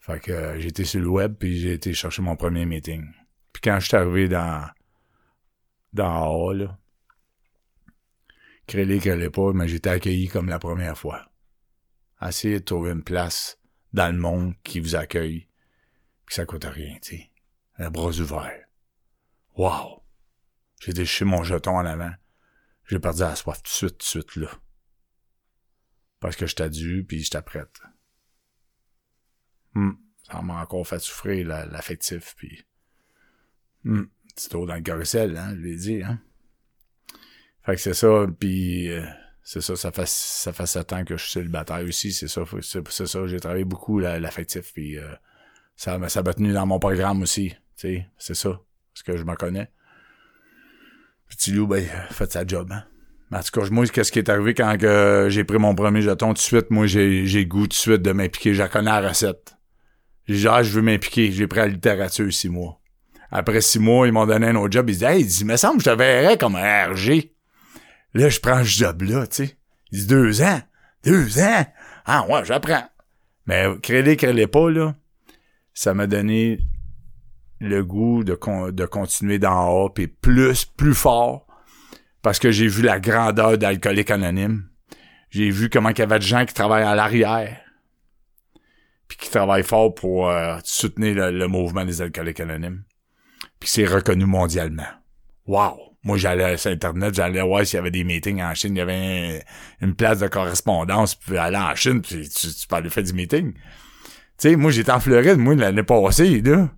Fait 0.00 0.18
que 0.18 0.32
euh, 0.32 0.58
été 0.60 0.84
sur 0.84 1.00
le 1.00 1.08
web, 1.08 1.36
puis 1.38 1.60
j'ai 1.60 1.74
été 1.74 1.94
chercher 1.94 2.22
mon 2.22 2.34
premier 2.34 2.66
meeting. 2.66 3.06
Puis 3.52 3.60
quand 3.62 3.78
je 3.78 3.86
suis 3.86 3.96
arrivé 3.96 4.28
dans, 4.28 4.68
dans 5.92 6.26
haut, 6.26 6.52
là, 6.52 6.76
crélé, 8.66 8.98
crélé 8.98 9.30
pas, 9.30 9.52
mais 9.52 9.68
j'étais 9.68 9.90
accueilli 9.90 10.26
comme 10.26 10.48
la 10.48 10.58
première 10.58 10.98
fois. 10.98 11.22
Essayez 12.20 12.58
de 12.58 12.64
trouver 12.64 12.90
une 12.90 13.04
place 13.04 13.60
dans 13.92 14.08
le 14.14 14.18
monde 14.18 14.54
qui 14.62 14.80
vous 14.80 14.96
accueille, 14.96 15.48
puis 16.26 16.34
ça 16.34 16.46
coûte 16.46 16.64
rien, 16.64 16.98
tu 17.02 17.16
sais. 17.16 17.30
Les 17.78 17.90
bras 17.90 18.10
ouverts. 18.10 18.66
Wow! 19.56 20.02
J'ai 20.80 20.92
déchiré 20.92 21.28
mon 21.28 21.42
jeton 21.42 21.76
en 21.76 21.84
avant. 21.84 22.12
J'ai 22.86 22.98
perdu 22.98 23.20
la 23.20 23.36
soif 23.36 23.62
tout 23.62 23.70
de 23.70 23.74
suite, 23.74 23.98
tout 23.98 23.98
de 23.98 24.02
suite, 24.04 24.36
là. 24.36 24.50
Parce 26.20 26.36
que 26.36 26.46
j'étais 26.46 26.70
dû, 26.70 27.04
puis 27.04 27.22
j'étais 27.22 27.42
prête. 27.42 27.80
Hmm. 29.74 29.92
Ça 30.24 30.40
m'a 30.42 30.62
encore 30.62 30.86
fait 30.86 30.98
souffrir, 30.98 31.46
l'affectif, 31.46 32.34
puis 32.36 32.64
Hum, 33.84 34.08
Petit 34.34 34.48
tour 34.48 34.66
dans 34.66 34.76
le 34.76 34.80
carrousel, 34.80 35.36
hein, 35.36 35.54
je 35.56 35.60
l'ai 35.60 35.76
dit, 35.76 36.02
hein. 36.02 36.20
Fait 37.62 37.74
que 37.74 37.80
c'est 37.80 37.94
ça, 37.94 38.26
puis 38.38 38.90
euh, 38.90 39.06
c'est 39.44 39.60
ça, 39.60 39.76
ça 39.76 39.90
fait 39.92 40.08
ça 40.08 40.52
fait 40.52 40.66
sept 40.66 40.92
ans 40.92 41.04
que 41.04 41.16
je 41.16 41.22
suis 41.22 41.32
célibataire 41.32 41.82
aussi, 41.86 42.12
c'est 42.12 42.28
ça, 42.28 42.42
c'est 42.60 43.06
ça, 43.06 43.26
j'ai 43.26 43.40
travaillé 43.40 43.64
beaucoup 43.64 43.98
l'affectif, 43.98 44.72
puis 44.72 44.98
euh, 44.98 45.08
ça 45.76 45.98
m'a 45.98 46.08
tenu 46.08 46.52
dans 46.52 46.66
mon 46.66 46.78
programme 46.78 47.22
aussi, 47.22 47.50
tu 47.50 47.56
sais, 47.76 48.06
c'est 48.18 48.34
ça, 48.34 48.60
parce 48.94 49.02
que 49.04 49.16
je 49.16 49.24
me 49.24 49.34
connais. 49.34 49.70
Petit 51.28 51.52
loup, 51.52 51.66
ben, 51.66 51.84
fait 52.10 52.30
sa 52.30 52.46
job, 52.46 52.70
hein. 52.72 52.84
En 53.32 53.40
tout 53.40 53.60
cas, 53.60 53.66
moi, 53.70 53.86
qu'est-ce 53.86 54.12
qui 54.12 54.18
est 54.18 54.28
arrivé 54.28 54.52
quand 54.52 54.76
que 54.78 55.28
j'ai 55.30 55.42
pris 55.44 55.58
mon 55.58 55.74
premier 55.74 56.02
jeton 56.02 56.28
tout 56.28 56.34
de 56.34 56.38
suite, 56.38 56.70
moi, 56.70 56.86
j'ai, 56.86 57.46
goût 57.46 57.62
tout 57.62 57.68
de 57.68 57.72
suite 57.72 58.02
de 58.02 58.12
m'impliquer. 58.12 58.52
Je 58.52 58.62
connais 58.64 58.90
la 58.90 59.08
recette. 59.08 59.56
J'ai 60.28 60.36
dit, 60.36 60.48
ah, 60.48 60.62
je 60.62 60.70
veux 60.70 60.82
m'impliquer. 60.82 61.32
J'ai 61.32 61.46
pris 61.46 61.60
la 61.60 61.68
littérature 61.68 62.30
six 62.30 62.50
mois. 62.50 62.78
Après 63.30 63.62
six 63.62 63.78
mois, 63.78 64.06
ils 64.06 64.12
m'ont 64.12 64.26
donné 64.26 64.48
un 64.48 64.56
autre 64.56 64.72
job. 64.72 64.90
Ils 64.90 64.92
disent, 64.92 65.04
hey, 65.04 65.24
il 65.24 65.46
me 65.46 65.56
semble 65.56 65.78
que 65.78 65.84
je 65.84 65.90
te 65.90 65.96
verrais 65.96 66.36
comme 66.36 66.56
un 66.56 66.92
RG. 66.92 67.31
Là, 68.14 68.28
je 68.28 68.40
prends 68.40 68.62
ce 68.64 68.70
job-là, 68.70 69.26
tu 69.26 69.46
sais. 69.46 69.56
Ils 69.90 69.98
disent, 69.98 70.06
deux 70.06 70.42
ans. 70.42 70.60
Deux 71.04 71.38
ans? 71.40 71.64
Ah, 72.04 72.26
ouais, 72.28 72.44
j'apprends. 72.44 72.84
Mais 73.46 73.66
créez-les, 73.82 74.16
créez-les 74.16 74.46
pas, 74.46 74.70
là. 74.70 74.94
Ça 75.74 75.94
m'a 75.94 76.06
donné 76.06 76.60
le 77.60 77.82
goût 77.84 78.24
de, 78.24 78.34
continuer 78.84 79.38
d'en 79.38 79.68
haut, 79.70 79.88
puis 79.88 80.06
plus, 80.08 80.64
plus 80.64 80.94
fort. 80.94 81.46
Parce 82.20 82.38
que 82.38 82.50
j'ai 82.50 82.68
vu 82.68 82.82
la 82.82 83.00
grandeur 83.00 83.58
d'Alcoolique 83.58 84.10
Anonyme. 84.10 84.68
J'ai 85.30 85.50
vu 85.50 85.70
comment 85.70 85.90
il 85.90 85.98
y 85.98 86.02
avait 86.02 86.18
de 86.18 86.24
gens 86.24 86.44
qui 86.44 86.54
travaillent 86.54 86.84
à 86.84 86.94
l'arrière. 86.94 87.60
Puis 89.08 89.16
qui 89.16 89.30
travaillent 89.30 89.64
fort 89.64 89.94
pour 89.94 90.28
euh, 90.28 90.58
soutenir 90.62 91.14
le, 91.14 91.30
le, 91.30 91.48
mouvement 91.48 91.84
des 91.84 92.00
alcooliques 92.02 92.40
anonymes 92.40 92.84
puis 93.62 93.70
c'est 93.70 93.86
reconnu 93.86 94.26
mondialement. 94.26 94.88
Wow! 95.46 95.91
Moi, 96.04 96.16
j'allais 96.16 96.56
sur 96.56 96.70
Internet, 96.70 97.14
j'allais 97.14 97.42
voir 97.42 97.64
s'il 97.64 97.76
y 97.76 97.78
avait 97.78 97.92
des 97.92 98.02
meetings 98.02 98.42
en 98.42 98.54
Chine, 98.54 98.74
il 98.74 98.78
y 98.78 98.82
avait 98.82 99.44
une 99.80 99.94
place 99.94 100.18
de 100.18 100.26
correspondance, 100.26 101.14
puis 101.14 101.38
aller 101.38 101.56
en 101.56 101.74
Chine, 101.76 102.02
puis 102.02 102.28
tu, 102.28 102.48
tu 102.48 102.66
parlais 102.66 102.90
faire 102.90 103.04
du 103.04 103.12
meeting. 103.12 103.52
Tu 103.52 103.60
sais, 104.38 104.56
moi, 104.56 104.72
j'étais 104.72 104.90
en 104.90 104.98
Floride, 104.98 105.38
moi, 105.38 105.54
l'année 105.54 105.84
passée, 105.84 106.40
là. 106.40 106.68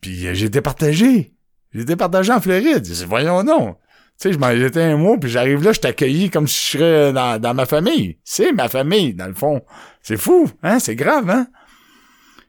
Puis 0.00 0.26
euh, 0.26 0.34
j'étais 0.34 0.62
partagé. 0.62 1.34
J'étais 1.72 1.96
partagé 1.96 2.32
en 2.32 2.40
Floride. 2.40 2.86
Voyons 3.06 3.42
non. 3.42 3.76
Tu 4.20 4.28
sais, 4.28 4.32
je 4.32 4.38
m'en 4.38 4.54
j'étais 4.54 4.82
un 4.82 4.96
mois, 4.96 5.18
puis 5.18 5.28
j'arrive 5.28 5.62
là, 5.64 5.72
je 5.72 5.80
t'accueillis 5.80 6.30
comme 6.30 6.46
si 6.46 6.72
je 6.72 6.78
serais 6.78 7.12
dans, 7.12 7.40
dans 7.40 7.52
ma 7.52 7.66
famille. 7.66 8.18
C'est 8.22 8.52
ma 8.52 8.68
famille, 8.68 9.12
dans 9.12 9.26
le 9.26 9.34
fond. 9.34 9.62
C'est 10.00 10.16
fou, 10.16 10.48
hein? 10.62 10.78
C'est 10.78 10.94
grave, 10.94 11.28
hein? 11.28 11.48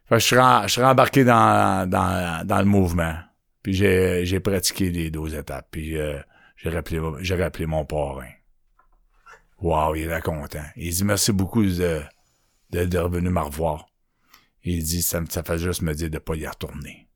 Fait 0.07 0.19
je, 0.19 0.67
suis 0.67 0.83
embarqué 0.83 1.23
dans, 1.23 1.89
dans, 1.89 2.45
dans 2.45 2.59
le 2.59 2.65
mouvement. 2.65 3.15
Puis 3.65 3.73
j'ai, 3.73 4.39
pratiqué 4.41 4.91
les 4.91 5.09
12 5.09 5.33
étapes. 5.33 5.69
Puis 5.71 5.97
euh, 5.97 6.21
j'ai 6.55 6.69
rappelé, 6.69 6.99
rappelé 6.99 7.65
mon 7.65 7.83
parrain. 7.83 8.29
Wow, 9.57 9.95
il 9.95 10.07
est 10.07 10.21
content. 10.21 10.63
Il 10.75 10.93
dit 10.93 11.03
merci 11.03 11.31
beaucoup 11.31 11.65
de, 11.65 12.03
de, 12.69 12.85
de 12.85 13.07
me 13.07 13.39
revoir. 13.39 13.87
Il 14.61 14.83
dit 14.83 15.01
ça, 15.01 15.19
ça 15.27 15.41
fait 15.41 15.57
juste 15.57 15.81
me 15.81 15.95
dire 15.95 16.11
de 16.11 16.19
pas 16.19 16.35
y 16.35 16.45
retourner. 16.45 17.09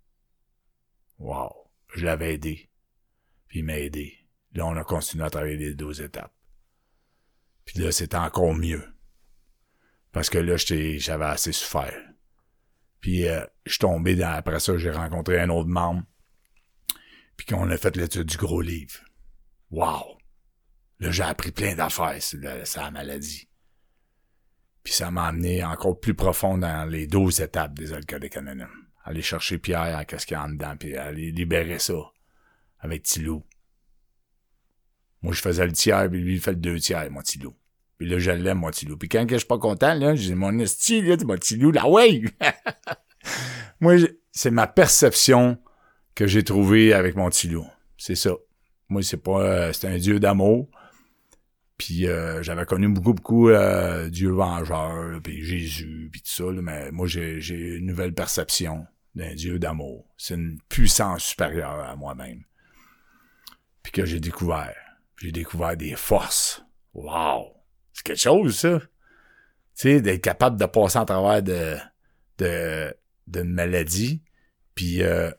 Wow, 1.20 1.54
je 1.94 2.04
l'avais 2.04 2.34
aidé. 2.34 2.72
Puis 3.48 3.60
il 3.60 3.66
m'a 3.66 3.78
aidé. 3.78 4.18
Là, 4.54 4.66
on 4.66 4.76
a 4.76 4.84
continué 4.84 5.26
à 5.26 5.30
travailler 5.30 5.58
les 5.58 5.76
deux 5.76 6.02
étapes. 6.02 6.34
Puis 7.64 7.78
là, 7.78 7.92
c'était 7.92 8.18
encore 8.18 8.56
mieux. 8.56 8.92
Parce 10.12 10.32
que 10.32 10.40
là, 10.40 10.56
j'avais 10.58 11.26
assez 11.26 11.52
souffert. 11.52 12.02
Puis 13.02 13.28
euh, 13.28 13.46
je 13.68 13.74
suis 13.74 13.80
tombé 13.82 14.16
dans, 14.16 14.32
après 14.32 14.60
ça, 14.60 14.76
j'ai 14.80 14.90
rencontré 14.90 15.40
un 15.40 15.52
autre 15.52 15.70
membre. 15.70 16.02
Puis 17.40 17.46
qu'on 17.46 17.70
a 17.70 17.78
fait 17.78 17.96
l'étude 17.96 18.26
du 18.26 18.36
gros 18.36 18.60
livre. 18.60 19.00
Wow! 19.72 20.18
Là, 21.00 21.10
j'ai 21.10 21.24
appris 21.24 21.54
plein 21.54 21.74
d'affaires 21.74 22.22
sur 22.22 22.38
sa 22.66 22.92
maladie. 22.92 23.48
Puis 24.84 24.92
ça 24.92 25.10
m'a 25.10 25.28
amené 25.28 25.64
encore 25.64 25.98
plus 25.98 26.14
profond 26.14 26.58
dans 26.58 26.84
les 26.84 27.08
12 27.08 27.40
étapes 27.40 27.76
des 27.76 27.94
alcooliques 27.94 28.36
anonymes. 28.36 28.68
Aller 29.06 29.22
chercher 29.22 29.58
Pierre 29.58 30.06
qu'est-ce 30.06 30.26
qu'il 30.26 30.36
y 30.36 30.38
a 30.38 30.44
en 30.44 30.50
dedans, 30.50 30.76
puis 30.78 30.98
aller 30.98 31.32
libérer 31.32 31.80
ça 31.80 31.94
avec 32.80 33.04
Tilou. 33.04 33.46
Moi, 35.22 35.34
je 35.34 35.40
faisais 35.40 35.66
le 35.66 35.72
tiers, 35.72 36.10
puis 36.10 36.20
lui, 36.20 36.34
il 36.34 36.42
fait 36.42 36.52
le 36.52 36.58
deux 36.58 36.80
tiers, 36.80 37.10
mon 37.10 37.22
Tilou. 37.22 37.56
Puis 37.98 38.10
là, 38.10 38.20
je 38.20 38.32
l'aime, 38.32 38.58
mon 38.58 38.72
Tilou. 38.72 38.98
Puis 38.98 39.08
quand 39.08 39.26
je 39.30 39.38
suis 39.38 39.48
pas 39.48 39.60
content, 39.60 39.94
là, 39.94 40.14
je 40.14 40.34
mon 40.34 40.60
esti, 40.60 41.02
là, 41.04 41.16
mon 41.24 41.38
Tilou, 41.38 41.72
là, 41.72 41.88
ouais! 41.88 42.22
Moi, 43.80 43.96
c'est 44.34 44.52
ma 44.52 44.68
perception 44.68 45.58
que 46.20 46.28
j'ai 46.28 46.44
trouvée 46.44 46.92
avec 46.92 47.16
mon 47.16 47.30
Tilou. 47.30 47.66
C'est 47.98 48.16
ça. 48.16 48.32
Moi, 48.90 49.02
c'est 49.04 49.24
pas... 49.24 49.42
Euh, 49.42 49.72
c'est 49.72 49.88
un 49.88 49.98
dieu 49.98 50.20
d'amour. 50.20 50.68
Puis 51.78 52.08
euh, 52.08 52.44
j'avais 52.44 52.66
connu 52.66 52.90
beaucoup, 52.90 53.14
beaucoup 53.14 53.50
euh, 53.50 54.10
Dieu 54.10 54.32
vengeur, 54.32 55.22
puis 55.24 55.46
Jésus, 55.46 56.10
puis 56.12 56.20
tout 56.22 56.30
ça, 56.30 56.44
mais 56.62 56.92
moi, 56.92 57.08
j'ai, 57.08 57.40
j'ai 57.40 57.78
une 57.78 57.86
nouvelle 57.86 58.14
perception 58.14 58.86
d'un 59.16 59.34
Dieu 59.34 59.60
d'amour. 59.60 60.14
C'est 60.18 60.34
une 60.34 60.60
puissance 60.68 61.24
supérieure 61.24 61.80
à 61.80 61.96
moi-même. 61.96 62.44
Puis 63.82 63.94
que 63.94 64.06
j'ai 64.06 64.20
découvert. 64.20 64.76
J'ai 65.22 65.32
découvert 65.32 65.78
des 65.78 65.96
forces. 65.96 66.66
Wow! 66.94 67.54
C'est 67.94 68.04
quelque 68.04 68.20
chose, 68.20 68.58
ça. 68.58 68.78
Tu 68.78 68.88
sais, 69.76 70.02
d'être 70.02 70.22
capable 70.22 70.60
de 70.60 70.66
passer 70.66 70.98
en 70.98 71.06
travers 71.06 71.42
de, 71.42 71.78
de, 72.40 72.94
d'une 73.26 73.54
maladie, 73.54 74.22
puis 74.76 75.02
euh, 75.02 75.32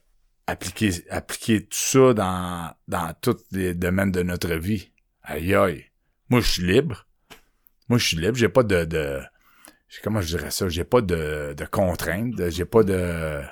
appliquer, 0.47 0.91
appliquer 1.11 1.63
tout 1.63 1.79
ça 1.79 2.15
dans, 2.15 2.73
dans 2.89 3.15
tous 3.21 3.39
les 3.53 3.75
domaines 3.75 4.13
de 4.13 4.23
notre 4.23 4.55
vie. 4.55 4.91
Aïe 5.23 5.55
aïe. 5.55 5.85
Moi, 6.29 6.41
je 6.41 6.51
suis 6.51 6.67
libre. 6.67 7.07
Moi, 7.89 7.99
je 7.99 8.07
suis 8.07 8.17
libre. 8.17 8.37
J'ai 8.37 8.49
pas 8.49 8.63
de, 8.63 8.85
de 8.85 9.21
comment 10.03 10.21
je 10.21 10.37
dirais 10.37 10.51
ça? 10.51 10.69
J'ai 10.69 10.85
pas 10.85 11.01
de, 11.01 11.55
de 11.57 11.65
contraintes. 11.65 12.51
J'ai 12.51 12.65
pas 12.65 12.83
de, 12.83 13.43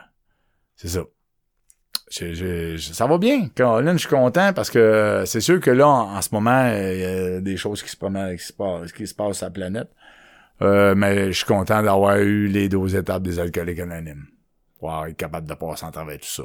c'est 0.76 0.88
ça. 0.88 1.02
ça 2.78 3.06
va 3.06 3.18
bien. 3.18 3.48
Caroline, 3.48 3.94
je 3.94 3.98
suis 3.98 4.08
content 4.08 4.52
parce 4.52 4.70
que 4.70 5.24
c'est 5.26 5.40
sûr 5.40 5.60
que 5.60 5.70
là, 5.70 5.88
en, 5.88 6.22
ce 6.22 6.28
moment, 6.32 6.68
il 6.68 6.98
y 6.98 7.04
a 7.04 7.40
des 7.40 7.56
choses 7.56 7.82
qui 7.82 7.90
se, 7.90 7.96
passent, 7.96 8.92
qui 8.92 9.06
se 9.06 9.14
passent 9.14 9.38
sur 9.38 9.46
la 9.46 9.50
planète. 9.50 9.90
Euh, 10.62 10.94
mais 10.94 11.26
je 11.26 11.38
suis 11.38 11.46
content 11.46 11.82
d'avoir 11.82 12.16
eu 12.18 12.46
les 12.46 12.68
12 12.68 12.94
étapes 12.94 13.22
des 13.22 13.38
alcooliques 13.38 13.80
anonymes. 13.80 14.26
Pour 14.78 15.06
être 15.06 15.16
capable 15.16 15.48
de 15.48 15.54
passer 15.54 15.84
en 15.84 15.90
travers 15.90 16.18
tout 16.18 16.26
ça. 16.26 16.44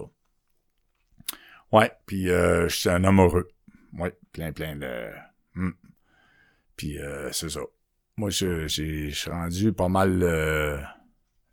Ouais, 1.73 1.91
puis 2.05 2.29
euh, 2.29 2.69
je 2.69 2.75
suis 2.75 2.89
un 2.89 3.03
homme 3.03 3.19
heureux. 3.19 3.49
Ouais, 3.97 4.15
plein, 4.31 4.53
plein 4.53 4.75
de... 4.75 5.09
Hmm. 5.55 5.71
Puis 6.77 6.99
euh, 6.99 7.31
c'est 7.31 7.49
ça. 7.49 7.61
Moi, 8.15 8.29
je, 8.29 8.67
je, 8.67 9.09
suis 9.09 9.31
rendu 9.31 9.73
pas 9.73 9.89
mal 9.89 10.21
euh, 10.21 10.77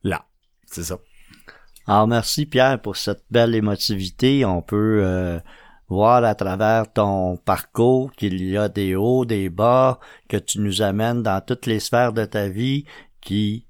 là. 0.02 0.26
C'est 0.66 0.84
ça. 0.84 0.98
Alors, 1.86 2.06
merci 2.06 2.44
Pierre 2.44 2.82
pour 2.82 2.96
cette 2.96 3.24
belle 3.30 3.54
émotivité. 3.54 4.44
On 4.44 4.60
peut 4.60 5.00
euh, 5.02 5.40
voir 5.88 6.22
à 6.22 6.34
travers 6.34 6.92
ton 6.92 7.38
parcours 7.38 8.12
qu'il 8.12 8.44
y 8.44 8.58
a 8.58 8.68
des 8.68 8.94
hauts, 8.94 9.24
des 9.24 9.48
bas, 9.48 10.00
que 10.28 10.36
tu 10.36 10.60
nous 10.60 10.82
amènes 10.82 11.22
dans 11.22 11.40
toutes 11.40 11.64
les 11.64 11.80
sphères 11.80 12.12
de 12.12 12.26
ta 12.26 12.48
vie 12.48 12.84
qui 13.22 13.66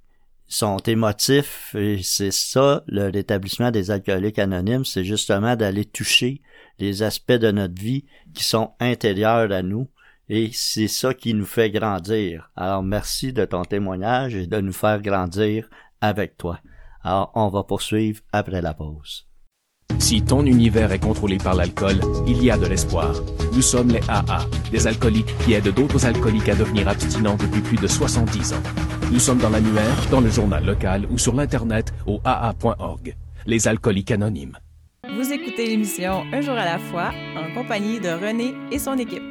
sont 0.50 0.78
émotifs 0.78 1.74
et 1.78 2.00
c'est 2.02 2.32
ça 2.32 2.82
le 2.88 3.08
rétablissement 3.08 3.70
des 3.70 3.90
alcooliques 3.92 4.40
anonymes, 4.40 4.84
c'est 4.84 5.04
justement 5.04 5.54
d'aller 5.54 5.84
toucher 5.84 6.42
les 6.80 7.02
aspects 7.02 7.32
de 7.32 7.52
notre 7.52 7.80
vie 7.80 8.04
qui 8.34 8.42
sont 8.42 8.72
intérieurs 8.80 9.52
à 9.52 9.62
nous 9.62 9.88
et 10.28 10.50
c'est 10.52 10.88
ça 10.88 11.14
qui 11.14 11.34
nous 11.34 11.46
fait 11.46 11.70
grandir. 11.70 12.50
Alors 12.56 12.82
merci 12.82 13.32
de 13.32 13.44
ton 13.44 13.64
témoignage 13.64 14.34
et 14.34 14.48
de 14.48 14.60
nous 14.60 14.72
faire 14.72 15.00
grandir 15.00 15.70
avec 16.00 16.36
toi. 16.36 16.58
Alors 17.02 17.30
on 17.36 17.48
va 17.48 17.62
poursuivre 17.62 18.20
après 18.32 18.60
la 18.60 18.74
pause. 18.74 19.28
Si 20.00 20.22
ton 20.22 20.44
univers 20.46 20.90
est 20.90 20.98
contrôlé 20.98 21.38
par 21.38 21.54
l'alcool, 21.54 22.00
il 22.26 22.42
y 22.42 22.50
a 22.50 22.58
de 22.58 22.66
l'espoir. 22.66 23.14
Nous 23.52 23.62
sommes 23.62 23.90
les 23.90 24.00
AA, 24.08 24.46
des 24.72 24.86
alcooliques 24.86 25.36
qui 25.44 25.52
aident 25.52 25.74
d'autres 25.74 26.06
alcooliques 26.06 26.48
à 26.48 26.56
devenir 26.56 26.88
abstinents 26.88 27.36
depuis 27.36 27.60
plus 27.60 27.76
de 27.76 27.86
70 27.86 28.54
ans. 28.54 28.99
Nous 29.10 29.18
sommes 29.18 29.38
dans 29.38 29.50
l'annuaire, 29.50 29.96
dans 30.10 30.20
le 30.20 30.30
journal 30.30 30.64
local 30.64 31.06
ou 31.10 31.18
sur 31.18 31.34
l'Internet 31.34 31.92
au 32.06 32.20
aa.org. 32.24 33.16
Les 33.46 33.66
alcooliques 33.66 34.10
anonymes. 34.10 34.56
Vous 35.16 35.32
écoutez 35.32 35.66
l'émission 35.66 36.24
Un 36.32 36.40
jour 36.40 36.54
à 36.54 36.64
la 36.64 36.78
fois 36.78 37.10
en 37.36 37.52
compagnie 37.54 38.00
de 38.00 38.08
René 38.08 38.54
et 38.70 38.78
son 38.78 38.96
équipe 38.98 39.22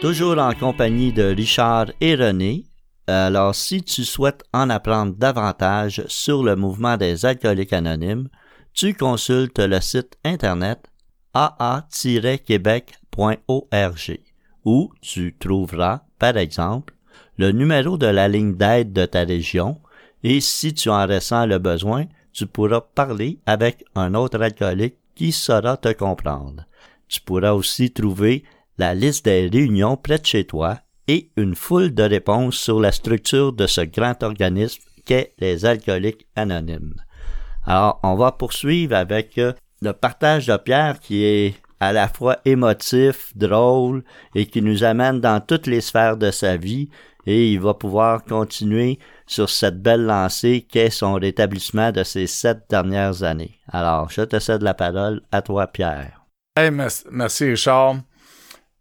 toujours 0.00 0.38
en 0.38 0.54
compagnie 0.54 1.12
de 1.12 1.24
Richard 1.24 1.88
et 2.00 2.14
René. 2.14 2.64
Alors, 3.06 3.54
si 3.54 3.82
tu 3.82 4.04
souhaites 4.04 4.42
en 4.54 4.70
apprendre 4.70 5.14
davantage 5.14 6.02
sur 6.08 6.42
le 6.42 6.56
mouvement 6.56 6.96
des 6.96 7.26
alcooliques 7.26 7.74
anonymes, 7.74 8.30
tu 8.72 8.94
consultes 8.94 9.58
le 9.58 9.78
site 9.80 10.16
internet 10.24 10.90
aa-québec.org 11.34 14.20
où 14.64 14.90
tu 15.02 15.36
trouveras, 15.38 16.00
par 16.18 16.38
exemple, 16.38 16.94
le 17.40 17.52
numéro 17.52 17.96
de 17.96 18.06
la 18.06 18.28
ligne 18.28 18.54
d'aide 18.54 18.92
de 18.92 19.06
ta 19.06 19.20
région 19.20 19.80
et 20.22 20.42
si 20.42 20.74
tu 20.74 20.90
en 20.90 21.06
ressens 21.06 21.46
le 21.46 21.58
besoin, 21.58 22.04
tu 22.34 22.44
pourras 22.46 22.82
parler 22.82 23.38
avec 23.46 23.82
un 23.94 24.12
autre 24.12 24.42
alcoolique 24.42 24.96
qui 25.14 25.32
saura 25.32 25.78
te 25.78 25.90
comprendre. 25.90 26.66
Tu 27.08 27.22
pourras 27.22 27.52
aussi 27.52 27.92
trouver 27.92 28.44
la 28.76 28.92
liste 28.92 29.24
des 29.24 29.48
réunions 29.48 29.96
près 29.96 30.18
de 30.18 30.26
chez 30.26 30.44
toi 30.44 30.80
et 31.08 31.30
une 31.38 31.54
foule 31.54 31.94
de 31.94 32.02
réponses 32.02 32.56
sur 32.56 32.78
la 32.78 32.92
structure 32.92 33.54
de 33.54 33.66
ce 33.66 33.80
grand 33.80 34.22
organisme 34.22 34.82
qu'est 35.06 35.32
les 35.38 35.64
alcooliques 35.64 36.26
anonymes. 36.36 36.96
Alors, 37.64 38.00
on 38.02 38.16
va 38.16 38.32
poursuivre 38.32 38.94
avec 38.94 39.38
euh, 39.38 39.54
le 39.80 39.94
partage 39.94 40.46
de 40.46 40.58
Pierre 40.58 41.00
qui 41.00 41.24
est 41.24 41.54
à 41.80 41.94
la 41.94 42.08
fois 42.08 42.36
émotif, 42.44 43.32
drôle 43.34 44.04
et 44.34 44.44
qui 44.44 44.60
nous 44.60 44.84
amène 44.84 45.20
dans 45.20 45.40
toutes 45.40 45.66
les 45.66 45.80
sphères 45.80 46.18
de 46.18 46.30
sa 46.30 46.58
vie 46.58 46.90
et 47.26 47.52
il 47.52 47.60
va 47.60 47.74
pouvoir 47.74 48.24
continuer 48.24 48.98
sur 49.26 49.48
cette 49.48 49.82
belle 49.82 50.04
lancée 50.04 50.66
qu'est 50.68 50.90
son 50.90 51.14
rétablissement 51.14 51.92
de 51.92 52.02
ces 52.02 52.26
sept 52.26 52.64
dernières 52.68 53.22
années. 53.22 53.58
Alors, 53.68 54.10
je 54.10 54.22
te 54.22 54.38
cède 54.38 54.62
la 54.62 54.74
parole 54.74 55.22
à 55.32 55.42
toi, 55.42 55.66
Pierre. 55.66 56.24
Merci, 56.58 57.44
Richard. 57.44 57.96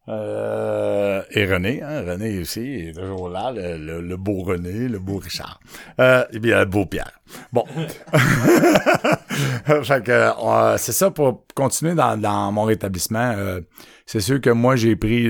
Euh, 0.10 1.22
et 1.30 1.46
René, 1.46 1.84
hein, 1.84 2.02
René 2.02 2.40
aussi, 2.40 2.88
est 2.88 2.94
toujours 2.94 3.30
là, 3.30 3.52
le, 3.54 4.16
beau 4.16 4.42
René, 4.42 4.88
le 4.88 4.98
beau 4.98 5.18
Richard. 5.18 5.60
Euh, 6.00 6.26
et 6.32 6.40
bien, 6.40 6.60
le 6.60 6.66
beau 6.66 6.88
Pierre. 6.88 7.12
Bon. 7.54 7.64
fait 9.84 10.04
que, 10.04 10.12
euh, 10.12 10.78
c'est 10.78 10.94
ça 10.94 11.12
pour 11.12 11.46
continuer 11.54 11.94
dans, 11.94 12.52
mon 12.52 12.64
rétablissement. 12.64 13.34
Euh, 13.38 13.62
c'est 14.08 14.22
sûr 14.22 14.42
que 14.42 14.50
moi, 14.50 14.76
j'ai 14.76 14.96
pris 14.96 15.28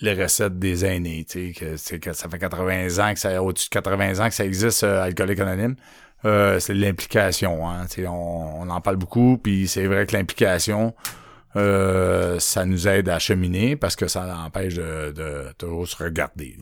les 0.00 0.14
recettes 0.14 0.58
des 0.58 0.84
aînés, 0.84 1.26
tu 1.28 1.52
sais, 1.52 1.96
que, 1.96 1.96
que 1.96 2.12
ça 2.12 2.28
fait 2.28 2.38
80 2.38 2.98
ans 2.98 3.12
que 3.12 3.20
ça, 3.20 3.42
au-dessus 3.42 3.68
de 3.68 3.74
80 3.74 4.24
ans 4.24 4.28
que 4.28 4.34
ça 4.34 4.44
existe, 4.44 4.82
Alcoolique 4.82 5.40
Anonyme. 5.40 5.76
c'est 6.22 6.74
l'implication, 6.74 7.68
hein, 7.68 7.86
tu 7.88 8.02
sais, 8.02 8.06
on, 8.06 8.62
on 8.62 8.70
en 8.70 8.80
parle 8.80 8.96
beaucoup, 8.96 9.38
puis 9.38 9.68
c'est 9.68 9.86
vrai 9.86 10.06
que 10.06 10.16
l'implication, 10.16 10.94
euh, 11.56 12.38
ça 12.38 12.64
nous 12.64 12.86
aide 12.86 13.08
à 13.08 13.18
cheminer 13.18 13.74
parce 13.74 13.96
que 13.96 14.06
ça 14.06 14.36
empêche 14.44 14.74
de, 14.74 15.10
de 15.10 15.52
toujours 15.58 15.88
se 15.88 16.02
regarder. 16.02 16.56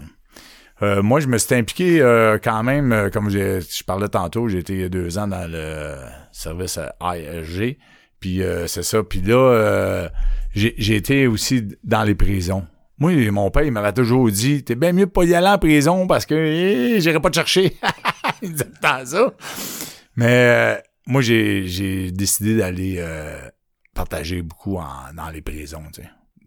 Euh, 0.82 1.02
moi, 1.02 1.20
je 1.20 1.26
me 1.26 1.36
suis 1.36 1.54
impliqué 1.54 2.00
euh, 2.00 2.38
quand 2.42 2.62
même, 2.62 3.10
comme 3.12 3.28
je 3.28 3.84
parlais 3.84 4.08
tantôt, 4.08 4.48
j'ai 4.48 4.58
été 4.58 4.88
deux 4.88 5.18
ans 5.18 5.28
dans 5.28 5.50
le 5.50 5.94
service 6.32 6.78
ASG. 7.00 7.76
Puis 8.20 8.42
c'est 8.66 8.82
ça. 8.82 9.02
Puis 9.02 9.20
là, 9.20 10.08
j'ai 10.54 10.96
été 10.96 11.26
aussi 11.26 11.68
dans 11.84 12.02
les 12.02 12.14
prisons. 12.14 12.66
Moi, 12.98 13.30
mon 13.30 13.50
père, 13.50 13.70
m'avait 13.70 13.92
toujours 13.92 14.30
dit 14.30 14.64
T'es 14.64 14.74
bien 14.74 14.92
mieux 14.92 15.06
de 15.06 15.10
pas 15.10 15.24
y 15.24 15.34
aller 15.34 15.48
en 15.48 15.58
prison 15.58 16.06
parce 16.06 16.26
que 16.26 16.34
eh, 16.34 17.00
j'irai 17.00 17.20
pas 17.20 17.30
te 17.30 17.36
chercher. 17.36 17.76
il 18.42 18.52
disait 18.52 18.70
ça. 18.82 19.32
Mais 20.16 20.82
moi, 21.06 21.22
j'ai 21.22 22.10
décidé 22.10 22.56
d'aller 22.56 23.04
partagé 23.94 24.42
beaucoup 24.42 24.78
dans 25.14 25.30
les 25.30 25.42
prisons, 25.42 25.84
tu 25.92 26.02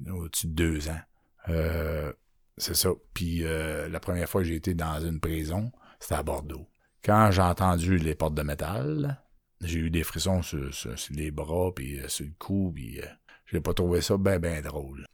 au-dessus 0.09 0.47
de 0.47 0.53
deux 0.53 0.89
ans. 0.89 1.01
Euh, 1.49 2.13
c'est 2.57 2.75
ça. 2.75 2.89
Puis 3.13 3.43
euh, 3.43 3.89
la 3.89 3.99
première 3.99 4.29
fois 4.29 4.41
que 4.41 4.47
j'ai 4.47 4.55
été 4.55 4.73
dans 4.73 4.99
une 4.99 5.19
prison, 5.19 5.71
c'était 5.99 6.15
à 6.15 6.23
Bordeaux. 6.23 6.67
Quand 7.03 7.31
j'ai 7.31 7.41
entendu 7.41 7.97
les 7.97 8.15
portes 8.15 8.35
de 8.35 8.43
métal, 8.43 9.21
j'ai 9.61 9.79
eu 9.79 9.89
des 9.89 10.03
frissons 10.03 10.41
sur, 10.41 10.69
les 11.11 11.31
bras, 11.31 11.71
puis 11.75 11.99
euh, 11.99 12.07
sur 12.07 12.25
le 12.25 12.33
cou, 12.37 12.71
puis 12.73 12.99
J'ai 13.47 13.61
pas 13.61 13.73
trouvé 13.73 14.01
ça 14.01 14.17
ben, 14.17 14.39
ben 14.39 14.61
drôle. 14.61 15.05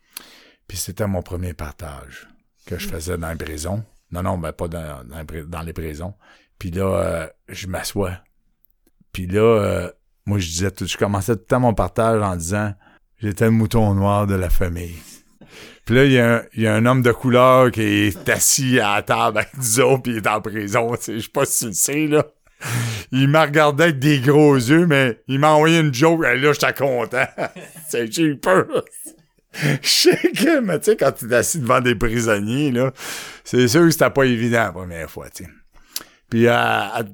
Puis 0.67 0.77
c'était 0.77 1.07
mon 1.07 1.21
premier 1.21 1.53
partage 1.53 2.27
que 2.65 2.77
je 2.77 2.87
faisais 2.87 3.17
dans 3.17 3.29
les 3.29 3.35
prisons. 3.35 3.83
Non, 4.11 4.23
non, 4.23 4.37
ben 4.37 4.51
pas 4.51 4.67
dans, 4.67 5.03
dans, 5.47 5.61
les 5.61 5.73
prisons. 5.73 6.13
Puis 6.59 6.71
là, 6.71 6.83
euh, 6.83 7.27
je 7.49 7.67
m'assois. 7.67 8.19
Puis 9.11 9.27
là, 9.27 9.41
euh, 9.41 9.91
moi, 10.25 10.39
je 10.39 10.47
disais, 10.47 10.71
tout, 10.71 10.85
je 10.85 10.97
commençais 10.97 11.35
tout 11.35 11.41
le 11.41 11.47
temps 11.47 11.59
mon 11.59 11.73
partage 11.73 12.21
en 12.21 12.35
disant, 12.35 12.73
j'étais 13.19 13.45
le 13.45 13.51
mouton 13.51 13.93
noir 13.93 14.27
de 14.27 14.35
la 14.35 14.49
famille. 14.49 14.95
Puis 15.85 15.95
là, 15.95 16.03
il 16.03 16.11
y, 16.11 16.19
a 16.19 16.35
un, 16.35 16.43
y 16.55 16.67
a 16.67 16.75
un 16.75 16.85
homme 16.85 17.01
de 17.01 17.11
couleur 17.13 17.71
qui 17.71 17.81
est 17.81 18.29
assis 18.29 18.79
à 18.79 18.95
la 18.95 19.01
table 19.03 19.37
avec 19.37 19.57
du 19.57 19.81
autres, 19.81 20.03
puis 20.03 20.13
il 20.13 20.17
est 20.17 20.27
en 20.27 20.41
prison. 20.41 20.93
Je 20.95 21.19
sais 21.19 21.29
pas 21.29 21.45
si 21.45 21.59
tu 21.59 21.67
le 21.67 21.73
sais, 21.73 22.07
là. 22.07 22.25
Il 23.11 23.29
m'a 23.29 23.43
regardé 23.43 23.83
avec 23.83 23.99
des 23.99 24.19
gros 24.19 24.55
yeux, 24.55 24.85
mais 24.85 25.21
il 25.27 25.39
m'a 25.39 25.51
envoyé 25.51 25.79
une 25.79 25.93
joke, 25.93 26.25
et 26.25 26.37
là, 26.37 26.51
j'étais 26.51 26.73
content. 26.73 27.25
J'ai 27.91 28.23
eu 28.23 28.37
peur. 28.37 28.65
Je 29.81 29.87
sais 29.87 30.31
que, 30.31 30.59
mais 30.59 30.79
tu 30.79 30.91
sais, 30.91 30.97
quand 30.97 31.11
tu 31.11 31.29
es 31.29 31.33
assis 31.33 31.59
devant 31.59 31.81
des 31.81 31.95
prisonniers, 31.95 32.71
là, 32.71 32.91
c'est 33.43 33.67
sûr 33.67 33.81
que 33.81 33.91
c'était 33.91 34.09
pas 34.09 34.25
évident 34.25 34.63
la 34.63 34.71
première 34.71 35.09
fois, 35.09 35.29
tu 35.29 35.43
sais. 35.43 35.49
Puis 36.29 36.47
euh, 36.47 36.53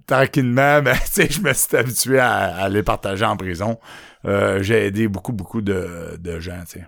tranquillement, 0.07 0.81
ben, 0.83 0.95
je 1.15 1.41
me 1.41 1.53
suis 1.53 1.77
habitué 1.77 2.19
à, 2.19 2.67
les 2.69 2.83
partager 2.83 3.25
en 3.25 3.37
prison. 3.37 3.79
Euh, 4.25 4.63
j'ai 4.63 4.87
aidé 4.87 5.07
beaucoup, 5.07 5.33
beaucoup 5.33 5.61
de, 5.61 6.17
de 6.19 6.39
gens, 6.39 6.63
tu 6.67 6.79
sais 6.79 6.85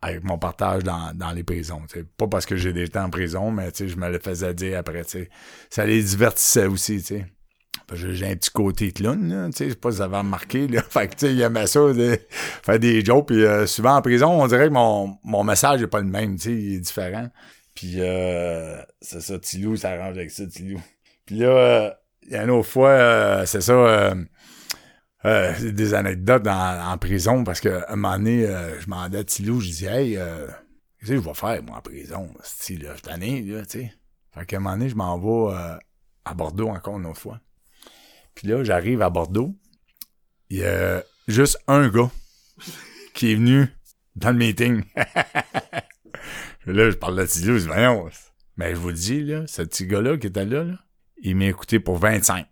avec 0.00 0.24
mon 0.24 0.38
partage 0.38 0.82
dans, 0.82 1.12
dans 1.14 1.32
les 1.32 1.44
prisons. 1.44 1.82
Pas 2.16 2.28
parce 2.28 2.46
que 2.46 2.56
j'ai 2.56 2.72
des 2.72 2.88
en 2.96 3.10
prison, 3.10 3.50
mais 3.50 3.70
je 3.74 3.96
me 3.96 4.10
le 4.10 4.18
faisais 4.18 4.54
dire 4.54 4.78
après. 4.78 5.02
Ça 5.70 5.86
les 5.86 6.02
divertissait 6.02 6.66
aussi. 6.66 7.04
J'ai 7.94 8.26
un 8.26 8.36
petit 8.36 8.50
côté 8.50 8.92
clown, 8.92 9.50
je 9.52 9.56
sais 9.56 9.74
pas 9.74 9.90
si 9.90 9.98
ça 9.98 10.08
va 10.08 10.18
remarqué. 10.18 10.68
Là. 10.68 10.82
Fait 10.88 11.08
que, 11.08 11.26
il 11.26 11.40
aimait 11.40 11.66
ça, 11.66 11.80
faire 12.62 12.78
des 12.78 13.04
jokes. 13.04 13.28
Puis 13.28 13.44
euh, 13.44 13.66
souvent 13.66 13.96
en 13.96 14.02
prison, 14.02 14.42
on 14.42 14.46
dirait 14.46 14.68
que 14.68 14.72
mon, 14.72 15.16
mon 15.24 15.44
message 15.44 15.82
est 15.82 15.86
pas 15.86 16.00
le 16.00 16.06
même, 16.06 16.36
il 16.44 16.74
est 16.74 16.80
différent. 16.80 17.28
Puis 17.74 17.94
euh, 17.98 18.80
c'est 19.00 19.20
ça, 19.20 19.38
Tilou, 19.38 19.76
ça 19.76 19.90
arrange 19.90 20.16
avec 20.16 20.30
ça, 20.30 20.46
Tilou. 20.46 20.80
Puis 21.26 21.36
là, 21.36 21.48
euh, 21.48 21.90
il 22.22 22.32
y 22.32 22.36
a 22.36 22.44
une 22.44 22.50
autre 22.50 22.68
fois, 22.68 23.44
c'est 23.46 23.60
ça 23.60 24.14
euh, 25.24 25.70
des 25.72 25.94
anecdotes 25.94 26.46
en, 26.46 26.96
prison 26.98 27.44
parce 27.44 27.60
que 27.60 27.82
un 27.88 27.96
moment 27.96 28.16
donné, 28.16 28.46
euh, 28.46 28.78
je 28.80 28.86
demandais 28.86 29.18
à 29.18 29.24
Tilou, 29.24 29.60
je 29.60 29.66
disais 29.66 29.86
Hey, 29.86 30.16
euh, 30.16 30.46
qu'est-ce 30.98 31.10
que 31.10 31.16
je 31.16 31.20
vais 31.20 31.34
faire 31.34 31.62
moi 31.62 31.78
en 31.78 31.82
prison? 31.82 32.30
C'est 32.42 32.76
là, 32.76 32.94
année, 33.08 33.42
là, 33.42 33.64
tu 33.66 33.80
sais? 33.80 33.94
Fait 34.32 34.46
qu'à 34.46 34.56
un 34.56 34.60
moment 34.60 34.76
donné, 34.76 34.88
je 34.88 34.96
m'en 34.96 35.18
vais 35.18 35.54
euh, 35.54 35.76
à 36.24 36.34
Bordeaux 36.34 36.68
encore 36.68 36.98
une 36.98 37.06
autre 37.06 37.20
fois. 37.20 37.40
Puis 38.34 38.48
là, 38.48 38.64
j'arrive 38.64 39.02
à 39.02 39.10
Bordeaux. 39.10 39.54
Il 40.48 40.58
y 40.58 40.64
a 40.64 41.02
juste 41.28 41.58
un 41.66 41.88
gars 41.88 42.10
qui 43.14 43.32
est 43.32 43.34
venu 43.34 43.68
dans 44.16 44.30
le 44.30 44.38
meeting. 44.38 44.82
là, 46.66 46.90
je 46.90 46.96
parle 46.96 47.18
de 47.18 47.26
Tilou, 47.26 47.58
je 47.58 47.64
dis. 47.64 48.16
Mais 48.56 48.70
je 48.70 48.76
vous 48.76 48.88
le 48.88 48.94
dis, 48.94 49.22
là, 49.22 49.46
ce 49.46 49.62
petit 49.62 49.86
gars-là 49.86 50.18
qui 50.18 50.26
était 50.26 50.44
là, 50.44 50.64
là 50.64 50.74
il 51.22 51.36
m'a 51.36 51.46
écouté 51.46 51.80
pour 51.80 51.98
25. 51.98 52.46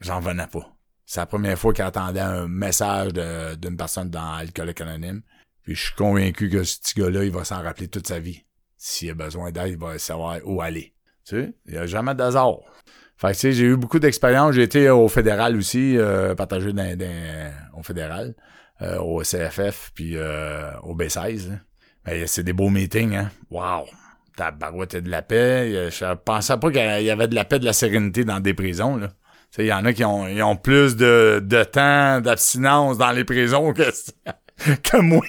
J'en 0.00 0.20
venais 0.20 0.46
pas. 0.46 0.76
C'est 1.06 1.20
la 1.20 1.26
première 1.26 1.58
fois 1.58 1.72
qu'il 1.72 1.84
attendait 1.84 2.20
un 2.20 2.46
message 2.46 3.12
d'une 3.12 3.76
personne 3.76 4.10
dans 4.10 4.32
Alcoolique 4.32 4.80
Anonyme. 4.80 5.22
Puis 5.62 5.74
je 5.74 5.86
suis 5.86 5.94
convaincu 5.94 6.48
que 6.48 6.62
ce 6.62 6.78
petit 6.78 7.00
gars-là, 7.00 7.24
il 7.24 7.32
va 7.32 7.44
s'en 7.44 7.62
rappeler 7.62 7.88
toute 7.88 8.06
sa 8.06 8.18
vie. 8.18 8.44
S'il 8.76 9.10
a 9.10 9.14
besoin 9.14 9.50
d'aide, 9.50 9.70
il 9.70 9.78
va 9.78 9.98
savoir 9.98 10.38
où 10.44 10.62
aller. 10.62 10.94
Tu 11.24 11.36
sais, 11.36 11.54
il 11.66 11.72
n'y 11.72 11.78
a 11.78 11.86
jamais 11.86 12.14
d'hasard. 12.14 12.60
Fait 13.20 13.28
que, 13.28 13.32
tu 13.32 13.38
sais, 13.40 13.52
j'ai 13.52 13.64
eu 13.64 13.76
beaucoup 13.76 13.98
d'expérience. 13.98 14.54
J'ai 14.54 14.62
été 14.62 14.88
au 14.88 15.06
fédéral 15.08 15.54
aussi, 15.56 15.98
euh, 15.98 16.34
partagé 16.34 16.72
au 17.76 17.82
fédéral, 17.82 18.34
euh, 18.80 18.98
au 18.98 19.20
CFF, 19.20 19.90
puis 19.94 20.16
euh, 20.16 20.72
au 20.82 20.96
B16. 20.96 21.58
Mais 22.06 22.26
c'est 22.26 22.42
des 22.42 22.54
beaux 22.54 22.70
meetings, 22.70 23.14
hein. 23.14 23.30
Wow! 23.50 23.84
Tabarouette 24.36 24.96
de 24.96 25.10
la 25.10 25.20
paix. 25.20 25.90
Je 25.90 26.14
pensais 26.14 26.56
pas 26.56 26.70
qu'il 26.70 27.04
y 27.04 27.10
avait 27.10 27.28
de 27.28 27.34
la 27.34 27.44
paix, 27.44 27.58
de 27.58 27.66
la 27.66 27.74
sérénité 27.74 28.24
dans 28.24 28.40
des 28.40 28.54
prisons, 28.54 28.96
là. 28.96 29.08
Il 29.58 29.66
y 29.66 29.72
en 29.72 29.84
a 29.84 29.92
qui 29.92 30.04
ont, 30.04 30.26
ils 30.28 30.42
ont 30.42 30.56
plus 30.56 30.96
de, 30.96 31.42
de 31.44 31.64
temps 31.64 32.20
d'abstinence 32.20 32.98
dans 32.98 33.10
les 33.10 33.24
prisons 33.24 33.74
que, 33.74 33.82
que 34.82 34.96
moi. 34.96 35.24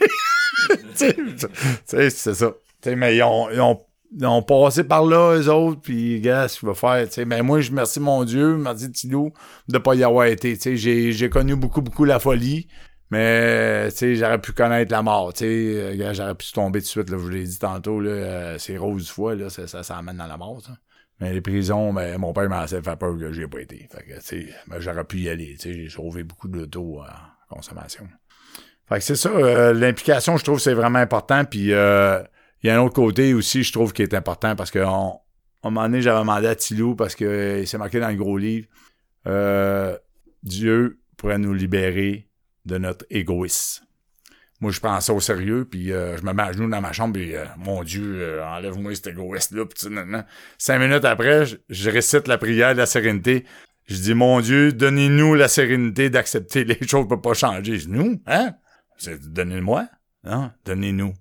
c'est 0.93 2.09
ça. 2.11 2.51
T'sais, 2.79 2.95
mais 2.95 3.17
ils 3.17 3.23
ont, 3.23 3.49
ils, 3.49 3.59
ont, 3.59 3.81
ont 4.21 4.43
passé 4.43 4.83
par 4.83 5.05
là, 5.05 5.37
eux 5.37 5.49
autres, 5.49 5.81
puis 5.81 6.19
gars, 6.19 6.47
ce 6.47 6.59
qu'il 6.59 6.67
va 6.67 6.75
faire. 6.75 7.07
T'sais. 7.07 7.25
Mais 7.25 7.41
moi, 7.41 7.61
je 7.61 7.69
remercie 7.69 7.99
mon 7.99 8.23
Dieu, 8.23 8.57
merci 8.57 8.91
Tilou, 8.91 9.31
de 9.67 9.77
pas 9.77 9.95
y 9.95 10.03
avoir 10.03 10.25
été. 10.25 10.57
J'ai, 10.75 11.11
j'ai 11.11 11.29
connu 11.29 11.55
beaucoup, 11.55 11.81
beaucoup 11.81 12.05
la 12.05 12.19
folie. 12.19 12.67
Mais 13.11 13.89
j'aurais 13.91 14.39
pu 14.39 14.53
connaître 14.53 14.89
la 14.91 15.01
mort. 15.01 15.33
J'aurais 15.37 16.35
pu 16.35 16.51
tomber 16.53 16.79
tout 16.79 16.85
de 16.85 16.89
suite. 16.89 17.09
Là, 17.09 17.17
je 17.17 17.23
vous 17.23 17.29
l'ai 17.29 17.43
dit 17.43 17.59
tantôt, 17.59 17.99
là, 17.99 18.09
euh, 18.09 18.57
c'est 18.57 18.77
rose 18.77 19.09
fois, 19.09 19.35
là, 19.35 19.49
ça, 19.49 19.67
ça, 19.67 19.83
ça 19.83 19.97
amène 19.97 20.15
dans 20.15 20.27
la 20.27 20.37
mort. 20.37 20.61
Ça. 20.61 20.71
Mais 21.19 21.33
les 21.33 21.41
prisons, 21.41 21.93
ben, 21.93 22.17
mon 22.17 22.31
père 22.31 22.49
m'a 22.49 22.65
fait 22.67 22.81
peur 22.81 23.17
que 23.17 23.33
j'ai 23.33 23.47
pas 23.47 23.59
été. 23.59 23.87
Fait 23.91 24.03
que, 24.03 24.13
tu 24.15 24.21
sais, 24.21 24.49
ben, 24.67 24.79
j'aurais 24.79 25.03
pu 25.03 25.19
y 25.19 25.29
aller. 25.29 25.55
Tu 25.59 25.59
sais, 25.59 25.73
j'ai 25.73 25.89
sauvé 25.89 26.23
beaucoup 26.23 26.47
de 26.47 26.63
taux 26.63 27.01
en 27.01 27.55
consommation. 27.55 28.07
Fait 28.87 28.95
que 28.95 29.03
c'est 29.03 29.15
ça, 29.15 29.29
euh, 29.29 29.73
l'implication, 29.73 30.37
je 30.37 30.43
trouve, 30.45 30.59
c'est 30.59 30.73
vraiment 30.73 30.99
important. 30.99 31.43
Puis, 31.43 31.73
euh, 31.73 32.23
il 32.63 32.67
y 32.67 32.69
a 32.69 32.79
un 32.79 32.83
autre 32.83 32.95
côté 32.95 33.33
aussi, 33.33 33.63
je 33.63 33.71
trouve, 33.71 33.93
qui 33.93 34.01
est 34.01 34.13
important 34.13 34.55
parce 34.55 34.71
que 34.71 34.79
on, 34.79 35.19
un 35.63 35.69
moment 35.69 35.83
donné, 35.83 36.01
j'avais 36.01 36.19
demandé 36.19 36.47
à 36.47 36.55
Tilou 36.55 36.95
parce 36.95 37.15
que 37.15 37.59
il 37.61 37.67
s'est 37.67 37.77
marqué 37.77 37.99
dans 37.99 38.09
le 38.09 38.15
gros 38.15 38.37
livre, 38.37 38.67
euh, 39.27 39.97
Dieu 40.43 40.99
pourrait 41.17 41.37
nous 41.37 41.53
libérer 41.53 42.29
de 42.65 42.77
notre 42.77 43.05
égoïsme 43.09 43.85
moi, 44.61 44.71
je 44.71 44.79
prends 44.79 45.01
ça 45.01 45.11
au 45.11 45.19
sérieux, 45.19 45.65
puis 45.65 45.91
euh, 45.91 46.15
je 46.17 46.23
me 46.23 46.33
mets 46.33 46.43
à 46.43 46.51
genoux 46.53 46.69
dans 46.69 46.81
ma 46.81 46.93
chambre, 46.93 47.13
puis 47.13 47.35
euh, 47.35 47.45
mon 47.57 47.83
Dieu, 47.83 48.21
euh, 48.21 48.45
enlève-moi 48.45 48.93
cet 48.93 49.07
égoïste-là. 49.07 49.65
Cinq 50.59 50.79
minutes 50.79 51.03
après, 51.03 51.45
je, 51.67 51.89
récite 51.89 52.27
la 52.27 52.37
prière 52.37 52.73
de 52.73 52.77
la 52.77 52.85
sérénité. 52.85 53.45
Je 53.87 53.95
dis, 53.95 54.13
mon 54.13 54.39
Dieu, 54.39 54.71
donnez-nous 54.71 55.33
la 55.33 55.47
sérénité 55.47 56.11
d'accepter 56.11 56.63
les 56.63 56.87
choses 56.87 57.05
ne 57.05 57.09
peuvent 57.09 57.21
pas 57.21 57.33
changer. 57.33 57.79
Je 57.79 57.89
nous, 57.89 58.21
hein? 58.27 58.53
Donnez-moi. 59.23 59.87
Non, 60.23 60.51
donnez-nous. 60.63 61.13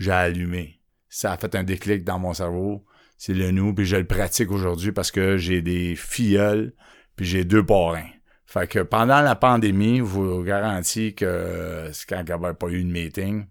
J'ai 0.00 0.10
allumé. 0.10 0.77
Ça 1.08 1.32
a 1.32 1.38
fait 1.38 1.54
un 1.54 1.64
déclic 1.64 2.04
dans 2.04 2.18
mon 2.18 2.34
cerveau. 2.34 2.84
C'est 3.16 3.34
le 3.34 3.50
nous, 3.50 3.74
puis 3.74 3.84
je 3.84 3.96
le 3.96 4.06
pratique 4.06 4.50
aujourd'hui 4.50 4.92
parce 4.92 5.10
que 5.10 5.36
j'ai 5.36 5.60
des 5.60 5.96
filleuls, 5.96 6.72
puis 7.16 7.26
j'ai 7.26 7.44
deux 7.44 7.64
parrains. 7.64 8.08
Fait 8.46 8.66
que 8.66 8.78
pendant 8.78 9.20
la 9.20 9.34
pandémie, 9.34 9.98
je 9.98 10.02
vous 10.02 10.42
garantis 10.42 11.14
que 11.14 11.90
c'est 11.92 12.08
quand 12.08 12.20
il 12.20 12.24
n'y 12.24 12.32
avait 12.32 12.54
pas 12.54 12.68
eu 12.68 12.82
de 12.82 12.90
meeting. 12.90 13.46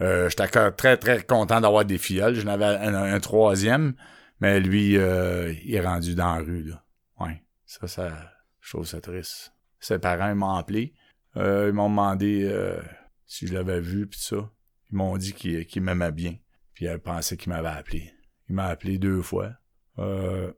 Euh, 0.00 0.28
J'étais 0.28 0.48
très, 0.72 0.96
très 0.96 1.22
content 1.22 1.60
d'avoir 1.60 1.84
des 1.84 1.98
filleuls. 1.98 2.34
J'en 2.34 2.48
avais 2.48 2.66
un, 2.66 3.20
troisième, 3.20 3.94
mais 4.40 4.60
lui, 4.60 4.96
euh, 4.96 5.54
il 5.64 5.74
est 5.74 5.80
rendu 5.80 6.14
dans 6.14 6.34
la 6.34 6.40
rue. 6.42 6.64
Là. 6.64 6.84
Ouais, 7.20 7.42
ça, 7.64 7.86
ça, 7.86 8.10
je 8.60 8.70
trouve 8.70 8.86
ça 8.86 9.00
triste. 9.00 9.52
Ses 9.78 9.98
parents 9.98 10.34
m'ont 10.34 10.54
appelé. 10.54 10.94
Euh, 11.36 11.68
ils 11.68 11.74
m'ont 11.74 11.88
demandé 11.88 12.44
euh, 12.44 12.80
si 13.26 13.46
je 13.46 13.54
l'avais 13.54 13.80
vu, 13.80 14.06
puis 14.06 14.20
ça. 14.20 14.50
Ils 14.90 14.96
m'ont 14.96 15.16
dit 15.16 15.32
qu'il 15.32 15.82
m'aimait 15.82 16.12
bien. 16.12 16.36
Puis 16.80 16.86
elle 16.86 16.98
pensait 16.98 17.36
qu'il 17.36 17.52
m'avait 17.52 17.68
appelé. 17.68 18.10
Il 18.48 18.54
m'a 18.54 18.68
appelé 18.68 18.96
deux 18.96 19.20
fois. 19.20 19.50
Euh, 19.98 20.50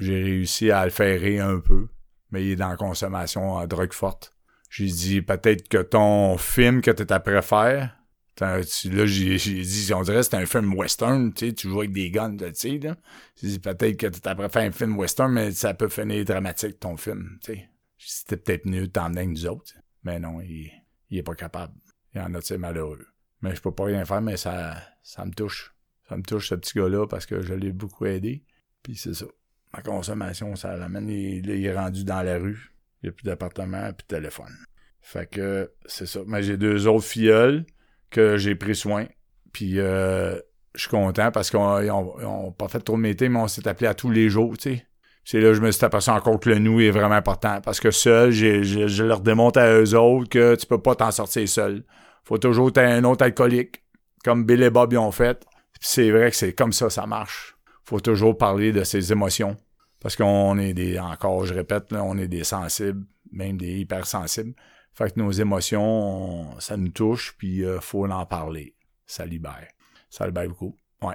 j'ai 0.00 0.20
réussi 0.20 0.72
à 0.72 0.84
le 0.84 0.90
faire 0.90 1.46
un 1.48 1.60
peu 1.60 1.86
mais 2.30 2.44
il 2.44 2.50
est 2.52 2.56
dans 2.56 2.70
la 2.70 2.76
consommation 2.76 3.52
en 3.52 3.66
drogue 3.66 3.92
forte. 3.92 4.34
J'ai 4.70 4.86
dit, 4.86 5.22
peut-être 5.22 5.68
que 5.68 5.78
ton 5.78 6.36
film 6.36 6.82
que 6.82 6.90
tu 6.90 7.04
après 7.12 7.42
faire, 7.42 7.96
là, 8.40 8.60
j'ai 8.62 9.36
dit, 9.36 9.92
on 9.94 10.02
dirait 10.02 10.16
que 10.16 10.22
c'est 10.22 10.34
un 10.34 10.46
film 10.46 10.74
western, 10.74 11.32
tu 11.32 11.54
joues 11.56 11.78
avec 11.78 11.92
des 11.92 12.10
guns, 12.10 12.36
tu 12.36 12.50
sais, 12.54 12.78
là. 12.78 12.96
J'ai 13.40 13.48
dit, 13.48 13.58
peut-être 13.58 13.96
que 13.96 14.06
tu 14.08 14.20
après 14.28 14.48
faire 14.48 14.68
un 14.68 14.72
film 14.72 14.98
western, 14.98 15.32
mais 15.32 15.52
ça 15.52 15.72
peut 15.74 15.88
finir 15.88 16.24
dramatique, 16.24 16.78
ton 16.80 16.96
film, 16.96 17.38
tu 17.42 17.54
sais. 17.54 17.70
C'était 17.96 18.36
peut-être 18.36 18.66
mieux 18.66 18.86
de 18.86 18.92
t'emmener 18.92 19.20
avec 19.20 19.30
nous 19.30 19.46
autres. 19.46 19.72
Mais 20.04 20.18
non, 20.18 20.40
il, 20.40 20.70
il 21.10 21.18
est 21.18 21.22
pas 21.22 21.34
capable. 21.34 21.74
Il 22.14 22.18
y 22.18 22.20
en 22.20 22.34
a, 22.34 22.40
tu 22.40 22.48
sais, 22.48 22.58
malheureux. 22.58 23.06
Mais 23.42 23.54
je 23.54 23.60
peux 23.60 23.72
pas 23.72 23.84
rien 23.84 24.04
faire, 24.04 24.20
mais 24.20 24.36
ça, 24.36 24.76
ça 25.02 25.24
me 25.24 25.32
touche. 25.32 25.74
Ça 26.08 26.16
me 26.16 26.22
touche, 26.22 26.48
ce 26.48 26.54
petit 26.54 26.78
gars-là, 26.78 27.06
parce 27.06 27.26
que 27.26 27.40
je 27.40 27.54
l'ai 27.54 27.72
beaucoup 27.72 28.06
aidé. 28.06 28.42
Puis 28.82 28.96
c'est 28.96 29.14
ça 29.14 29.26
ma 29.74 29.82
consommation, 29.82 30.56
ça 30.56 30.76
l'amène. 30.76 31.08
Il, 31.08 31.48
il 31.48 31.66
est 31.66 31.74
rendu 31.74 32.04
dans 32.04 32.22
la 32.22 32.38
rue. 32.38 32.72
Il 33.02 33.06
n'y 33.06 33.10
a 33.10 33.12
plus 33.12 33.24
d'appartement, 33.24 33.92
plus 33.92 34.04
de 34.08 34.16
téléphone. 34.16 34.54
Fait 35.00 35.28
que 35.28 35.70
c'est 35.86 36.06
ça. 36.06 36.20
Mais 36.26 36.42
j'ai 36.42 36.56
deux 36.56 36.86
autres 36.86 37.04
filleuls 37.04 37.64
que 38.10 38.36
j'ai 38.36 38.54
pris 38.54 38.74
soin. 38.74 39.06
Puis 39.52 39.78
euh, 39.78 40.38
je 40.74 40.82
suis 40.82 40.90
content 40.90 41.30
parce 41.30 41.50
qu'ils 41.50 41.60
ont, 41.60 42.52
pas 42.52 42.68
fait 42.68 42.80
trop 42.80 42.96
de 42.96 43.02
métier, 43.02 43.28
mais 43.28 43.38
on 43.38 43.48
s'est 43.48 43.66
appelé 43.68 43.88
à 43.88 43.94
tous 43.94 44.10
les 44.10 44.28
jours, 44.28 44.56
tu 44.58 44.74
sais. 44.74 44.84
C'est 45.24 45.40
là 45.40 45.48
que 45.48 45.54
je 45.54 45.60
me 45.60 45.70
suis 45.70 45.84
aperçu 45.84 46.08
encore 46.08 46.40
que 46.40 46.48
le 46.48 46.58
nous 46.58 46.80
est 46.80 46.90
vraiment 46.90 47.14
important. 47.14 47.60
Parce 47.60 47.80
que 47.80 47.90
seul, 47.90 48.30
je 48.32 49.04
leur 49.04 49.20
démontre 49.20 49.58
à 49.58 49.78
eux 49.78 49.94
autres 49.94 50.30
que 50.30 50.54
tu 50.54 50.66
peux 50.66 50.80
pas 50.80 50.94
t'en 50.94 51.10
sortir 51.10 51.46
seul. 51.46 51.84
Faut 52.28 52.38
toujours 52.38 52.68
être 52.68 52.78
un 52.78 53.04
autre 53.04 53.24
alcoolique. 53.24 53.82
Comme 54.22 54.44
Bill 54.44 54.62
et 54.62 54.70
Bob 54.70 54.92
y 54.92 54.98
ont 54.98 55.12
fait. 55.12 55.44
c'est 55.80 56.10
vrai 56.10 56.30
que 56.30 56.36
c'est 56.36 56.52
comme 56.52 56.72
ça, 56.72 56.90
ça 56.90 57.06
marche 57.06 57.58
faut 57.88 58.00
toujours 58.00 58.36
parler 58.36 58.70
de 58.70 58.84
ses 58.84 59.12
émotions. 59.12 59.56
Parce 60.00 60.14
qu'on 60.14 60.58
est 60.58 60.74
des, 60.74 60.98
encore, 60.98 61.46
je 61.46 61.54
répète, 61.54 61.86
on 61.92 62.18
est 62.18 62.28
des 62.28 62.44
sensibles, 62.44 63.04
même 63.32 63.56
des 63.56 63.78
hypersensibles. 63.78 64.54
Fait 64.92 65.12
que 65.12 65.18
nos 65.18 65.30
émotions, 65.30 66.60
ça 66.60 66.76
nous 66.76 66.90
touche, 66.90 67.34
puis 67.38 67.64
euh, 67.64 67.80
faut 67.80 68.06
en 68.06 68.26
parler. 68.26 68.74
Ça 69.06 69.24
libère. 69.24 69.66
Ça 70.10 70.26
libère 70.26 70.48
beaucoup. 70.48 70.76
Ouais. 71.02 71.14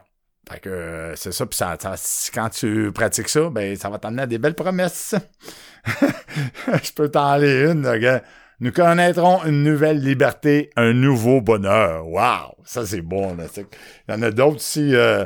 Fait 0.49 0.59
que 0.59 0.69
euh, 0.69 1.15
c'est 1.15 1.31
ça, 1.31 1.45
puis 1.45 1.55
ça, 1.55 1.77
quand 2.33 2.49
tu 2.49 2.91
pratiques 2.91 3.29
ça, 3.29 3.49
ben 3.49 3.75
ça 3.75 3.89
va 3.89 3.99
t'amener 3.99 4.23
à 4.23 4.27
des 4.27 4.39
belles 4.39 4.55
promesses. 4.55 5.15
Je 5.85 6.91
peux 6.93 7.09
t'en 7.09 7.27
aller 7.27 7.71
une, 7.71 7.97
gars. 7.99 8.23
Nous 8.63 8.71
connaîtrons 8.71 9.43
une 9.43 9.61
nouvelle 9.61 9.99
liberté, 9.99 10.69
un 10.77 10.93
nouveau 10.93 11.41
bonheur. 11.41 12.07
Wow! 12.07 12.55
Ça, 12.63 12.85
c'est 12.85 13.01
bon. 13.01 13.35
Il 13.37 13.65
y 14.07 14.13
en 14.15 14.21
a 14.21 14.31
d'autres 14.31 14.55
aussi. 14.55 14.95
Euh, 14.95 15.25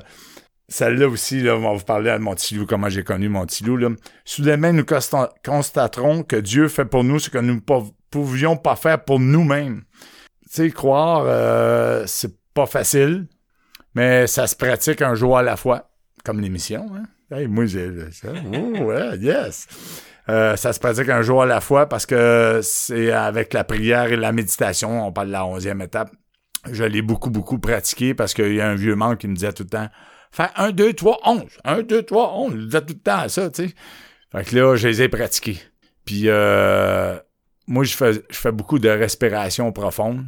celle-là 0.68 1.08
aussi, 1.08 1.46
on 1.48 1.60
va 1.60 1.74
vous 1.74 1.84
parler 1.84 2.12
de 2.14 2.18
Montilou, 2.18 2.66
comment 2.66 2.90
j'ai 2.90 3.04
connu 3.04 3.30
Montilou. 3.30 3.78
Là. 3.78 3.90
Soudainement, 4.26 4.74
nous 4.74 4.86
constaterons 5.46 6.24
que 6.24 6.36
Dieu 6.36 6.68
fait 6.68 6.86
pour 6.86 7.04
nous 7.04 7.20
ce 7.20 7.30
que 7.30 7.38
nous 7.38 7.54
ne 7.54 7.82
pouvions 8.10 8.58
pas 8.58 8.76
faire 8.76 9.04
pour 9.04 9.20
nous-mêmes. 9.20 9.84
Tu 10.46 10.64
sais, 10.64 10.72
croire, 10.72 11.26
euh, 11.28 12.06
c'est 12.08 12.36
pas 12.56 12.66
facile, 12.66 13.28
mais 13.94 14.26
ça 14.26 14.48
se 14.48 14.56
pratique 14.56 15.04
un 15.04 15.14
jour 15.14 15.38
à 15.38 15.44
la 15.44 15.58
fois, 15.58 15.92
comme 16.26 16.40
l'émission. 16.40 16.88
Hein? 16.96 17.04
Hey, 17.30 17.48
moi, 17.48 17.68
j'ai 17.68 17.88
ça. 18.14 18.30
Yes! 19.20 19.68
Euh, 20.30 20.56
ça 20.58 20.74
se 20.74 20.80
pratique 20.80 21.10
un 21.10 21.22
jour 21.22 21.44
à 21.44 21.46
la 21.46 21.62
fois 21.62 21.88
parce 21.88 22.06
que 22.06 22.60
c'est 22.62 23.12
avec 23.12 23.54
la 23.54 23.64
prière 23.64 24.12
et 24.12 24.18
la 24.18 24.32
méditation, 24.32 25.08
on 25.08 25.12
parle 25.12 25.28
de 25.28 25.32
la 25.32 25.46
onzième 25.46 25.82
étape. 25.82 26.12
Je 26.70 26.84
l'ai 26.84 27.02
beaucoup, 27.02 27.30
beaucoup 27.30 27.60
pratiqué 27.60 28.14
parce 28.14 28.34
qu'il 28.34 28.56
y 28.56 28.62
a 28.62 28.68
un 28.68 28.76
vieux 28.76 28.96
membre 28.96 29.18
qui 29.18 29.28
me 29.28 29.36
disait 29.36 29.54
tout 29.54 29.64
le 29.64 29.70
temps 29.70 29.88
Fais 30.32 30.50
1, 30.58 30.72
2, 30.72 30.94
3, 30.94 31.20
11. 31.26 31.44
1, 31.64 31.82
2, 31.84 32.04
3, 32.04 32.34
11. 32.34 32.54
Il 32.54 32.66
disait 32.66 32.82
tout 32.82 32.94
le 32.94 33.00
temps 33.00 33.30
ça, 33.30 33.50
tu 33.50 33.68
sais. 33.70 33.76
Fait 34.32 34.44
que 34.44 34.56
là, 34.58 34.76
je 34.76 34.88
les 34.90 35.02
ai 35.02 35.08
pratiqués. 35.08 35.60
Puis 36.04 36.24
euh, 36.26 37.18
moi, 37.66 37.86
je 37.86 37.96
fais, 37.96 38.14
je 38.14 38.38
fais 38.38 38.52
beaucoup 38.52 38.80
de 38.80 38.90
respiration 38.90 39.72
profonde. 39.72 40.26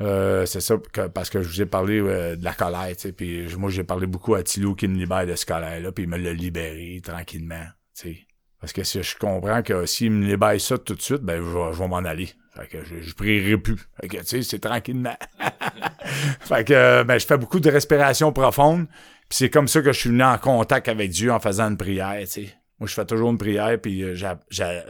Euh, 0.00 0.44
c'est 0.44 0.60
ça 0.60 0.74
parce 1.14 1.30
que 1.30 1.40
je 1.40 1.48
vous 1.48 1.62
ai 1.62 1.66
parlé 1.66 2.00
de 2.00 2.44
la 2.44 2.52
colère, 2.52 2.88
tu 2.88 3.02
sais. 3.02 3.12
Puis 3.12 3.46
moi, 3.56 3.70
j'ai 3.70 3.84
parlé 3.84 4.08
beaucoup 4.08 4.34
à 4.34 4.42
Thilo 4.42 4.74
qui 4.74 4.88
me 4.88 4.96
libère 4.96 5.26
de 5.26 5.36
ce 5.36 5.46
colère-là, 5.46 5.92
puis 5.92 6.04
il 6.04 6.10
me 6.10 6.18
l'a 6.18 6.32
libéré 6.32 7.00
tranquillement, 7.02 7.64
tu 7.94 8.08
sais. 8.08 8.25
Parce 8.66 8.72
que 8.72 8.82
si 8.82 9.00
je 9.00 9.16
comprends 9.16 9.62
que 9.62 9.86
s'il 9.86 10.10
me 10.10 10.26
libère 10.26 10.60
ça 10.60 10.76
tout 10.76 10.96
de 10.96 11.00
suite, 11.00 11.22
ben 11.22 11.36
je 11.36 11.48
vais, 11.48 11.72
je 11.72 11.84
m'en 11.84 11.98
aller. 11.98 12.30
Fait 12.52 12.66
que 12.66 12.84
je, 12.84 13.00
je 13.00 13.14
prierai 13.14 13.56
plus. 13.56 13.76
Fait 14.00 14.08
que 14.08 14.16
tu 14.16 14.26
sais, 14.26 14.42
c'est 14.42 14.58
tranquillement. 14.58 15.16
fait 16.40 16.66
que 16.66 17.04
ben, 17.04 17.16
je 17.16 17.24
fais 17.24 17.38
beaucoup 17.38 17.60
de 17.60 17.70
respiration 17.70 18.32
profonde. 18.32 18.88
Puis 19.28 19.38
c'est 19.38 19.50
comme 19.50 19.68
ça 19.68 19.82
que 19.82 19.92
je 19.92 20.00
suis 20.00 20.10
venu 20.10 20.24
en 20.24 20.36
contact 20.38 20.88
avec 20.88 21.12
Dieu 21.12 21.30
en 21.30 21.38
faisant 21.38 21.68
une 21.68 21.76
prière, 21.76 22.18
tu 22.22 22.26
sais. 22.26 22.54
Moi, 22.80 22.88
je 22.88 22.94
fais 22.94 23.04
toujours 23.04 23.30
une 23.30 23.38
prière, 23.38 23.80
puis 23.80 24.02
euh, 24.02 24.16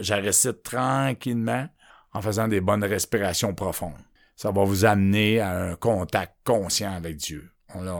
récite 0.08 0.62
tranquillement 0.62 1.68
en 2.14 2.22
faisant 2.22 2.48
des 2.48 2.62
bonnes 2.62 2.82
respirations 2.82 3.52
profondes. 3.52 3.92
Ça 4.36 4.52
va 4.52 4.64
vous 4.64 4.86
amener 4.86 5.40
à 5.40 5.50
un 5.50 5.74
contact 5.74 6.32
conscient 6.44 6.94
avec 6.94 7.18
Dieu. 7.18 7.50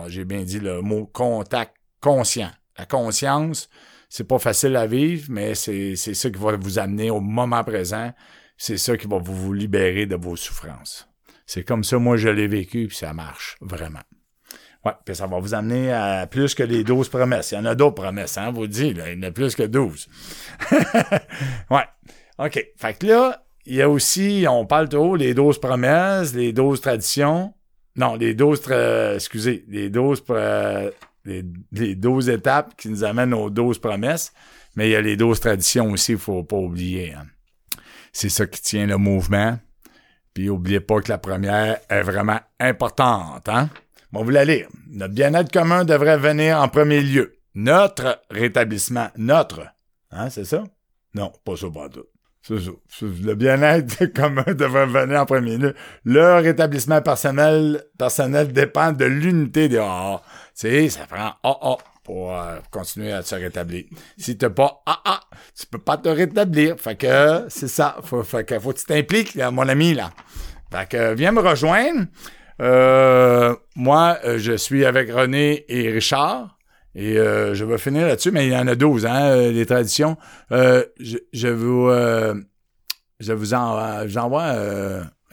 J'ai 0.06 0.24
bien 0.24 0.42
dit 0.42 0.58
le 0.58 0.80
mot 0.80 1.04
contact 1.04 1.74
conscient. 2.00 2.50
La 2.78 2.86
conscience, 2.86 3.68
c'est 4.08 4.26
pas 4.26 4.38
facile 4.38 4.76
à 4.76 4.86
vivre, 4.86 5.26
mais 5.30 5.54
c'est 5.54 5.96
ça 5.96 6.30
qui 6.30 6.38
va 6.38 6.56
vous 6.56 6.78
amener 6.78 7.10
au 7.10 7.20
moment 7.20 7.64
présent. 7.64 8.12
C'est 8.56 8.78
ça 8.78 8.96
qui 8.96 9.06
va 9.06 9.18
vous 9.18 9.52
libérer 9.52 10.06
de 10.06 10.16
vos 10.16 10.36
souffrances. 10.36 11.08
C'est 11.46 11.62
comme 11.62 11.84
ça, 11.84 11.98
moi, 11.98 12.16
je 12.16 12.28
l'ai 12.28 12.46
vécu, 12.46 12.86
puis 12.88 12.96
ça 12.96 13.12
marche, 13.12 13.56
vraiment. 13.60 14.00
Ouais, 14.84 14.92
puis 15.04 15.14
ça 15.14 15.26
va 15.26 15.38
vous 15.38 15.54
amener 15.54 15.92
à 15.92 16.26
plus 16.26 16.54
que 16.54 16.62
les 16.62 16.84
12 16.84 17.08
promesses. 17.08 17.52
Il 17.52 17.56
y 17.56 17.58
en 17.58 17.64
a 17.64 17.74
d'autres 17.74 18.02
promesses, 18.02 18.38
hein, 18.38 18.50
vous 18.50 18.66
dites, 18.66 18.96
là. 18.96 19.10
Il 19.10 19.18
y 19.18 19.24
en 19.24 19.28
a 19.28 19.30
plus 19.30 19.54
que 19.54 19.64
12. 19.64 20.08
ouais. 21.70 21.84
OK. 22.38 22.66
Fait 22.76 22.98
que 22.98 23.06
là, 23.06 23.44
il 23.64 23.74
y 23.74 23.82
a 23.82 23.88
aussi, 23.88 24.46
on 24.48 24.64
parle 24.64 24.88
trop, 24.88 25.16
les 25.16 25.34
12 25.34 25.58
promesses, 25.58 26.34
les 26.34 26.52
12 26.52 26.80
traditions. 26.80 27.52
Non, 27.96 28.14
les 28.14 28.34
12, 28.34 28.62
excusez, 29.14 29.64
les 29.68 29.90
12, 29.90 30.22
les, 31.26 31.44
les 31.72 31.94
12 31.94 32.28
étapes 32.30 32.74
qui 32.76 32.88
nous 32.88 33.04
amènent 33.04 33.34
aux 33.34 33.50
12 33.50 33.78
promesses. 33.78 34.32
Mais 34.76 34.88
il 34.88 34.92
y 34.92 34.96
a 34.96 35.00
les 35.00 35.16
12 35.16 35.40
traditions 35.40 35.90
aussi, 35.90 36.12
il 36.12 36.18
faut 36.18 36.44
pas 36.44 36.56
oublier. 36.56 37.12
Hein. 37.12 37.26
C'est 38.12 38.28
ça 38.28 38.46
qui 38.46 38.62
tient 38.62 38.86
le 38.86 38.96
mouvement. 38.96 39.58
Puis 40.32 40.48
oubliez 40.48 40.80
pas 40.80 41.00
que 41.00 41.08
la 41.08 41.18
première 41.18 41.78
est 41.88 42.02
vraiment 42.02 42.40
importante. 42.60 43.48
Hein? 43.48 43.70
Bon, 44.12 44.22
vous 44.22 44.30
la 44.30 44.44
lire. 44.44 44.68
Notre 44.88 45.14
bien-être 45.14 45.50
commun 45.50 45.84
devrait 45.84 46.18
venir 46.18 46.60
en 46.60 46.68
premier 46.68 47.00
lieu. 47.00 47.36
Notre 47.54 48.22
rétablissement. 48.30 49.08
Notre. 49.16 49.66
Hein, 50.10 50.30
c'est 50.30 50.44
ça? 50.44 50.64
Non, 51.14 51.32
pas 51.44 51.56
ça, 51.56 51.68
pas 51.70 51.88
tout. 51.88 52.04
Le 52.50 53.34
bien-être 53.34 54.06
commun 54.14 54.44
devrait 54.46 54.86
venir 54.86 55.20
en 55.20 55.26
premier 55.26 55.56
lieu. 55.56 55.74
Le 56.04 56.36
rétablissement 56.36 57.02
personnel, 57.02 57.84
personnel 57.98 58.52
dépend 58.52 58.92
de 58.92 59.04
l'unité 59.04 59.68
des 59.68 59.78
AA. 59.78 60.22
Tu 60.58 60.90
ça 60.90 61.06
prend 61.06 61.34
AA 61.42 61.76
pour 62.04 62.32
euh, 62.32 62.58
continuer 62.70 63.12
à 63.12 63.22
se 63.22 63.34
rétablir. 63.34 63.84
Si 64.16 64.38
t'as 64.38 64.50
pas 64.50 64.82
AA, 64.86 65.20
tu 65.58 65.66
peux 65.66 65.78
pas 65.78 65.96
te 65.96 66.08
rétablir. 66.08 66.76
Fait 66.78 66.96
que 66.96 67.46
c'est 67.48 67.68
ça. 67.68 67.96
Faut, 68.02 68.22
fait 68.22 68.44
que 68.44 68.58
faut 68.60 68.72
que 68.72 68.78
tu 68.78 68.84
t'impliques, 68.84 69.36
mon 69.36 69.68
ami, 69.68 69.94
là. 69.94 70.10
Fait 70.70 70.88
que 70.88 71.14
viens 71.14 71.32
me 71.32 71.40
rejoindre. 71.40 72.06
Euh, 72.60 73.54
moi, 73.74 74.18
euh, 74.24 74.38
je 74.38 74.56
suis 74.56 74.84
avec 74.86 75.10
René 75.10 75.64
et 75.68 75.90
Richard. 75.90 76.55
Et 76.96 77.18
euh, 77.18 77.54
je 77.54 77.64
vais 77.64 77.78
finir 77.78 78.06
là-dessus, 78.06 78.30
mais 78.30 78.46
il 78.46 78.52
y 78.52 78.56
en 78.56 78.66
a 78.66 78.74
12, 78.74 79.06
hein, 79.06 79.50
les 79.52 79.66
traditions. 79.66 80.16
Je, 80.50 81.18
je, 81.32 81.48
vous 81.48 81.90
je 83.20 83.32
vous 83.32 83.54
en, 83.54 84.08
j'envoie 84.08 84.52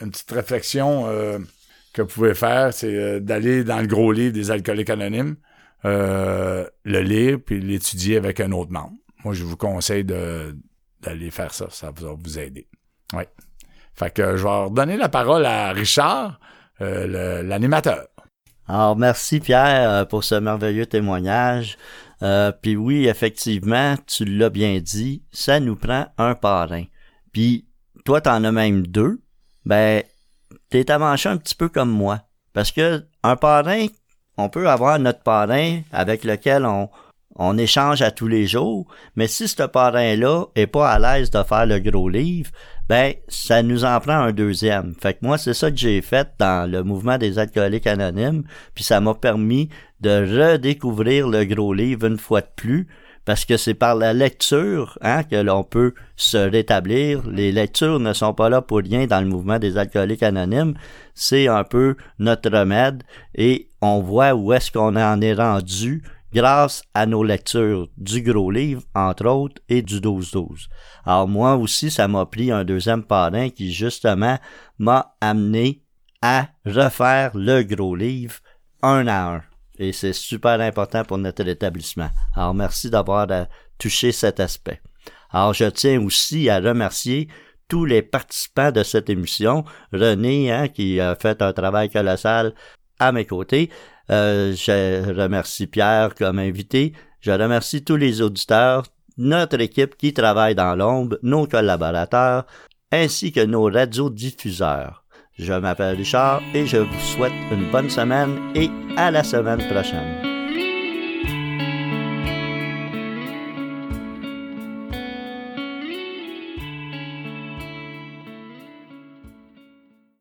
une 0.01 0.11
petite 0.11 0.31
réflexion 0.31 1.07
que 1.93 2.01
vous 2.01 2.07
pouvez 2.07 2.33
faire, 2.33 2.73
c'est 2.73 3.21
d'aller 3.21 3.63
dans 3.63 3.79
le 3.79 3.87
gros 3.87 4.11
livre 4.11 4.33
des 4.33 4.51
alcooliques 4.51 4.89
anonymes, 4.89 5.37
le 5.85 6.69
lire, 6.83 7.39
puis 7.43 7.61
l'étudier 7.61 8.17
avec 8.17 8.41
un 8.41 8.51
autre 8.51 8.71
membre. 8.71 8.97
Moi, 9.23 9.33
je 9.33 9.43
vous 9.43 9.55
conseille 9.55 10.03
d'aller 10.03 11.31
faire 11.31 11.53
ça. 11.53 11.67
Ça 11.69 11.91
va 11.97 12.13
vous 12.13 12.39
aider. 12.39 12.67
Oui. 13.13 13.23
Fait 13.95 14.13
que 14.13 14.35
je 14.37 14.43
vais 14.43 14.49
redonner 14.65 14.97
la 14.97 15.07
parole 15.09 15.45
à 15.45 15.71
Richard. 15.71 16.39
Euh, 16.81 17.43
l'animateur. 17.43 18.07
Alors, 18.67 18.95
merci 18.95 19.39
Pierre 19.39 19.89
euh, 19.89 20.05
pour 20.05 20.23
ce 20.23 20.35
merveilleux 20.35 20.85
témoignage. 20.85 21.77
Euh, 22.21 22.51
puis 22.51 22.75
oui, 22.75 23.07
effectivement, 23.07 23.95
tu 24.07 24.23
l'as 24.23 24.49
bien 24.49 24.79
dit, 24.79 25.23
ça 25.31 25.59
nous 25.59 25.75
prend 25.75 26.07
un 26.17 26.35
parrain. 26.35 26.85
Puis 27.33 27.67
toi, 28.05 28.21
t'en 28.21 28.43
as 28.43 28.51
même 28.51 28.87
deux. 28.87 29.21
Ben, 29.65 30.03
t'es 30.69 30.89
avanché 30.89 31.29
un 31.29 31.37
petit 31.37 31.55
peu 31.55 31.67
comme 31.67 31.91
moi. 31.91 32.21
Parce 32.53 32.71
que 32.71 33.05
un 33.23 33.35
parrain, 33.35 33.87
on 34.37 34.49
peut 34.49 34.69
avoir 34.69 34.99
notre 34.99 35.23
parrain 35.23 35.81
avec 35.91 36.23
lequel 36.23 36.65
on, 36.65 36.89
on 37.35 37.57
échange 37.57 38.01
à 38.01 38.11
tous 38.11 38.27
les 38.27 38.45
jours, 38.45 38.87
mais 39.15 39.27
si 39.27 39.47
ce 39.47 39.63
parrain-là 39.63 40.45
est 40.55 40.67
pas 40.67 40.89
à 40.89 40.99
l'aise 40.99 41.31
de 41.31 41.43
faire 41.43 41.65
le 41.65 41.79
gros 41.79 42.09
livre, 42.09 42.51
ben 42.89 43.13
ça 43.27 43.63
nous 43.63 43.85
en 43.85 43.99
prend 43.99 44.13
un 44.13 44.31
deuxième. 44.31 44.93
Fait 45.01 45.13
que 45.13 45.19
moi, 45.21 45.37
c'est 45.37 45.53
ça 45.53 45.71
que 45.71 45.77
j'ai 45.77 46.01
fait 46.01 46.29
dans 46.37 46.69
le 46.69 46.83
mouvement 46.83 47.17
des 47.17 47.39
alcooliques 47.39 47.87
anonymes, 47.87 48.43
puis 48.75 48.83
ça 48.83 48.99
m'a 48.99 49.13
permis 49.13 49.69
de 50.01 50.51
redécouvrir 50.51 51.27
le 51.27 51.45
gros 51.45 51.73
livre 51.73 52.07
une 52.07 52.17
fois 52.17 52.41
de 52.41 52.49
plus, 52.55 52.87
parce 53.25 53.45
que 53.45 53.55
c'est 53.55 53.73
par 53.73 53.95
la 53.95 54.13
lecture 54.13 54.97
hein, 55.01 55.23
que 55.23 55.37
l'on 55.37 55.63
peut 55.63 55.93
se 56.17 56.37
rétablir. 56.37 57.25
Les 57.27 57.53
lectures 57.53 57.99
ne 57.99 58.11
sont 58.11 58.33
pas 58.33 58.49
là 58.49 58.61
pour 58.61 58.79
rien 58.79 59.07
dans 59.07 59.21
le 59.21 59.27
mouvement 59.27 59.59
des 59.59 59.77
alcooliques 59.77 60.23
anonymes. 60.23 60.73
C'est 61.15 61.47
un 61.47 61.63
peu 61.63 61.95
notre 62.19 62.49
remède 62.49 63.03
et 63.35 63.69
on 63.81 64.01
voit 64.01 64.33
où 64.33 64.51
est-ce 64.51 64.71
qu'on 64.71 64.97
en 64.97 65.21
est 65.21 65.33
rendu 65.33 66.03
grâce 66.33 66.83
à 66.93 67.05
nos 67.05 67.23
lectures 67.23 67.87
du 67.97 68.21
gros 68.21 68.51
livre, 68.51 68.81
entre 68.95 69.27
autres, 69.27 69.61
et 69.69 69.81
du 69.81 69.99
12-12. 69.99 70.67
Alors 71.05 71.27
moi 71.27 71.55
aussi, 71.55 71.91
ça 71.91 72.07
m'a 72.07 72.25
pris 72.25 72.51
un 72.51 72.63
deuxième 72.63 73.03
parrain 73.03 73.49
qui 73.49 73.71
justement 73.71 74.37
m'a 74.79 75.15
amené 75.21 75.83
à 76.21 76.47
refaire 76.65 77.31
le 77.35 77.63
gros 77.63 77.95
livre 77.95 78.35
un 78.81 79.07
à 79.07 79.35
un. 79.35 79.41
Et 79.77 79.91
c'est 79.91 80.13
super 80.13 80.59
important 80.61 81.03
pour 81.03 81.17
notre 81.17 81.47
établissement. 81.47 82.09
Alors 82.35 82.53
merci 82.53 82.89
d'avoir 82.89 83.27
euh, 83.31 83.45
touché 83.77 84.11
cet 84.11 84.39
aspect. 84.39 84.81
Alors 85.31 85.53
je 85.53 85.65
tiens 85.65 86.01
aussi 86.01 86.49
à 86.49 86.59
remercier 86.59 87.27
tous 87.67 87.85
les 87.85 88.01
participants 88.01 88.71
de 88.71 88.83
cette 88.83 89.09
émission. 89.09 89.65
René, 89.91 90.51
hein, 90.51 90.67
qui 90.67 90.99
a 90.99 91.15
fait 91.15 91.41
un 91.41 91.53
travail 91.53 91.89
colossal 91.89 92.53
à 92.99 93.11
mes 93.11 93.25
côtés. 93.25 93.69
Euh, 94.11 94.53
je 94.55 95.11
remercie 95.13 95.67
Pierre 95.67 96.13
comme 96.15 96.39
invité. 96.39 96.93
Je 97.21 97.31
remercie 97.31 97.83
tous 97.83 97.95
les 97.95 98.21
auditeurs, 98.21 98.83
notre 99.17 99.59
équipe 99.61 99.95
qui 99.95 100.13
travaille 100.13 100.55
dans 100.55 100.75
l'ombre, 100.75 101.17
nos 101.23 101.47
collaborateurs, 101.47 102.45
ainsi 102.91 103.31
que 103.31 103.45
nos 103.45 103.63
radiodiffuseurs. 103.63 105.03
Je 105.39 105.53
m'appelle 105.53 105.95
Richard 105.95 106.41
et 106.53 106.65
je 106.65 106.77
vous 106.77 106.99
souhaite 106.99 107.33
une 107.51 107.71
bonne 107.71 107.89
semaine 107.89 108.37
et 108.55 108.69
à 108.97 109.09
la 109.09 109.23
semaine 109.23 109.65
prochaine. 109.67 110.32